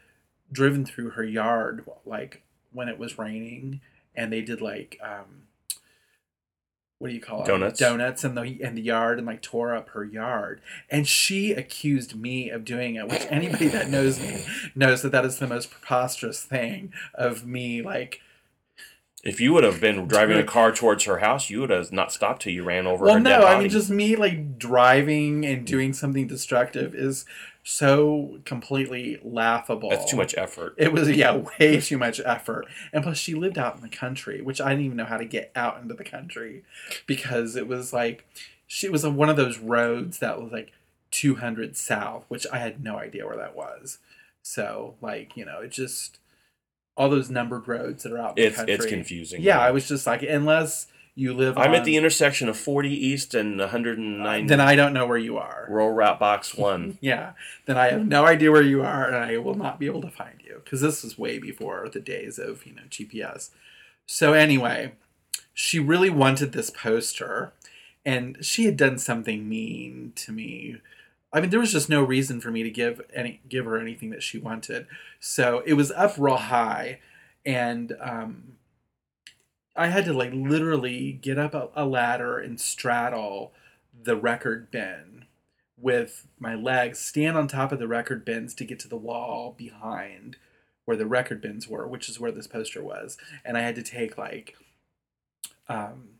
driven 0.51 0.85
through 0.85 1.11
her 1.11 1.23
yard 1.23 1.85
like 2.05 2.41
when 2.71 2.89
it 2.89 2.97
was 2.97 3.17
raining 3.17 3.81
and 4.15 4.31
they 4.31 4.41
did 4.41 4.61
like 4.61 4.99
um 5.03 5.43
what 6.99 7.07
do 7.07 7.13
you 7.13 7.21
call 7.21 7.43
it? 7.43 7.47
Donuts? 7.47 7.79
donuts 7.79 8.23
in 8.25 8.35
the 8.35 8.43
in 8.43 8.75
the 8.75 8.81
yard 8.81 9.17
and 9.17 9.25
like 9.25 9.41
tore 9.41 9.73
up 9.73 9.89
her 9.89 10.03
yard. 10.03 10.61
And 10.89 11.07
she 11.07 11.53
accused 11.53 12.13
me 12.13 12.49
of 12.49 12.65
doing 12.65 12.95
it 12.95 13.07
which 13.07 13.25
anybody 13.29 13.69
that 13.69 13.89
knows 13.89 14.19
me 14.19 14.43
knows 14.75 15.01
that 15.01 15.13
that 15.13 15.25
is 15.25 15.39
the 15.39 15.47
most 15.47 15.71
preposterous 15.71 16.43
thing 16.43 16.91
of 17.13 17.45
me 17.45 17.81
like 17.81 18.19
If 19.23 19.41
you 19.41 19.51
would 19.53 19.65
have 19.65 19.81
been 19.81 20.07
driving 20.07 20.37
a 20.37 20.43
car 20.43 20.71
towards 20.71 21.03
her 21.03 21.19
house, 21.19 21.49
you 21.49 21.59
would 21.59 21.69
have 21.69 21.91
not 21.91 22.13
stopped 22.13 22.43
till 22.43 22.53
you 22.53 22.63
ran 22.63 22.87
over 22.87 23.05
well 23.05 23.15
her 23.15 23.19
no 23.19 23.41
i 23.41 23.59
mean 23.59 23.69
just 23.69 23.89
me 23.89 24.15
like 24.15 24.57
driving 24.57 25.45
and 25.45 25.65
doing 25.65 25.93
something 25.93 26.27
destructive 26.27 26.95
is 26.95 27.25
so 27.61 28.39
completely 28.45 29.19
laughable. 29.21 29.89
That's 29.89 30.09
too 30.09 30.17
much 30.17 30.35
effort. 30.37 30.73
it 30.77 30.91
was 30.91 31.09
yeah 31.09 31.43
way 31.59 31.79
too 31.79 31.97
much 31.97 32.19
effort. 32.23 32.65
And 32.93 33.03
plus 33.03 33.17
she 33.17 33.35
lived 33.35 33.57
out 33.57 33.75
in 33.75 33.81
the 33.81 33.89
country 33.89 34.41
which 34.41 34.61
i 34.61 34.69
didn't 34.69 34.85
even 34.85 34.97
know 34.97 35.05
how 35.05 35.17
to 35.17 35.25
get 35.25 35.51
out 35.55 35.81
into 35.81 35.93
the 35.93 36.03
country 36.03 36.63
because 37.05 37.55
it 37.55 37.67
was 37.67 37.93
like 37.93 38.25
she 38.67 38.89
was 38.89 39.03
on 39.03 39.15
one 39.15 39.29
of 39.29 39.35
those 39.37 39.59
roads 39.59 40.19
that 40.19 40.41
was 40.41 40.51
like 40.51 40.71
200 41.11 41.75
south 41.75 42.25
which 42.27 42.47
i 42.53 42.57
had 42.59 42.83
no 42.83 42.97
idea 42.97 43.25
where 43.25 43.37
that 43.37 43.55
was. 43.55 43.99
So 44.41 44.95
like 45.01 45.35
you 45.35 45.45
know 45.45 45.59
it 45.59 45.71
just 45.71 46.19
all 46.99 47.09
those 47.09 47.29
numbered 47.31 47.67
roads 47.67 48.03
that 48.03 48.11
are 48.11 48.19
out 48.19 48.37
It's 48.37 48.55
the 48.55 48.57
country 48.57 48.73
it's 48.75 48.85
confusing. 48.85 49.41
yeah 49.41 49.59
i 49.59 49.71
was 49.71 49.87
just 49.87 50.05
like 50.05 50.21
unless 50.21 50.85
you 51.15 51.33
live 51.33 51.57
I'm 51.57 51.71
on, 51.71 51.75
at 51.75 51.83
the 51.85 51.97
intersection 51.97 52.47
of 52.47 52.55
40 52.57 52.89
East 52.89 53.33
and 53.33 53.57
109 53.59 54.43
uh, 54.43 54.47
then 54.47 54.61
i 54.61 54.75
don't 54.75 54.93
know 54.93 55.07
where 55.07 55.17
you 55.17 55.37
are 55.37 55.65
Rural 55.69 55.91
Route 55.91 56.19
Box 56.19 56.55
One. 56.69 56.97
yeah, 57.01 57.31
then 57.65 57.77
I 57.77 57.87
have 57.91 58.05
no 58.07 58.25
idea 58.25 58.51
where 58.51 58.61
you 58.61 58.81
are, 58.81 59.05
and 59.05 59.15
I 59.15 59.37
will 59.37 59.53
not 59.55 59.79
be 59.79 59.85
able 59.85 60.01
to 60.01 60.09
find 60.09 60.41
you 60.43 60.61
because 60.63 60.81
this 60.81 61.03
was 61.03 61.17
way 61.17 61.37
before 61.39 61.89
the 61.89 61.99
days 61.99 62.39
of 62.39 62.65
you 62.65 62.73
know 62.73 62.83
GPS. 62.89 63.49
So 64.07 64.33
anyway, 64.33 64.93
she 65.53 65.77
really 65.79 66.09
wanted 66.09 66.53
this 66.53 66.69
poster, 66.71 67.53
and 68.05 68.37
she 68.43 68.65
had 68.65 68.77
done 68.77 68.97
something 68.97 69.47
mean 69.47 70.13
to 70.15 70.31
me. 70.31 70.77
I 71.31 71.41
mean, 71.41 71.49
there 71.51 71.59
was 71.59 71.71
just 71.71 71.89
no 71.89 72.03
reason 72.03 72.41
for 72.41 72.49
me 72.49 72.63
to 72.63 72.71
give 72.71 73.01
any 73.13 73.41
give 73.47 73.65
her 73.65 73.79
anything 73.79 74.09
that 74.09 74.23
she 74.23 74.37
wanted. 74.37 74.87
So 75.19 75.61
it 75.65 75.73
was 75.73 75.91
up 75.91 76.15
real 76.17 76.37
high, 76.37 76.99
and 77.45 77.95
um, 78.01 78.57
I 79.75 79.87
had 79.87 80.05
to 80.05 80.13
like 80.13 80.31
literally 80.33 81.13
get 81.13 81.37
up 81.37 81.53
a, 81.53 81.69
a 81.75 81.85
ladder 81.85 82.39
and 82.39 82.59
straddle 82.59 83.53
the 84.01 84.15
record 84.15 84.71
bin 84.71 85.25
with 85.77 86.27
my 86.39 86.55
legs, 86.55 86.99
stand 86.99 87.37
on 87.37 87.47
top 87.47 87.71
of 87.71 87.79
the 87.79 87.87
record 87.87 88.25
bins 88.25 88.53
to 88.55 88.65
get 88.65 88.79
to 88.79 88.87
the 88.87 88.97
wall 88.97 89.55
behind 89.57 90.35
where 90.85 90.97
the 90.97 91.05
record 91.05 91.41
bins 91.41 91.67
were, 91.67 91.87
which 91.87 92.09
is 92.09 92.19
where 92.19 92.31
this 92.31 92.47
poster 92.47 92.83
was. 92.83 93.17
And 93.45 93.57
I 93.57 93.61
had 93.61 93.75
to 93.75 93.83
take 93.83 94.17
like 94.17 94.55
um, 95.67 96.15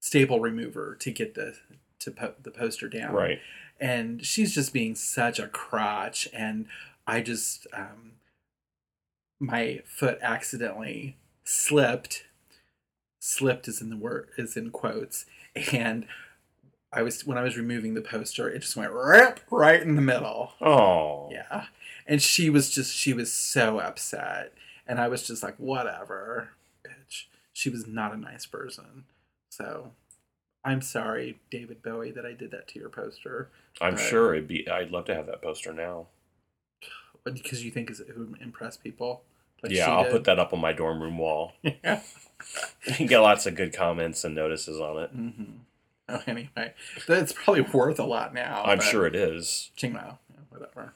staple 0.00 0.40
remover 0.40 0.96
to 0.96 1.10
get 1.10 1.34
the 1.34 1.54
to 2.00 2.10
po- 2.10 2.34
the 2.42 2.50
poster 2.50 2.88
down. 2.88 3.14
Right. 3.14 3.40
And 3.80 4.24
she's 4.24 4.54
just 4.54 4.72
being 4.72 4.94
such 4.94 5.38
a 5.38 5.46
crotch, 5.46 6.28
and 6.32 6.66
I 7.06 7.20
just 7.20 7.66
um, 7.72 8.12
my 9.38 9.82
foot 9.84 10.18
accidentally 10.22 11.16
slipped. 11.44 12.24
Slipped 13.20 13.68
is 13.68 13.80
in 13.80 13.90
the 13.90 13.96
word 13.96 14.28
is 14.36 14.56
in 14.56 14.70
quotes, 14.70 15.26
and 15.72 16.06
I 16.92 17.02
was 17.02 17.26
when 17.26 17.36
I 17.36 17.42
was 17.42 17.56
removing 17.56 17.94
the 17.94 18.00
poster, 18.00 18.48
it 18.48 18.60
just 18.60 18.76
went 18.76 18.92
rip 18.92 19.40
right 19.50 19.82
in 19.82 19.94
the 19.94 20.02
middle. 20.02 20.52
Oh. 20.60 21.28
Yeah. 21.30 21.66
And 22.06 22.22
she 22.22 22.48
was 22.48 22.70
just 22.70 22.94
she 22.94 23.12
was 23.12 23.32
so 23.32 23.78
upset. 23.78 24.52
And 24.86 24.98
I 24.98 25.08
was 25.08 25.26
just 25.26 25.42
like, 25.42 25.56
whatever, 25.58 26.50
bitch. 26.82 27.24
She 27.52 27.68
was 27.68 27.86
not 27.86 28.14
a 28.14 28.16
nice 28.16 28.46
person. 28.46 29.04
So 29.50 29.90
I'm 30.64 30.82
sorry, 30.82 31.38
David 31.50 31.82
Bowie, 31.82 32.10
that 32.10 32.26
I 32.26 32.32
did 32.32 32.50
that 32.50 32.68
to 32.68 32.78
your 32.78 32.88
poster. 32.88 33.50
I'm 33.80 33.94
Right. 33.94 34.02
sure 34.02 34.34
it'd 34.34 34.48
be. 34.48 34.68
I'd 34.68 34.90
love 34.90 35.04
to 35.06 35.14
have 35.14 35.26
that 35.26 35.40
poster 35.42 35.72
now. 35.72 36.08
Because 37.24 37.64
you 37.64 37.70
think 37.70 37.90
it 37.90 38.16
would 38.16 38.36
impress 38.40 38.76
people. 38.76 39.22
Like 39.62 39.72
yeah, 39.72 39.90
I'll 39.90 40.04
did. 40.04 40.12
put 40.12 40.24
that 40.24 40.38
up 40.38 40.52
on 40.52 40.60
my 40.60 40.72
dorm 40.72 41.02
room 41.02 41.18
wall. 41.18 41.52
yeah. 41.62 42.00
you 42.98 43.06
get 43.06 43.18
lots 43.18 43.46
of 43.46 43.54
good 43.54 43.72
comments 43.74 44.24
and 44.24 44.34
notices 44.34 44.80
on 44.80 44.98
it. 44.98 45.10
hmm 45.14 45.44
Oh, 46.10 46.22
anyway, 46.26 46.72
that's 47.06 47.34
probably 47.34 47.60
worth 47.60 47.98
a 47.98 48.04
lot 48.04 48.32
now. 48.32 48.62
I'm 48.64 48.80
sure 48.80 49.06
it 49.06 49.14
is. 49.14 49.70
Chingmao, 49.76 50.16
yeah, 50.30 50.40
whatever. 50.48 50.94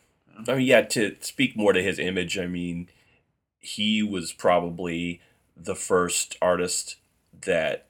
I 0.48 0.54
mean, 0.54 0.66
yeah, 0.66 0.80
to 0.80 1.16
speak 1.20 1.54
more 1.54 1.74
to 1.74 1.82
his 1.82 1.98
image, 1.98 2.38
I 2.38 2.46
mean, 2.46 2.88
he 3.58 4.02
was 4.02 4.32
probably 4.32 5.20
the 5.54 5.74
first 5.74 6.38
artist 6.40 6.96
that 7.42 7.88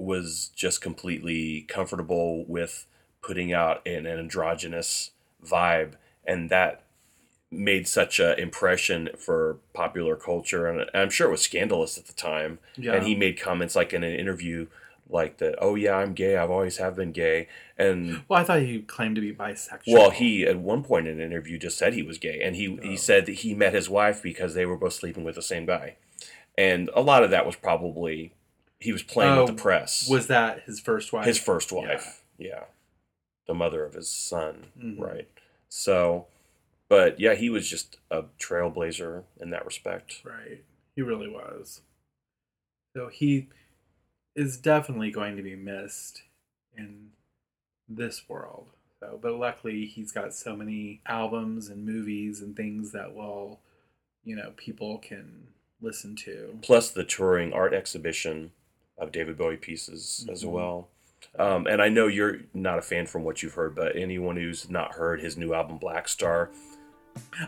was 0.00 0.50
just 0.54 0.80
completely 0.80 1.62
comfortable 1.68 2.44
with 2.46 2.86
putting 3.22 3.52
out 3.52 3.86
an, 3.86 4.06
an 4.06 4.18
androgynous 4.18 5.10
vibe, 5.44 5.92
and 6.24 6.50
that 6.50 6.82
made 7.50 7.88
such 7.88 8.20
an 8.20 8.38
impression 8.38 9.08
for 9.18 9.58
popular 9.74 10.16
culture. 10.16 10.66
And 10.66 10.88
I'm 10.94 11.10
sure 11.10 11.28
it 11.28 11.32
was 11.32 11.42
scandalous 11.42 11.98
at 11.98 12.06
the 12.06 12.12
time. 12.12 12.60
Yeah. 12.76 12.92
And 12.94 13.06
he 13.06 13.14
made 13.14 13.40
comments 13.40 13.74
like 13.74 13.92
in 13.92 14.04
an 14.04 14.14
interview, 14.14 14.68
like 15.08 15.38
that. 15.38 15.56
Oh 15.60 15.74
yeah, 15.74 15.96
I'm 15.96 16.12
gay. 16.14 16.36
I've 16.36 16.50
always 16.50 16.76
have 16.76 16.94
been 16.94 17.10
gay. 17.12 17.48
And 17.76 18.22
Well, 18.28 18.40
I 18.40 18.44
thought 18.44 18.60
he 18.62 18.80
claimed 18.82 19.16
to 19.16 19.20
be 19.20 19.32
bisexual. 19.34 19.80
well, 19.92 20.10
he 20.10 20.44
at 20.46 20.58
one 20.60 20.84
point 20.84 21.08
in 21.08 21.20
an 21.20 21.26
interview 21.26 21.58
just 21.58 21.76
said 21.76 21.92
he 21.94 22.02
was 22.02 22.18
gay, 22.18 22.40
and 22.40 22.54
he 22.56 22.68
Oh. 22.68 22.82
he 22.82 22.96
said 22.96 23.26
that 23.26 23.32
he 23.36 23.52
met 23.54 23.74
his 23.74 23.88
wife 23.90 24.22
because 24.22 24.54
they 24.54 24.64
were 24.66 24.76
both 24.76 24.92
sleeping 24.92 25.24
with 25.24 25.34
the 25.34 25.42
same 25.42 25.66
guy, 25.66 25.96
and 26.56 26.88
a 26.94 27.00
lot 27.00 27.24
of 27.24 27.30
that 27.30 27.44
was 27.44 27.56
probably 27.56 28.32
he 28.80 28.92
was 28.92 29.02
playing 29.02 29.32
Oh, 29.34 29.44
with 29.44 29.56
the 29.56 29.62
press. 29.62 30.08
was 30.08 30.26
that 30.28 30.62
his 30.64 30.80
first 30.80 31.12
wife? 31.12 31.26
his 31.26 31.38
first 31.38 31.70
wife? 31.72 32.22
Yeah. 32.38 32.64
the 33.46 33.54
mother 33.54 33.84
of 33.84 33.94
his 33.94 34.08
son, 34.08 34.70
Mhm. 34.78 35.00
right? 35.00 35.28
So, 35.68 36.28
but 36.88 37.18
yeah, 37.18 37.34
he 37.34 37.50
was 37.50 37.68
just 37.68 37.98
a 38.10 38.22
trailblazer 38.38 39.24
in 39.40 39.50
that 39.50 39.64
respect. 39.66 40.22
Right. 40.24 40.64
He 40.94 41.02
really 41.02 41.26
was. 41.28 41.80
So 42.94 43.08
he 43.08 43.48
is 44.36 44.56
definitely 44.56 45.10
going 45.10 45.36
to 45.36 45.42
be 45.42 45.56
missed 45.56 46.22
in 46.76 47.10
this 47.88 48.28
world. 48.28 48.68
So, 49.00 49.18
but 49.20 49.34
luckily 49.34 49.84
he's 49.86 50.12
got 50.12 50.32
so 50.32 50.54
many 50.54 51.00
albums 51.06 51.68
and 51.68 51.84
movies 51.84 52.40
and 52.40 52.54
things 52.54 52.92
that 52.92 53.14
will, 53.14 53.60
you 54.22 54.36
know, 54.36 54.52
people 54.56 54.98
can 54.98 55.48
listen 55.80 56.14
to. 56.16 56.58
Plus 56.62 56.90
the 56.90 57.02
touring 57.04 57.52
art 57.52 57.74
exhibition 57.74 58.52
of 59.00 59.12
David 59.12 59.36
Bowie 59.38 59.56
pieces 59.56 60.26
as 60.30 60.44
Mhm. 60.44 60.50
well. 60.50 60.88
Um, 61.38 61.66
and 61.66 61.80
I 61.82 61.88
know 61.88 62.06
you're 62.06 62.38
not 62.54 62.78
a 62.78 62.82
fan 62.82 63.06
from 63.06 63.22
what 63.24 63.42
you've 63.42 63.54
heard, 63.54 63.74
but 63.74 63.96
anyone 63.96 64.36
who's 64.36 64.68
not 64.70 64.94
heard 64.94 65.20
his 65.20 65.36
new 65.36 65.54
album 65.54 65.78
Blackstar, 65.78 66.48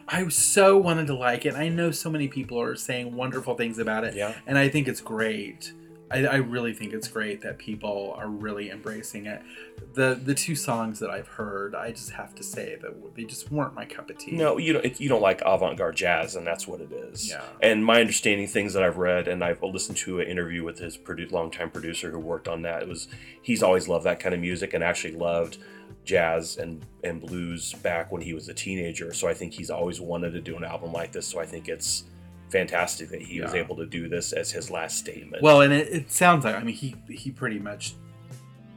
I 0.09 0.27
so 0.29 0.77
wanted 0.77 1.07
to 1.09 1.15
like 1.15 1.47
it. 1.47 1.55
I 1.55 1.69
know 1.69 1.91
so 1.91 2.11
many 2.11 2.29
people 2.29 2.61
are 2.61 2.75
saying 2.75 3.15
wonderful 3.15 3.55
things 3.55 3.79
about 3.79 4.05
it. 4.05 4.15
Yeah. 4.15 4.35
And 4.47 4.59
I 4.59 4.69
think 4.69 4.89
it's 4.89 5.01
great. 5.01 5.73
I, 6.13 6.25
I 6.27 6.37
really 6.37 6.75
think 6.75 6.93
it's 6.93 7.09
great 7.09 7.41
that 7.41 7.59
people 7.59 8.15
are 8.19 8.29
really 8.29 8.71
embracing 8.71 9.27
it. 9.27 9.43
The 9.95 10.15
the 10.15 10.35
two 10.35 10.55
songs 10.55 10.99
that 11.01 11.11
I've 11.11 11.29
heard, 11.29 11.75
I 11.75 11.91
just 11.91 12.11
have 12.11 12.35
to 12.37 12.43
say 12.43 12.77
that 12.83 13.15
they 13.15 13.25
just 13.25 13.51
weren't 13.51 13.75
my 13.75 13.85
cup 13.85 14.11
of 14.11 14.19
tea. 14.19 14.33
No, 14.33 14.59
you 14.59 14.75
don't. 14.75 15.01
You 15.01 15.09
don't 15.09 15.23
like 15.23 15.43
avant-garde 15.45 15.97
jazz, 15.97 16.37
and 16.37 16.47
that's 16.47 16.67
what 16.69 16.81
it 16.81 16.93
is. 16.93 17.31
Yeah. 17.31 17.43
And 17.61 17.85
my 17.85 18.01
understanding, 18.01 18.47
things 18.47 18.75
that 18.75 18.83
I've 18.83 18.99
read, 18.99 19.29
and 19.29 19.43
I've 19.43 19.63
listened 19.63 19.99
to 19.99 20.21
an 20.21 20.29
interview 20.29 20.65
with 20.65 20.79
his 20.79 20.97
produ- 20.97 21.33
longtime 21.33 21.71
producer 21.71 22.11
who 22.11 22.19
worked 22.19 22.49
on 22.49 22.63
that. 22.63 22.83
It 22.83 22.89
was 22.89 23.09
he's 23.41 23.63
always 23.63 23.89
loved 23.89 24.05
that 24.05 24.21
kind 24.21 24.35
of 24.35 24.41
music, 24.41 24.75
and 24.75 24.85
actually 24.85 25.15
loved 25.15 25.59
jazz 26.05 26.57
and 26.57 26.85
and 27.05 27.21
blues 27.21 27.73
back 27.75 28.11
when 28.13 28.23
he 28.23 28.35
was 28.35 28.49
a 28.49 28.55
teenager. 28.55 29.13
So 29.13 29.29
I 29.29 29.35
think 29.35 29.55
he's 29.55 29.71
always 29.71 30.01
wanted 30.01 30.33
to 30.33 30.41
do 30.41 30.57
an 30.57 30.65
album 30.65 30.93
like 30.93 31.13
this. 31.13 31.27
So 31.27 31.41
I 31.41 31.47
think 31.47 31.69
it's 31.69 32.05
fantastic 32.53 33.09
that 33.09 33.23
he 33.23 33.41
was 33.41 33.55
able 33.55 33.75
to 33.77 33.87
do 33.87 34.09
this 34.09 34.33
as 34.33 34.53
his 34.53 34.71
last 34.71 34.99
statement. 34.99 35.43
Well, 35.43 35.63
and 35.63 35.73
it, 35.73 35.89
it 35.89 36.13
sounds 36.13 36.45
like 36.45 36.55
I 36.55 36.63
mean 36.63 36.75
he 36.75 36.95
he 37.09 37.31
pretty 37.31 37.59
much 37.59 37.95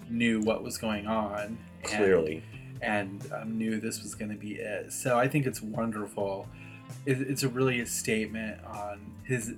knew 0.09 0.39
what 0.41 0.63
was 0.63 0.77
going 0.77 1.05
on 1.07 1.57
clearly, 1.83 2.43
and 2.81 3.21
um, 3.33 3.57
knew 3.57 3.79
this 3.79 4.01
was 4.01 4.15
going 4.15 4.31
to 4.31 4.37
be 4.37 4.55
it. 4.55 4.91
So 4.91 5.19
I 5.19 5.27
think 5.27 5.45
it's 5.45 5.61
wonderful. 5.61 6.47
It, 7.05 7.21
it's 7.21 7.43
a 7.43 7.49
really 7.49 7.81
a 7.81 7.85
statement 7.85 8.63
on 8.65 8.99
his 9.23 9.53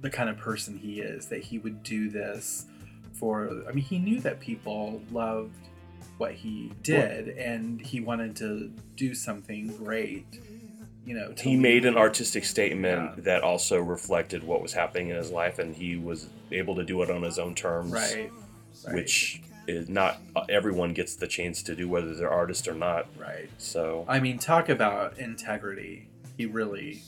the 0.00 0.10
kind 0.10 0.30
of 0.30 0.38
person 0.38 0.78
he 0.78 1.00
is 1.00 1.26
that 1.26 1.42
he 1.42 1.58
would 1.58 1.82
do 1.82 2.08
this 2.08 2.66
for. 3.12 3.64
I 3.68 3.72
mean, 3.72 3.84
he 3.84 3.98
knew 3.98 4.20
that 4.20 4.40
people 4.40 5.02
loved 5.12 5.54
what 6.16 6.32
he 6.32 6.72
did, 6.82 7.28
and 7.38 7.80
he 7.80 8.00
wanted 8.00 8.34
to 8.36 8.72
do 8.96 9.14
something 9.14 9.68
great. 9.76 10.26
You 11.08 11.14
know, 11.14 11.32
he 11.40 11.56
made 11.56 11.86
an 11.86 11.96
artistic 11.96 12.44
statement 12.44 13.12
Yeah. 13.16 13.22
that 13.22 13.42
also 13.42 13.80
reflected 13.80 14.44
what 14.44 14.60
was 14.60 14.74
happening 14.74 15.08
in 15.08 15.16
his 15.16 15.30
life, 15.30 15.58
and 15.58 15.74
he 15.74 15.96
was 15.96 16.28
able 16.52 16.74
to 16.74 16.84
do 16.84 17.00
it 17.02 17.10
on 17.10 17.22
his 17.22 17.38
own 17.38 17.54
terms. 17.54 17.90
right, 17.92 18.30
right, 18.84 18.94
which 18.94 19.40
is 19.66 19.88
not 19.88 20.20
uh, 20.36 20.44
everyone 20.50 20.92
gets 20.92 21.14
the 21.16 21.26
chance 21.26 21.62
to 21.62 21.74
do 21.74 21.88
whether 21.88 22.14
they're 22.14 22.30
artist 22.30 22.68
or 22.68 22.74
not 22.74 23.06
right. 23.18 23.48
so 23.56 24.04
I 24.06 24.20
mean, 24.20 24.38
talk 24.38 24.68
about 24.68 25.18
integrity. 25.18 26.08
He 26.36 26.44
really 26.44 27.02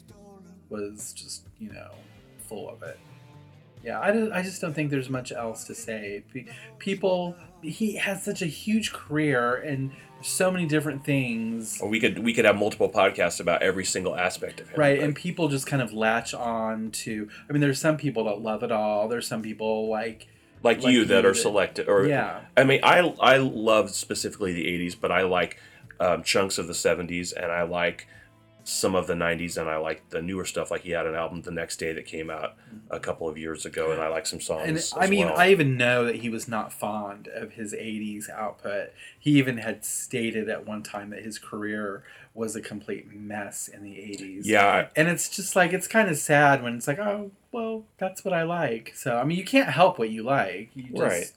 was 0.70 1.12
just, 1.12 1.46
you 1.58 1.70
know, 1.70 1.90
full 2.48 2.70
of 2.70 2.82
it. 2.82 2.98
Yeah, 3.84 4.00
I, 4.00 4.38
I 4.38 4.42
just 4.42 4.62
don't 4.62 4.72
think 4.72 4.90
there's 4.90 5.10
much 5.10 5.30
else 5.30 5.64
to 5.64 5.74
say. 5.74 6.22
People, 6.78 7.34
he 7.62 7.96
has 7.96 8.22
such 8.22 8.40
a 8.40 8.46
huge 8.46 8.92
career 8.94 9.56
and 9.56 9.90
so 10.22 10.50
many 10.50 10.66
different 10.66 11.04
things. 11.04 11.80
or 11.80 11.88
we 11.88 11.98
could 12.00 12.18
we 12.18 12.32
could 12.34 12.44
have 12.44 12.56
multiple 12.56 12.88
podcasts 12.90 13.40
about 13.40 13.62
every 13.62 13.84
single 13.84 14.14
aspect 14.16 14.60
of 14.60 14.68
him 14.68 14.78
Right, 14.78 14.98
but- 14.98 15.04
and 15.04 15.14
people 15.16 15.48
just 15.48 15.66
kind 15.66 15.82
of 15.82 15.92
latch 15.92 16.34
on 16.34 16.90
to. 16.92 17.28
I 17.48 17.52
mean, 17.52 17.60
there's 17.60 17.80
some 17.80 17.96
people 17.96 18.24
that 18.24 18.40
love 18.40 18.62
it 18.62 18.70
all. 18.72 19.08
There's 19.08 19.26
some 19.26 19.42
people 19.42 19.88
like, 19.88 20.28
like, 20.62 20.82
like 20.82 20.92
you 20.92 21.04
that 21.06 21.24
are 21.24 21.32
that- 21.32 21.38
selected 21.38 21.88
or 21.88 22.06
yeah, 22.06 22.40
i 22.56 22.64
mean 22.64 22.80
i 22.82 22.98
i 23.20 23.38
love 23.38 23.90
specifically 23.90 24.52
the 24.52 24.66
80s 24.66 24.94
but 25.00 25.10
i 25.10 25.22
like 25.22 25.58
um, 25.98 26.22
chunks 26.22 26.58
of 26.58 26.66
the 26.66 26.72
70s 26.74 27.32
and 27.34 27.50
i 27.50 27.62
like 27.62 28.06
some 28.70 28.94
of 28.94 29.06
the 29.06 29.14
90s 29.14 29.56
and 29.56 29.68
i 29.68 29.76
like 29.76 30.08
the 30.10 30.22
newer 30.22 30.44
stuff 30.44 30.70
like 30.70 30.82
he 30.82 30.90
had 30.90 31.06
an 31.06 31.14
album 31.14 31.42
the 31.42 31.50
next 31.50 31.78
day 31.78 31.92
that 31.92 32.06
came 32.06 32.30
out 32.30 32.56
a 32.90 33.00
couple 33.00 33.28
of 33.28 33.36
years 33.36 33.66
ago 33.66 33.90
and 33.90 34.00
i 34.00 34.08
like 34.08 34.26
some 34.26 34.40
songs 34.40 34.68
and 34.94 35.04
I 35.04 35.08
mean, 35.08 35.26
well. 35.26 35.36
I 35.36 35.48
even 35.50 35.76
know 35.76 36.04
that 36.04 36.16
he 36.16 36.28
was 36.28 36.46
not 36.46 36.72
fond 36.72 37.28
of 37.28 37.52
his 37.52 37.72
'80s 37.72 38.30
output. 38.30 38.90
He 39.18 39.32
even 39.38 39.58
had 39.58 39.84
stated 39.84 40.48
at 40.48 40.66
one 40.66 40.82
time 40.82 41.10
that 41.10 41.22
his 41.22 41.38
career 41.38 42.04
was 42.34 42.54
a 42.54 42.60
complete 42.60 43.12
mess 43.12 43.68
in 43.68 43.82
the 43.82 43.90
'80s. 43.90 44.42
yeah 44.44 44.88
and 44.96 45.08
it's 45.08 45.28
just 45.28 45.56
like 45.56 45.72
it's 45.72 45.88
kind 45.88 46.08
of 46.08 46.16
sad 46.16 46.62
when 46.62 46.74
it's 46.76 46.86
like, 46.86 46.98
oh, 46.98 47.30
well, 47.52 47.84
that's 47.98 48.24
what 48.24 48.32
I 48.34 48.42
like. 48.44 48.92
So 48.94 49.16
I 49.16 49.24
mean, 49.24 49.38
you 49.38 49.44
can't 49.44 49.70
help 49.70 49.98
what 49.98 50.10
you 50.10 50.22
like. 50.22 50.70
You 50.74 50.84
just, 50.84 51.02
Right. 51.02 51.32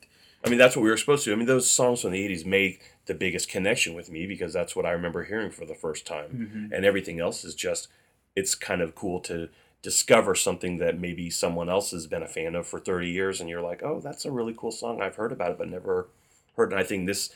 I 0.45 0.49
mean, 0.49 0.59
that's 0.59 0.75
what 0.75 0.83
we 0.83 0.89
were 0.89 0.97
supposed 0.97 1.23
to. 1.25 1.31
I 1.31 1.35
mean, 1.35 1.47
those 1.47 1.69
songs 1.69 2.01
from 2.01 2.11
the 2.11 2.27
'80s 2.29 2.45
made 2.45 2.79
the 3.05 3.13
biggest 3.13 3.49
connection 3.49 3.93
with 3.93 4.09
me 4.09 4.25
because 4.25 4.53
that's 4.53 4.75
what 4.75 4.85
I 4.85 4.91
remember 4.91 5.23
hearing 5.23 5.51
for 5.51 5.65
the 5.65 5.75
first 5.75 6.05
time, 6.07 6.69
Mhm. 6.71 6.75
and 6.75 6.85
everything 6.85 7.19
else 7.19 7.43
is 7.43 7.55
just. 7.55 7.87
It's 8.35 8.55
kind 8.55 8.81
of 8.81 8.95
cool 8.95 9.19
to 9.21 9.49
discover 9.83 10.33
something 10.33 10.77
that 10.77 10.97
maybe 10.99 11.29
someone 11.29 11.69
else 11.69 11.91
has 11.91 12.07
been 12.07 12.23
a 12.23 12.27
fan 12.27 12.55
of 12.55 12.65
for 12.65 12.79
30 12.79 13.09
years, 13.09 13.39
and 13.41 13.49
you're 13.49 13.61
like, 13.61 13.83
"Oh, 13.83 13.99
that's 13.99 14.25
a 14.25 14.31
really 14.31 14.53
cool 14.57 14.71
song. 14.71 15.01
I've 15.01 15.17
heard 15.17 15.31
about 15.31 15.51
it, 15.51 15.57
but 15.59 15.67
never 15.67 16.07
heard." 16.55 16.71
And 16.71 16.79
I 16.79 16.83
think 16.83 17.05
this, 17.05 17.31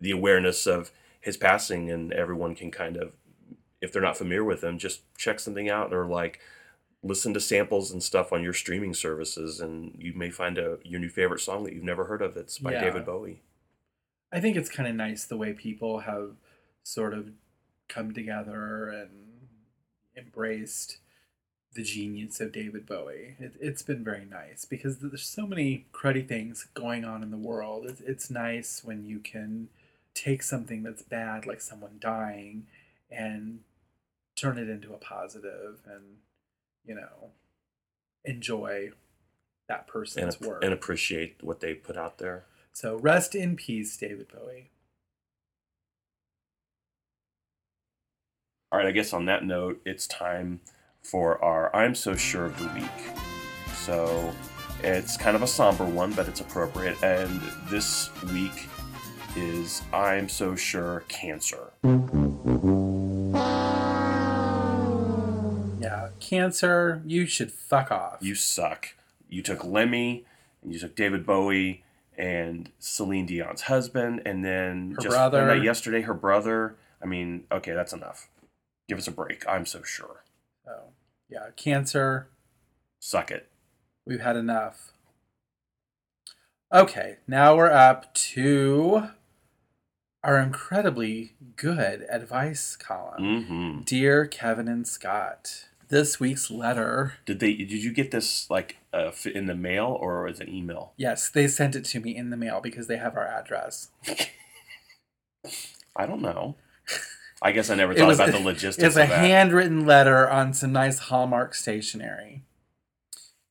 the 0.00 0.10
awareness 0.10 0.66
of 0.66 0.90
his 1.20 1.36
passing, 1.38 1.90
and 1.90 2.12
everyone 2.12 2.54
can 2.54 2.70
kind 2.70 2.96
of, 2.98 3.12
if 3.80 3.92
they're 3.92 4.02
not 4.02 4.18
familiar 4.18 4.44
with 4.44 4.62
him, 4.62 4.76
just 4.78 5.00
check 5.16 5.38
something 5.40 5.70
out 5.70 5.94
or 5.94 6.04
like 6.04 6.40
listen 7.02 7.32
to 7.34 7.40
samples 7.40 7.92
and 7.92 8.02
stuff 8.02 8.32
on 8.32 8.42
your 8.42 8.52
streaming 8.52 8.92
services 8.92 9.60
and 9.60 9.94
you 9.98 10.12
may 10.14 10.28
find 10.30 10.58
a 10.58 10.78
your 10.82 10.98
new 10.98 11.08
favorite 11.10 11.38
song 11.40 11.62
that 11.62 11.72
you've 11.72 11.84
never 11.84 12.04
heard 12.06 12.20
of 12.20 12.34
that's 12.34 12.58
by 12.58 12.72
Yeah. 12.72 12.80
David 12.84 13.04
Bowie. 13.06 13.42
I 14.32 14.40
think 14.40 14.56
it's 14.56 14.68
kind 14.70 14.88
of 14.88 14.94
nice 14.94 15.24
the 15.24 15.36
way 15.36 15.52
people 15.52 16.00
have 16.00 16.32
sort 16.82 17.14
of 17.14 17.30
come 17.88 18.12
together 18.12 18.88
and 18.88 19.10
embraced 20.16 20.98
the 21.74 21.82
genius 21.82 22.40
of 22.40 22.52
David 22.52 22.86
Bowie. 22.86 23.36
It, 23.38 23.52
it's 23.60 23.82
been 23.82 24.02
very 24.02 24.24
nice 24.24 24.64
because 24.64 24.98
there's 24.98 25.24
so 25.26 25.46
many 25.46 25.86
cruddy 25.92 26.26
things 26.26 26.66
going 26.74 27.04
on 27.04 27.22
in 27.22 27.30
the 27.30 27.36
world. 27.36 27.86
It's, 27.86 28.00
it's 28.00 28.30
nice 28.30 28.82
when 28.82 29.04
you 29.04 29.18
can 29.18 29.68
take 30.14 30.42
something 30.42 30.82
that's 30.82 31.02
bad, 31.02 31.46
like 31.46 31.60
someone 31.60 31.98
dying, 32.00 32.66
and 33.10 33.60
turn 34.34 34.58
it 34.58 34.68
into 34.68 34.92
a 34.94 34.98
positive 34.98 35.80
and, 35.86 36.16
you 36.84 36.94
know, 36.94 37.30
enjoy 38.24 38.90
that 39.68 39.80
And, 39.80 39.86
person's 39.86 40.40
work. 40.40 40.64
and 40.64 40.72
appreciate 40.72 41.42
what 41.42 41.60
they 41.60 41.74
put 41.74 41.96
out 41.96 42.18
there. 42.18 42.44
So 42.76 42.96
rest 42.98 43.34
in 43.34 43.56
peace, 43.56 43.96
David 43.96 44.26
Bowie. 44.28 44.68
All 48.70 48.78
right, 48.78 48.86
I 48.86 48.90
guess 48.90 49.14
on 49.14 49.24
that 49.24 49.46
note, 49.46 49.80
it's 49.86 50.06
time 50.06 50.60
for 51.00 51.42
our 51.42 51.74
I'm 51.74 51.94
So 51.94 52.14
Sure 52.16 52.44
of 52.44 52.58
the 52.58 52.68
Week. 52.78 53.16
So 53.76 54.30
it's 54.82 55.16
kind 55.16 55.34
of 55.34 55.40
a 55.40 55.46
somber 55.46 55.86
one, 55.86 56.12
but 56.12 56.28
it's 56.28 56.42
appropriate. 56.42 57.02
And 57.02 57.40
this 57.70 58.10
week 58.24 58.68
is 59.34 59.80
I'm 59.90 60.28
So 60.28 60.54
Sure 60.54 61.02
Cancer. 61.08 61.72
Yeah, 65.80 66.10
cancer, 66.20 67.00
you 67.06 67.24
should 67.24 67.52
fuck 67.52 67.90
off. 67.90 68.18
You 68.20 68.34
suck. 68.34 68.88
You 69.30 69.40
took 69.40 69.64
Lemmy, 69.64 70.26
and 70.62 70.74
you 70.74 70.78
took 70.78 70.94
David 70.94 71.24
Bowie, 71.24 71.82
and 72.18 72.70
Celine 72.78 73.26
Dion's 73.26 73.62
husband, 73.62 74.22
and 74.24 74.44
then 74.44 74.92
Her 74.96 75.02
just 75.02 75.16
brother. 75.16 75.54
yesterday 75.56 76.02
her 76.02 76.14
brother. 76.14 76.76
I 77.02 77.06
mean, 77.06 77.44
okay, 77.52 77.72
that's 77.72 77.92
enough. 77.92 78.28
Give 78.88 78.98
us 78.98 79.06
a 79.08 79.12
break. 79.12 79.44
I'm 79.48 79.66
so 79.66 79.82
sure. 79.82 80.24
So, 80.64 80.90
yeah, 81.28 81.48
cancer, 81.56 82.28
Suck 83.00 83.30
it. 83.30 83.48
we've 84.06 84.20
had 84.20 84.36
enough. 84.36 84.92
Okay, 86.72 87.18
now 87.28 87.54
we're 87.56 87.70
up 87.70 88.12
to 88.14 89.10
our 90.24 90.38
incredibly 90.40 91.34
good 91.54 92.04
advice 92.10 92.74
column. 92.76 93.22
Mm-hmm. 93.22 93.80
Dear 93.82 94.26
Kevin 94.26 94.66
and 94.66 94.86
Scott, 94.88 95.68
this 95.88 96.18
week's 96.20 96.50
letter, 96.50 97.14
Did 97.26 97.40
they? 97.40 97.54
Did 97.54 97.72
you 97.84 97.92
get 97.92 98.10
this 98.10 98.48
like 98.50 98.76
uh, 98.92 99.10
in 99.34 99.46
the 99.46 99.54
mail 99.54 99.96
or 100.00 100.26
as 100.28 100.40
an 100.40 100.48
email? 100.48 100.92
yes, 100.96 101.28
they 101.28 101.46
sent 101.48 101.74
it 101.76 101.84
to 101.86 102.00
me 102.00 102.16
in 102.16 102.30
the 102.30 102.36
mail 102.36 102.60
because 102.60 102.86
they 102.86 102.96
have 102.96 103.16
our 103.16 103.26
address. 103.26 103.90
I 105.96 106.06
don't 106.06 106.22
know. 106.22 106.56
I 107.42 107.52
guess 107.52 107.70
I 107.70 107.74
never 107.74 107.94
thought 107.94 108.08
was- 108.08 108.18
about 108.18 108.32
the 108.32 108.40
logistics 108.40 108.82
It's 108.86 108.96
a 108.96 109.06
handwritten 109.06 109.86
letter 109.86 110.28
on 110.28 110.52
some 110.54 110.72
nice 110.72 110.98
Hallmark 110.98 111.54
stationery. 111.54 112.42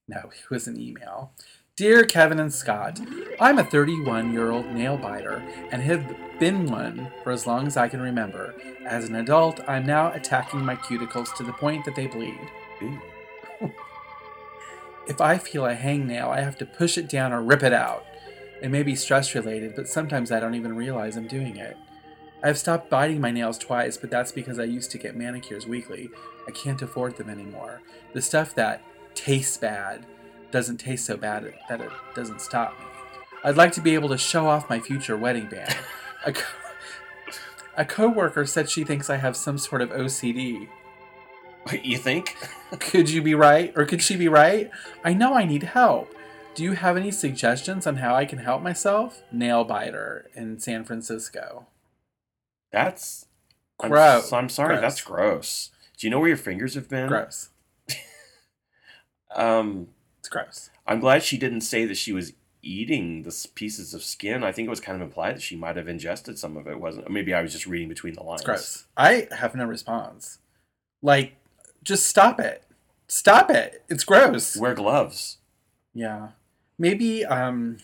No, 0.08 0.30
it 0.32 0.50
was 0.50 0.68
an 0.68 0.80
email. 0.80 1.32
Dear 1.78 2.05
Kevin 2.05 2.39
and 2.39 2.53
Scott, 2.53 3.01
I'm 3.38 3.59
a 3.59 3.63
31 3.65 4.32
year 4.32 4.49
old 4.49 4.67
nail 4.67 4.95
biter 4.95 5.43
and 5.73 5.82
have 5.82 6.15
been 6.39 6.67
one 6.67 7.11
for 7.21 7.34
as 7.34 7.45
long 7.45 7.67
as 7.67 7.76
I 7.76 7.89
can 7.89 7.99
remember. 7.99 8.55
As 8.86 9.09
an 9.09 9.15
adult, 9.15 9.59
I'm 9.67 9.86
now 9.86 10.13
attacking 10.13 10.63
my 10.63 10.78
cuticles 10.78 11.36
to 11.36 11.43
the 11.43 11.51
point 11.51 11.84
that 11.84 11.93
they 11.93 12.07
bleed. 12.07 12.39
If 15.05 15.19
I 15.19 15.38
feel 15.38 15.65
a 15.65 15.76
hangnail, 15.76 16.30
I 16.30 16.39
have 16.39 16.57
to 16.59 16.65
push 16.65 16.97
it 16.97 17.09
down 17.09 17.34
or 17.34 17.41
rip 17.41 17.61
it 17.61 17.73
out. 17.73 18.05
It 18.61 18.71
may 18.71 18.82
be 18.82 18.95
stress 18.95 19.36
related, 19.36 19.76
but 19.76 19.89
sometimes 19.89 20.32
I 20.32 20.39
don't 20.39 20.55
even 20.55 20.78
realize 20.78 21.17
I'm 21.17 21.28
doing 21.28 21.57
it. 21.57 21.76
I've 22.41 22.57
stopped 22.57 22.89
biting 22.89 23.19
my 23.19 23.32
nails 23.32 23.57
twice, 23.57 23.97
but 23.97 24.09
that's 24.09 24.32
because 24.32 24.59
I 24.59 24.63
used 24.63 24.91
to 24.91 24.97
get 24.97 25.17
manicures 25.17 25.67
weekly. 25.67 26.09
I 26.47 26.51
can't 26.51 26.82
afford 26.82 27.17
them 27.17 27.30
anymore. 27.30 27.82
The 28.13 28.21
stuff 28.21 28.55
that 28.55 28.82
tastes 29.13 29.57
bad 29.57 30.05
doesn't 30.56 30.78
taste 30.78 31.06
so 31.06 31.18
bad 31.18 31.53
that 31.68 31.82
it 31.82 31.91
doesn't 32.16 32.39
stop 32.39 32.80
me. 32.80 32.86
I'd 33.43 33.58
like 33.58 33.74
to 33.74 33.82
be 33.82 33.93
able 33.93 34.08
to 34.08 34.18
show 34.18 34.47
off 34.47 34.70
my 34.70 34.80
future 34.80 35.18
wedding 35.18 35.47
band. 35.47 35.76
A, 36.26 36.32
co- 36.32 36.56
a 37.76 37.84
coworker 37.84 38.45
said 38.45 38.70
she 38.70 38.86
thinks 38.86 39.10
I 39.10 39.18
have 39.18 39.36
some 39.36 39.58
sort 39.58 39.82
of 39.82 39.89
OCD. 39.89 40.70
You 41.84 41.97
think? 41.97 42.38
Could 42.80 43.10
you 43.10 43.22
be 43.22 43.36
right? 43.36 43.74
Or 43.76 43.86
could 43.86 44.01
she 44.01 44.16
be 44.16 44.30
right? 44.30 44.72
I 45.03 45.14
know 45.14 45.34
I 45.34 45.43
need 45.43 45.64
help. 45.64 46.16
Do 46.53 46.64
you 46.64 46.72
have 46.72 46.95
any 46.95 47.12
suggestions 47.12 47.86
on 47.86 47.97
how 47.97 48.16
I 48.16 48.24
can 48.24 48.39
help 48.39 48.62
myself? 48.62 49.24
Nail 49.34 49.66
biter 49.66 50.30
in 50.36 50.58
San 50.60 50.86
Francisco. 50.86 51.68
That's 52.72 53.26
I'm, 53.82 53.89
Gross. 53.91 54.32
I'm 54.32 54.47
sorry, 54.47 54.76
Gross. 54.78 54.82
that's 54.82 55.01
gross. 55.01 55.70
Do 55.97 56.08
you 56.08 56.12
know 56.12 56.20
where 56.20 56.30
your 56.30 56.38
fingers 56.38 56.76
have 56.76 56.88
been? 56.88 57.10
Gross. 57.10 57.49
Um, 59.36 59.89
It's 60.26 60.30
gross. 60.32 60.71
I'm 60.88 60.99
glad 60.99 61.21
she 61.21 61.38
didn't 61.38 61.61
say 61.61 61.86
that 61.86 61.97
she 61.97 62.11
was 62.11 62.34
eating 62.63 63.21
the 63.21 63.47
pieces 63.53 63.93
of 63.93 64.01
skin. 64.01 64.43
I 64.43 64.51
think 64.51 64.65
it 64.65 64.71
was 64.71 64.80
kind 64.80 64.99
of 64.99 65.07
implied 65.07 65.36
that 65.36 65.43
she 65.43 65.55
might 65.55 65.78
have 65.78 65.88
ingested 65.88 66.39
some 66.39 66.57
of 66.57 66.65
it. 66.65 66.80
Wasn't? 66.80 67.07
Maybe 67.11 67.32
I 67.32 67.43
was 67.43 67.51
just 67.51 67.67
reading 67.67 67.88
between 67.88 68.15
the 68.15 68.23
lines. 68.23 68.41
It's 68.41 68.45
gross. 68.45 68.86
I 68.97 69.28
have 69.38 69.53
no 69.53 69.65
response. 69.65 70.39
Like, 71.03 71.36
just 71.84 72.07
stop 72.07 72.39
it. 72.39 72.63
Stop 73.07 73.51
it. 73.51 73.84
It's 73.88 74.03
gross. 74.03 74.57
Wear 74.57 74.73
gloves. 74.73 75.38
Yeah. 75.93 76.30
Maybe 76.80 77.23
um 77.23 77.78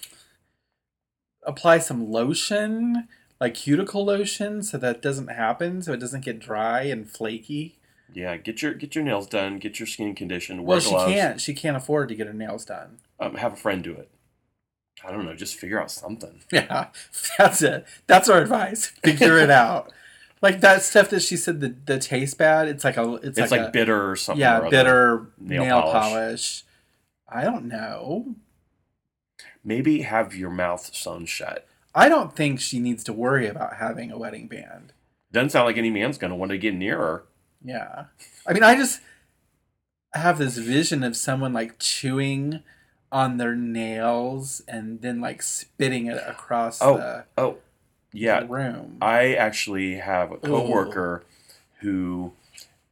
apply 1.43 1.77
some 1.77 2.11
lotion, 2.11 3.07
like 3.39 3.53
cuticle 3.53 4.03
lotion, 4.03 4.63
so 4.63 4.79
that 4.79 5.03
doesn't 5.03 5.27
happen, 5.27 5.83
so 5.83 5.93
it 5.93 5.99
doesn't 5.99 6.25
get 6.25 6.39
dry 6.39 6.81
and 6.81 7.07
flaky. 7.07 7.77
Yeah, 8.13 8.37
get 8.37 8.61
your 8.61 8.73
get 8.73 8.95
your 8.95 9.03
nails 9.03 9.27
done. 9.27 9.59
Get 9.59 9.79
your 9.79 9.87
skin 9.87 10.15
conditioned. 10.15 10.65
Well, 10.65 10.79
she 10.79 10.89
gloves. 10.89 11.11
can't. 11.11 11.41
She 11.41 11.53
can't 11.53 11.77
afford 11.77 12.09
to 12.09 12.15
get 12.15 12.27
her 12.27 12.33
nails 12.33 12.65
done. 12.65 12.97
Um, 13.19 13.35
have 13.35 13.53
a 13.53 13.57
friend 13.57 13.83
do 13.83 13.93
it. 13.93 14.09
I 15.03 15.11
don't 15.11 15.25
know. 15.25 15.33
Just 15.35 15.55
figure 15.55 15.81
out 15.81 15.91
something. 15.91 16.41
Yeah, 16.51 16.87
that's 17.37 17.61
it. 17.61 17.85
That's 18.07 18.29
our 18.29 18.41
advice. 18.41 18.87
Figure 19.03 19.37
it 19.39 19.49
out. 19.49 19.91
Like 20.41 20.61
that 20.61 20.83
stuff 20.83 21.09
that 21.11 21.21
she 21.21 21.37
said 21.37 21.59
the 21.61 21.75
the 21.85 21.97
taste 21.99 22.37
bad. 22.37 22.67
It's 22.67 22.83
like 22.83 22.97
a 22.97 23.13
it's, 23.15 23.37
It's, 23.37 23.51
like, 23.51 23.61
like, 23.61 23.69
a, 23.69 23.71
bitter 23.71 24.09
or 24.11 24.15
something. 24.15 24.41
or 24.41 24.45
yeah 24.45 24.57
other. 24.57 24.69
bitter 24.69 25.27
Nail 25.39 25.63
nail, 25.63 25.81
polish. 25.81 25.93
polish. 26.03 26.63
I 27.29 27.43
don't 27.43 27.65
know. 27.65 28.35
Maybe 29.63 30.01
have 30.01 30.35
your 30.35 30.49
mouth 30.49 30.93
sewn 30.93 31.25
shut. 31.25 31.67
I 31.93 32.09
don't 32.09 32.35
think 32.35 32.59
she 32.59 32.79
needs 32.79 33.03
to 33.05 33.13
worry 33.13 33.47
about 33.47 33.75
having 33.75 34.11
a 34.11 34.17
wedding 34.17 34.47
band. 34.47 34.93
Doesn't 35.31 35.49
sound 35.51 35.65
like 35.67 35.77
any 35.77 35.89
man's 35.91 36.17
gonna 36.17 36.35
want 36.35 36.51
to 36.51 36.57
get 36.57 36.73
near 36.73 36.97
her. 36.97 37.23
Yeah. 37.63 38.05
I 38.47 38.53
mean, 38.53 38.63
I 38.63 38.75
just 38.75 39.01
have 40.13 40.37
this 40.37 40.57
vision 40.57 41.03
of 41.03 41.15
someone 41.15 41.53
like 41.53 41.79
chewing 41.79 42.63
on 43.11 43.37
their 43.37 43.55
nails 43.55 44.61
and 44.67 45.01
then 45.01 45.21
like 45.21 45.41
spitting 45.41 46.07
it 46.07 46.21
across 46.25 46.81
Oh, 46.81 46.97
the, 46.97 47.25
Oh, 47.37 47.57
yeah. 48.13 48.43
room. 48.47 48.97
I 49.01 49.33
actually 49.35 49.95
have 49.95 50.31
a 50.31 50.37
coworker 50.37 51.23
who, 51.79 52.33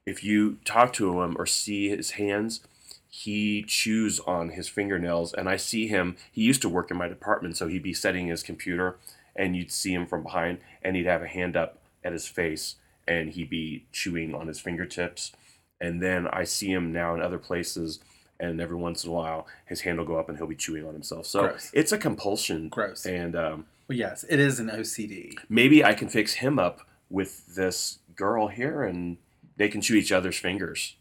if 0.05 0.24
you 0.24 0.57
talk 0.65 0.93
to 0.93 1.22
him 1.22 1.36
or 1.38 1.45
see 1.45 1.89
his 1.89 2.11
hands, 2.11 2.61
he 3.09 3.63
chews 3.63 4.20
on 4.22 4.49
his 4.49 4.67
fingernails. 4.67 5.34
And 5.34 5.49
I 5.49 5.57
see 5.57 5.88
him. 5.88 6.15
He 6.32 6.43
used 6.43 6.61
to 6.61 6.70
work 6.70 6.91
in 6.91 6.97
my 6.97 7.07
department, 7.07 7.57
so 7.57 7.67
he'd 7.67 7.84
be 7.84 7.93
setting 7.93 8.28
his 8.28 8.43
computer, 8.43 8.97
and 9.36 9.55
you'd 9.57 9.72
see 9.72 9.93
him 9.93 10.05
from 10.05 10.24
behind, 10.24 10.59
and 10.82 10.95
he'd 10.95 11.05
have 11.05 11.24
a 11.24 11.28
hand 11.28 11.55
up 11.57 11.80
at 12.03 12.13
his 12.13 12.28
face, 12.28 12.76
and 13.10 13.32
he'd 13.32 13.49
be 13.49 13.86
chewing 13.91 14.34
on 14.34 14.47
his 14.47 14.60
fingertips. 14.60 15.34
And 15.82 16.01
then 16.01 16.28
I 16.28 16.43
see 16.45 16.72
him 16.72 16.91
now 16.93 17.14
in 17.16 17.22
other 17.22 17.38
places. 17.39 17.99
And 18.39 18.62
every 18.62 18.78
once 18.78 19.03
in 19.03 19.10
a 19.10 19.14
while, 19.14 19.47
his 19.66 19.82
hand 19.82 19.97
will 19.97 20.05
go 20.05 20.16
up 20.18 20.30
and 20.30 20.38
he'll 20.38 20.47
be 20.47 20.55
chewing 20.55 20.86
on 20.86 20.93
himself. 20.93 21.26
So 21.26 21.41
Gross. 21.47 21.72
it's 21.74 21.91
a 21.91 21.97
compulsion. 21.97 22.70
Gross. 22.70 23.05
And 23.05 23.36
um, 23.36 23.66
well, 23.89 23.97
yes, 23.97 24.24
it 24.30 24.39
is 24.39 24.60
an 24.62 24.70
OCD. 24.70 25.34
maybe 25.49 25.84
I 25.84 25.93
can 25.93 26.07
fix 26.07 26.36
him 26.36 26.57
up 26.60 26.82
with 27.10 27.55
this 27.55 27.99
girl 28.16 28.47
here 28.47 28.84
and 28.84 29.18
they 29.57 29.68
can 29.68 29.82
chew 29.82 29.95
each 29.95 30.12
other's 30.14 30.38
fingers. 30.38 30.95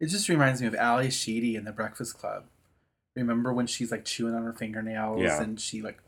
It 0.00 0.06
just 0.06 0.28
reminds 0.30 0.62
me 0.62 0.68
of 0.68 0.74
Ally 0.74 1.10
Sheedy 1.10 1.56
in 1.56 1.64
The 1.64 1.72
Breakfast 1.72 2.16
Club. 2.16 2.44
Remember 3.16 3.52
when 3.52 3.66
she's 3.66 3.90
like 3.90 4.04
chewing 4.06 4.34
on 4.34 4.44
her 4.44 4.52
fingernails 4.54 5.20
Yeah. 5.20 5.42
and 5.42 5.60
she 5.60 5.82
like 5.82 5.98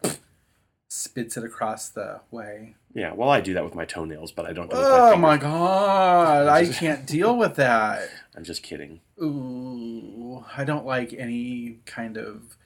spits 0.92 1.38
it 1.38 1.44
across 1.44 1.88
the 1.88 2.20
way? 2.30 2.74
Yeah, 2.92 3.14
well, 3.14 3.30
I 3.30 3.40
do 3.40 3.54
that 3.54 3.64
with 3.64 3.74
my 3.74 3.86
toenails, 3.86 4.30
but 4.30 4.44
I 4.44 4.52
don't 4.52 4.68
do 4.68 4.76
Oh 4.76 5.16
my 5.16 5.36
my 5.36 5.36
god, 5.38 6.48
I 6.48 6.66
can't 6.66 7.06
deal 7.06 7.36
with 7.36 7.54
that. 7.56 8.10
I'm 8.36 8.44
just 8.44 8.62
kidding. 8.62 9.00
Ooh, 9.20 10.44
I 10.54 10.64
don't 10.64 10.84
like 10.84 11.14
any 11.14 11.78
kind 11.86 12.18
of 12.18 12.58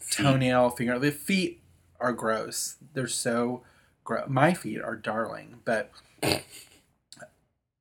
Feet. 0.00 0.24
toenail 0.24 0.70
finger. 0.70 0.98
The 0.98 1.12
feet 1.12 1.62
are 2.00 2.12
gross. 2.12 2.74
They're 2.92 3.06
so 3.06 3.62
gross. 4.02 4.28
My 4.28 4.52
feet 4.52 4.80
are 4.82 4.96
darling, 4.96 5.60
but 5.64 5.92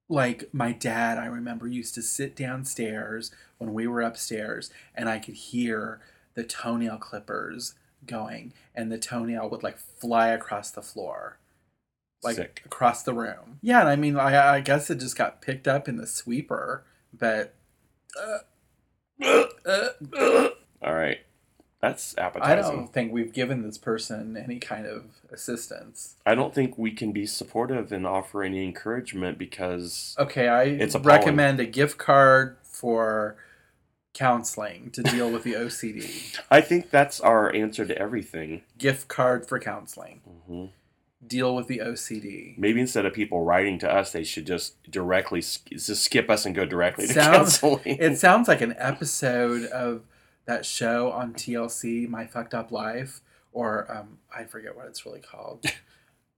like 0.07 0.49
my 0.53 0.71
dad, 0.71 1.17
I 1.17 1.25
remember 1.25 1.67
used 1.67 1.95
to 1.95 2.03
sit 2.03 2.35
downstairs 2.35 3.31
when 3.57 3.73
we 3.73 3.87
were 3.87 4.01
upstairs, 4.01 4.69
and 4.93 5.09
I 5.09 5.17
could 5.17 5.33
hear 5.35 5.99
the 6.35 6.43
toenail 6.43 6.97
clippers 6.97 7.73
going, 8.05 8.53
and 8.75 8.91
the 8.91 8.97
toenail 8.97 9.49
would 9.49 9.63
like 9.63 9.77
fly 9.77 10.29
across 10.29 10.71
the 10.71 10.81
floor. 10.81 11.37
Like 12.21 12.35
Sick. 12.35 12.61
across 12.65 13.03
the 13.03 13.13
room. 13.13 13.59
Yeah, 13.61 13.79
and 13.79 13.87
I 13.89 13.95
mean, 13.95 14.17
I, 14.17 14.55
I 14.55 14.59
guess 14.59 14.89
it 14.89 14.99
just 14.99 15.15
got 15.17 15.41
picked 15.41 15.67
up 15.69 15.87
in 15.87 15.95
the 15.95 16.05
sweeper, 16.07 16.83
but 17.17 17.53
All 20.81 20.93
right. 20.93 21.19
That's 21.81 22.17
appetizing 22.17 22.51
I 22.51 22.55
don't 22.55 22.91
think 22.91 23.13
we've 23.13 23.31
given 23.31 23.61
this 23.63 23.77
person 23.77 24.35
any 24.35 24.59
kind 24.59 24.85
of 24.85 25.05
assistance. 25.31 26.15
I 26.25 26.35
don't 26.35 26.53
think 26.53 26.77
we 26.77 26.91
can 26.91 27.13
be 27.13 27.25
supportive 27.25 27.93
and 27.93 28.05
offer 28.05 28.43
any 28.43 28.65
encouragement 28.65 29.37
because 29.37 30.13
Okay, 30.19 30.49
I 30.49 30.63
It's 30.63 30.93
appalling. 30.93 31.19
recommend 31.19 31.59
a 31.61 31.65
gift 31.65 31.97
card 31.97 32.57
for 32.63 33.37
counseling 34.19 34.91
to 34.91 35.01
deal 35.01 35.31
with 35.31 35.43
the 35.43 35.53
OCD. 35.53 36.37
I 36.51 36.61
think 36.61 36.89
that's 36.91 37.19
our 37.21 37.53
answer 37.55 37.85
to 37.85 37.97
everything. 37.97 38.61
gift 38.77 39.07
card 39.07 39.47
for 39.47 39.59
counseling. 39.59 40.21
hmm 40.47 40.65
Deal 41.25 41.53
with 41.53 41.67
the 41.67 41.79
OCD. 41.79 42.57
Maybe 42.57 42.79
instead 42.79 43.05
of 43.05 43.13
people 43.13 43.43
writing 43.43 43.77
to 43.79 43.91
us, 43.93 44.11
they 44.13 44.23
should 44.23 44.47
just 44.47 44.81
directly 44.89 45.41
just 45.41 46.03
skip 46.03 46.29
us 46.29 46.45
and 46.45 46.55
go 46.55 46.65
directly 46.65 47.07
to 47.07 47.13
Sounds- 47.13 47.37
counseling. 47.59 47.79
It 47.85 48.17
sounds 48.27 48.47
like 48.47 48.61
an 48.61 48.73
episode 48.77 49.65
of 49.65 50.03
that 50.45 50.65
show 50.65 51.11
on 51.11 51.33
TLC, 51.33 52.07
My 52.07 52.25
Fucked 52.25 52.53
Up 52.53 52.71
Life, 52.71 53.19
or 53.51 53.91
um, 53.93 54.17
I 54.33 54.45
forget 54.45 54.75
what 54.77 54.85
it's 54.87 55.05
really 55.05 55.21
called. 55.21 55.65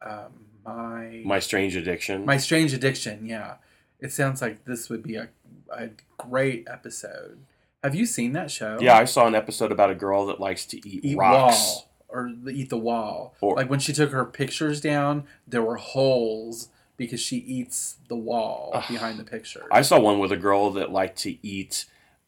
Um, 0.03 0.45
my 0.65 1.21
My 1.23 1.37
strange 1.37 1.75
addiction. 1.75 2.25
My 2.25 2.37
Strange 2.37 2.73
Addiction, 2.73 3.27
yeah. 3.27 3.57
It 3.99 4.11
sounds 4.11 4.41
like 4.41 4.65
this 4.65 4.89
would 4.89 5.03
be 5.03 5.15
a, 5.15 5.29
a 5.71 5.89
great 6.17 6.67
episode. 6.67 7.37
Have 7.83 7.95
you 7.95 8.05
seen 8.05 8.33
that 8.33 8.51
show? 8.51 8.77
yeah, 8.79 8.95
I 8.97 9.05
saw 9.05 9.25
an 9.27 9.35
episode 9.35 9.71
about 9.71 9.89
a 9.89 9.95
girl 9.95 10.25
that 10.27 10.39
likes 10.39 10.65
to 10.67 10.77
eat, 10.87 11.03
Eat 11.03 11.17
rocks. 11.17 11.55
wall 11.57 11.87
or 12.09 12.31
eat 12.51 12.69
the 12.69 12.77
wall. 12.77 13.35
Or- 13.41 13.55
like 13.55 13.69
when 13.69 13.79
she 13.79 13.93
took 13.93 14.11
her 14.11 14.25
pictures 14.25 14.81
down, 14.81 15.23
there 15.47 15.61
were 15.63 15.77
holes 15.77 16.69
because 16.97 17.19
she 17.19 17.37
eats 17.37 17.95
the 18.07 18.15
wall 18.15 18.71
Ugh. 18.73 18.83
behind 18.87 19.17
the 19.17 19.23
picture. 19.23 19.65
I 19.71 19.81
saw 19.81 19.99
one 19.99 20.19
with 20.19 20.31
a 20.31 20.37
girl 20.37 20.69
that 20.71 20.91
liked 20.91 21.17
to 21.19 21.35
eat 21.45 21.85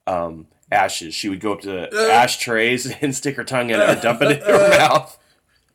um, 0.08 0.48
ashes. 0.72 1.14
She 1.14 1.30
would 1.30 1.40
go 1.40 1.54
up 1.54 1.62
to 1.62 1.88
Ugh. 1.90 2.10
ashtrays 2.10 2.90
and 3.02 3.14
stick 3.14 3.36
her 3.36 3.44
tongue 3.44 3.70
in 3.70 3.80
it 3.80 3.88
and 3.90 4.02
dump 4.02 4.22
it 4.24 4.42
in 4.42 4.48
her 4.48 4.70
mouth. 4.80 5.20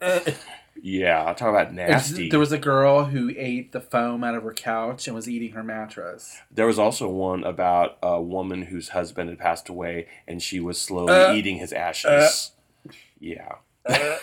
Yeah, 0.82 1.24
I'm 1.24 1.34
talking 1.34 1.54
about 1.54 1.74
nasty. 1.74 2.28
There 2.30 2.38
was 2.38 2.52
a 2.52 2.58
girl 2.58 3.04
who 3.06 3.32
ate 3.36 3.72
the 3.72 3.80
foam 3.80 4.22
out 4.22 4.34
of 4.34 4.42
her 4.44 4.52
couch 4.52 5.06
and 5.06 5.14
was 5.16 5.28
eating 5.28 5.52
her 5.52 5.62
mattress. 5.64 6.38
There 6.50 6.66
was 6.66 6.78
also 6.78 7.08
one 7.08 7.42
about 7.44 7.98
a 8.02 8.20
woman 8.22 8.62
whose 8.62 8.90
husband 8.90 9.28
had 9.30 9.38
passed 9.38 9.68
away 9.68 10.06
and 10.26 10.42
she 10.42 10.60
was 10.60 10.80
slowly 10.80 11.12
Uh, 11.12 11.32
eating 11.34 11.56
his 11.58 11.72
ashes. 11.72 12.52
yeah. 13.20 13.56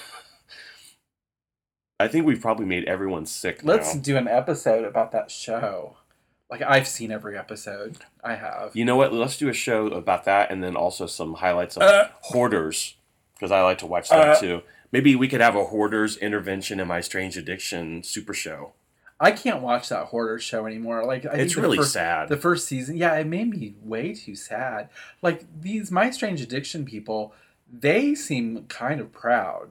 I 1.99 2.08
think 2.08 2.26
we've 2.26 2.41
probably 2.41 2.66
made 2.66 2.86
everyone 2.86 3.26
sick 3.26 3.62
Let's 3.64 3.95
now. 3.95 4.01
do 4.01 4.18
an 4.18 4.28
episode 4.28 4.84
about 4.84 5.12
that 5.14 5.32
show. 5.32 5.97
Like 6.49 6.62
I've 6.62 6.88
seen 6.88 7.12
every 7.12 7.38
episode. 7.38 7.97
I 8.24 8.36
have. 8.36 8.76
You 8.76 8.86
know 8.86 8.95
what? 8.97 9.14
Let's 9.14 9.38
do 9.38 9.49
a 9.49 9.53
show 9.53 9.88
about 9.88 10.26
that, 10.26 10.51
and 10.51 10.64
then 10.64 10.76
also 10.76 11.08
some 11.08 11.36
highlights 11.36 11.76
of 11.78 11.84
Uh. 11.84 12.10
hoarders 12.22 12.95
because 13.34 13.51
I 13.51 13.62
like 13.62 13.80
to 13.80 13.88
watch 13.88 14.10
that 14.10 14.30
Uh. 14.30 14.39
too. 14.39 14.62
Maybe 14.92 15.16
we 15.16 15.28
could 15.28 15.42
have 15.42 15.56
a 15.56 15.66
hoarders 15.66 16.18
intervention 16.18 16.80
in 16.80 16.88
my 16.88 17.02
strange 17.02 17.38
addiction 17.38 18.04
super 18.04 18.34
show. 18.34 18.74
I 19.20 19.32
can't 19.32 19.62
watch 19.62 19.88
that 19.90 20.08
hoarder 20.08 20.40
show 20.40 20.66
anymore. 20.66 21.06
Like 21.06 21.26
I 21.26 21.36
It's 21.38 21.56
really 21.56 21.78
first- 21.78 21.94
sad. 21.94 22.28
The 22.30 22.38
first 22.38 22.68
season, 22.68 22.98
yeah, 22.98 23.16
it 23.16 23.28
made 23.28 23.50
me 23.50 23.76
way 23.82 24.14
too 24.14 24.36
sad. 24.36 24.90
Like 25.22 25.46
these 25.62 25.90
My 25.92 26.10
Strange 26.10 26.42
Addiction 26.42 26.84
people, 26.86 27.34
they 27.72 28.14
seem 28.14 28.66
kind 28.68 29.00
of 29.00 29.12
proud. 29.14 29.70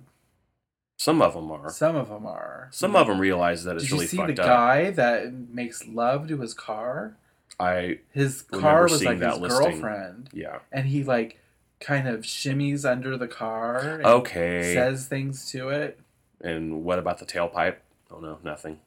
Some 0.99 1.21
of 1.21 1.35
them 1.35 1.51
are. 1.51 1.71
Some 1.71 1.97
of 1.97 2.09
them 2.09 2.25
are. 2.25 2.69
Some 2.71 2.97
of 2.97 3.07
them 3.09 3.21
realize 3.21 3.65
that 3.65 3.77
it's 3.77 3.85
Did 3.85 3.93
really 3.93 4.05
you 4.05 4.09
see 4.09 4.17
fucked 4.17 4.37
the 4.37 4.43
up. 4.43 4.49
guy 4.49 4.91
that 4.93 5.33
makes 5.33 5.87
love 5.87 6.29
to 6.29 6.39
his 6.39 6.55
car? 6.55 7.17
I 7.61 7.99
His 8.13 8.43
car 8.43 8.85
was 8.85 9.05
like 9.05 9.19
that 9.19 9.33
his 9.33 9.41
listing. 9.41 9.71
girlfriend, 9.73 10.31
yeah. 10.33 10.61
and 10.73 10.87
he 10.87 11.05
like 11.05 11.39
kind 11.85 12.09
of 12.09 12.21
shimmies 12.23 12.89
under 12.91 13.17
the 13.17 13.29
car. 13.29 13.79
And 13.79 14.07
Okay. 14.07 14.73
Says 14.75 15.07
things 15.07 15.51
to 15.51 15.69
it. 15.69 15.99
and 16.41 16.85
what 16.85 16.99
about 16.99 17.19
the 17.19 17.27
tailpipe? 17.27 17.77
Oh 18.11 18.21
no, 18.21 18.39
nothing. 18.43 18.81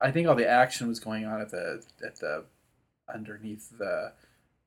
I 0.00 0.10
think 0.10 0.28
all 0.28 0.34
the 0.34 0.48
action 0.48 0.88
was 0.88 1.00
going 1.00 1.24
on 1.26 1.40
at 1.40 1.50
the 1.50 1.82
at 2.04 2.16
the 2.20 2.44
underneath 3.12 3.76
the 3.78 4.12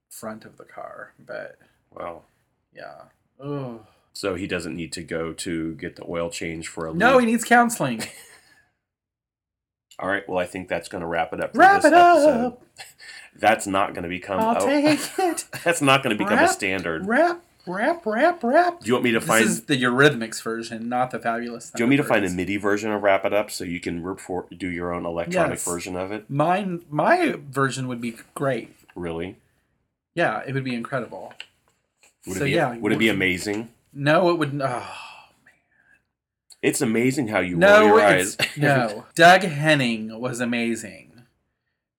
front 0.10 0.46
of 0.46 0.58
the 0.58 0.66
car, 0.66 1.14
but 1.26 1.58
Well, 1.92 2.26
yeah. 2.74 3.04
Oh 3.40 3.82
so 4.14 4.36
he 4.36 4.46
doesn't 4.46 4.76
need 4.76 4.92
to 4.92 5.04
go 5.04 5.32
to 5.32 5.74
get 5.76 5.96
the 5.96 6.04
oil 6.08 6.30
change 6.30 6.68
for 6.68 6.86
a 6.88 6.94
no, 6.94 7.14
lube. 7.14 7.22
he 7.22 7.26
needs 7.28 7.46
counseling. 7.46 8.04
All 10.00 10.10
right. 10.10 10.28
Well, 10.28 10.38
I 10.40 10.46
think 10.46 10.68
that's 10.68 10.90
going 10.90 11.02
to 11.02 11.08
wrap 11.08 11.32
it 11.34 11.40
up. 11.42 11.54
For 11.54 11.60
Wrap 11.60 11.82
this 11.82 11.92
it 11.92 11.96
episode. 11.96 12.46
up. 12.48 12.62
That's 13.38 13.66
not 13.68 13.94
going 13.94 14.04
to 14.04 14.10
become. 14.10 14.40
I'll 14.40 14.64
oh, 14.64 14.66
take 14.68 15.00
it. 15.20 15.46
that's 15.64 15.82
not 15.82 16.04
going 16.04 16.16
to 16.18 16.24
become 16.24 16.40
a 16.40 16.48
standard. 16.48 17.06
Rap, 17.08 17.42
rap, 17.66 18.06
rap, 18.06 18.44
rap. 18.44 18.80
Do 18.82 18.88
you 18.88 18.94
want 18.94 19.04
me 19.06 19.12
to 19.12 19.20
This 19.20 19.28
find? 19.28 19.46
is 19.46 19.64
the 19.66 19.82
Eurythmics 19.82 20.42
version, 20.44 20.90
not 20.90 21.12
the 21.12 21.20
fabulous. 21.20 21.72
Do 21.72 21.82
you 21.82 21.86
want 21.86 21.90
me 21.92 21.98
to 21.98 22.04
find 22.04 22.26
a 22.26 22.30
MIDI 22.30 22.58
version 22.58 22.92
of 22.92 23.02
Wrap 23.02 23.26
It 23.26 23.34
Up 23.34 23.50
so 23.50 23.64
you 23.64 23.80
can 23.80 24.04
report, 24.04 24.58
do 24.58 24.68
your 24.68 24.94
own 24.94 25.06
electronic 25.06 25.52
Yes. 25.54 25.66
version 25.66 25.96
of 25.96 26.12
it? 26.12 26.30
Mine, 26.30 26.84
my 26.90 27.36
version 27.50 27.88
would 27.88 28.02
be 28.02 28.16
great. 28.36 28.76
Really? 28.96 29.38
Yeah, 30.14 30.44
it 30.46 30.54
would 30.54 30.66
be 30.66 30.76
incredible. 30.76 31.34
Would 32.28 32.38
So, 32.38 32.44
it 32.44 32.48
be? 32.48 32.52
yeah, 32.52 32.76
would 32.78 32.92
it 32.92 33.00
be 33.00 33.10
amazing? 33.10 33.70
No, 33.94 34.30
it 34.30 34.38
would. 34.38 34.50
Oh, 34.50 34.58
man. 34.60 34.86
It's 36.62 36.82
amazing 36.82 37.30
how 37.30 37.40
you 37.40 37.58
roll 37.58 37.84
your 37.86 38.02
eyes. 38.02 38.38
no. 38.58 39.06
Doug 39.16 39.42
Henning 39.44 40.20
was 40.20 40.40
amazing. 40.42 41.11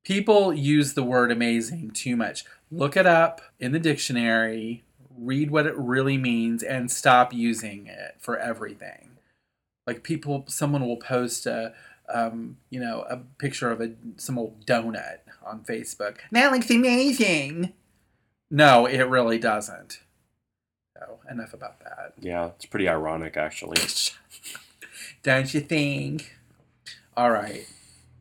People 0.04 0.52
use 0.52 0.94
the 0.94 1.02
word 1.02 1.30
amazing 1.30 1.90
too 1.92 2.16
much. 2.16 2.44
Look 2.70 2.96
it 2.96 3.06
up 3.06 3.40
in 3.60 3.72
the 3.72 3.78
dictionary, 3.78 4.82
read 5.16 5.50
what 5.50 5.66
it 5.66 5.76
really 5.76 6.16
means, 6.18 6.62
and 6.62 6.90
stop 6.90 7.32
using 7.32 7.86
it 7.86 8.16
for 8.18 8.36
everything. 8.36 9.10
Like 9.86 10.02
people, 10.02 10.44
someone 10.48 10.86
will 10.86 10.96
post 10.96 11.46
a, 11.46 11.74
um, 12.12 12.56
you 12.70 12.80
know, 12.80 13.04
a 13.08 13.18
picture 13.38 13.70
of 13.70 13.80
a 13.80 13.92
some 14.16 14.38
old 14.38 14.66
donut 14.66 15.18
on 15.44 15.60
Facebook. 15.60 16.16
That 16.32 16.52
looks 16.52 16.70
amazing. 16.70 17.72
No, 18.50 18.86
it 18.86 19.02
really 19.02 19.38
doesn't. 19.38 20.00
So 20.96 21.20
enough 21.30 21.54
about 21.54 21.80
that. 21.80 22.14
yeah, 22.20 22.50
it's 22.56 22.66
pretty 22.66 22.88
ironic 22.88 23.36
actually. 23.36 23.78
Don't 25.22 25.52
you 25.54 25.60
think? 25.60 26.36
All 27.16 27.30
right. 27.30 27.66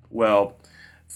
Well, 0.10 0.56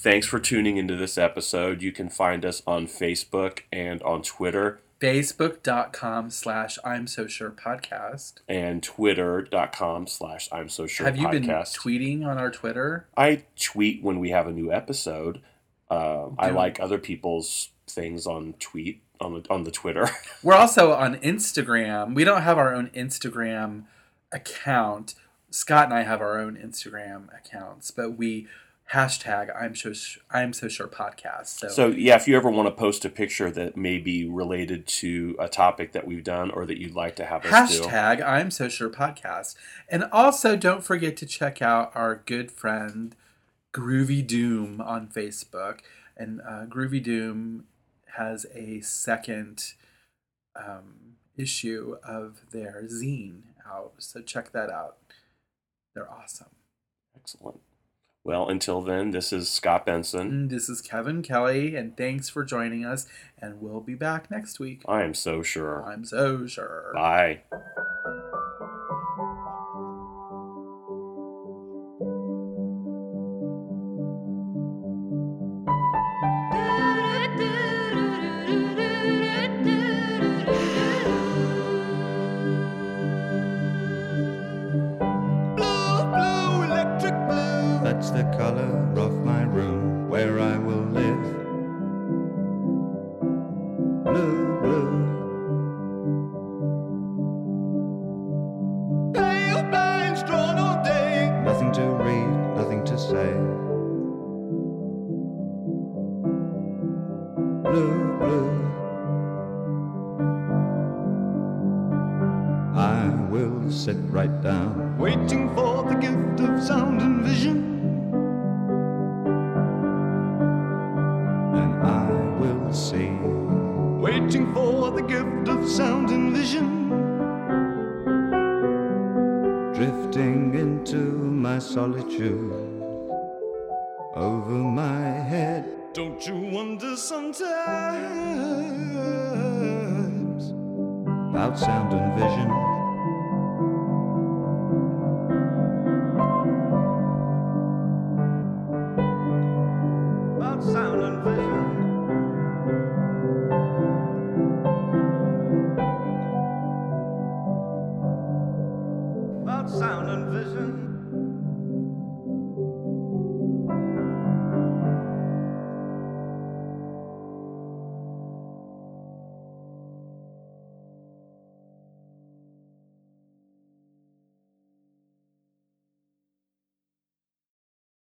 thanks 0.05 0.27
for 0.27 0.39
tuning 0.39 0.77
into 0.77 0.95
this 0.95 1.17
episode. 1.17 1.81
You 1.81 1.91
can 1.91 2.09
find 2.09 2.45
us 2.45 2.61
on 2.67 2.85
Facebook 2.85 3.61
and 3.71 4.03
on 4.03 4.21
Twitter 4.21 4.79
Facebook.com 5.01 6.29
slash 6.29 6.77
I'm 6.85 7.07
so 7.07 7.27
sure 7.27 7.49
podcast. 7.49 8.35
and 8.47 8.81
twitter.com 8.81 10.07
slash 10.07 10.47
I'm 10.51 10.69
so 10.69 10.87
sure 10.87 11.05
Have 11.05 11.17
you 11.17 11.29
been 11.29 11.43
podcast. 11.43 11.77
tweeting 11.77 12.25
on 12.25 12.37
our 12.37 12.49
Twitter? 12.51 13.07
I 13.17 13.43
tweet 13.59 14.03
when 14.03 14.19
we 14.19 14.29
have 14.29 14.47
a 14.47 14.51
new 14.51 14.71
episode. 14.71 15.41
Um, 15.89 16.35
I 16.39 16.51
like 16.51 16.79
other 16.79 16.97
people's 16.97 17.69
things 17.87 18.25
on 18.25 18.53
tweet 18.59 19.01
on 19.19 19.33
the 19.33 19.45
on 19.49 19.63
the 19.63 19.71
Twitter. 19.71 20.09
We're 20.43 20.55
also 20.55 20.93
on 20.93 21.15
Instagram. 21.17 22.15
We 22.15 22.23
don't 22.23 22.43
have 22.43 22.57
our 22.57 22.73
own 22.73 22.89
Instagram 22.95 23.83
account. 24.31 25.15
Scott 25.51 25.85
and 25.85 25.93
I 25.93 26.03
have 26.03 26.21
our 26.21 26.39
own 26.39 26.57
Instagram 26.57 27.27
accounts, 27.37 27.91
but 27.91 28.17
we 28.17 28.47
hashtag 28.93 29.49
I'm 29.59 29.75
so 29.75 29.93
I'm 30.29 30.53
so 30.53 30.67
sure 30.67 30.87
podcast. 30.87 31.47
So, 31.59 31.67
so 31.69 31.87
yeah, 31.87 32.15
if 32.15 32.27
you 32.27 32.37
ever 32.37 32.49
want 32.49 32.67
to 32.67 32.71
post 32.71 33.03
a 33.05 33.09
picture 33.09 33.49
that 33.51 33.75
may 33.75 33.97
be 33.97 34.27
related 34.27 34.87
to 34.87 35.35
a 35.39 35.47
topic 35.47 35.91
that 35.93 36.05
we've 36.05 36.23
done 36.23 36.51
or 36.51 36.65
that 36.65 36.77
you'd 36.79 36.95
like 36.95 37.15
to 37.17 37.25
have 37.25 37.41
hashtag 37.43 38.25
I'm 38.25 38.51
so 38.51 38.69
sure 38.69 38.89
podcast. 38.89 39.55
And 39.89 40.05
also 40.11 40.55
don't 40.55 40.83
forget 40.83 41.17
to 41.17 41.25
check 41.25 41.61
out 41.61 41.91
our 41.95 42.21
good 42.25 42.51
friend 42.51 43.15
Groovy 43.73 44.25
Doom 44.25 44.79
on 44.81 45.07
Facebook. 45.07 45.79
And 46.17 46.41
uh, 46.41 46.65
Groovy 46.65 47.03
Doom 47.03 47.65
has 48.17 48.45
a 48.53 48.79
second 48.81 49.73
um, 50.55 51.17
issue 51.35 51.97
of 52.07 52.41
their 52.51 52.83
zine 52.85 53.41
out. 53.69 53.93
So 53.97 54.21
check 54.21 54.51
that 54.53 54.69
out. 54.69 54.97
They're 55.93 56.09
awesome. 56.09 56.47
excellent. 57.15 57.59
Well, 58.25 58.49
until 58.49 58.81
then, 58.81 59.11
this 59.11 59.31
is 59.31 59.47
Scott 59.49 59.85
Benson. 59.85 60.21
And 60.21 60.49
this 60.49 60.67
is 60.67 60.81
Kevin 60.81 61.21
Kelly, 61.21 61.75
and 61.75 61.95
thanks 61.95 62.27
for 62.27 62.43
joining 62.43 62.83
us. 62.83 63.05
And 63.39 63.61
we'll 63.61 63.81
be 63.81 63.93
back 63.93 64.31
next 64.31 64.59
week. 64.59 64.81
I 64.87 65.03
am 65.03 65.13
so 65.13 65.43
sure. 65.43 65.85
I'm 65.85 66.03
so 66.03 66.47
sure. 66.47 66.91
Bye. 66.95 67.41
Color 88.37 88.74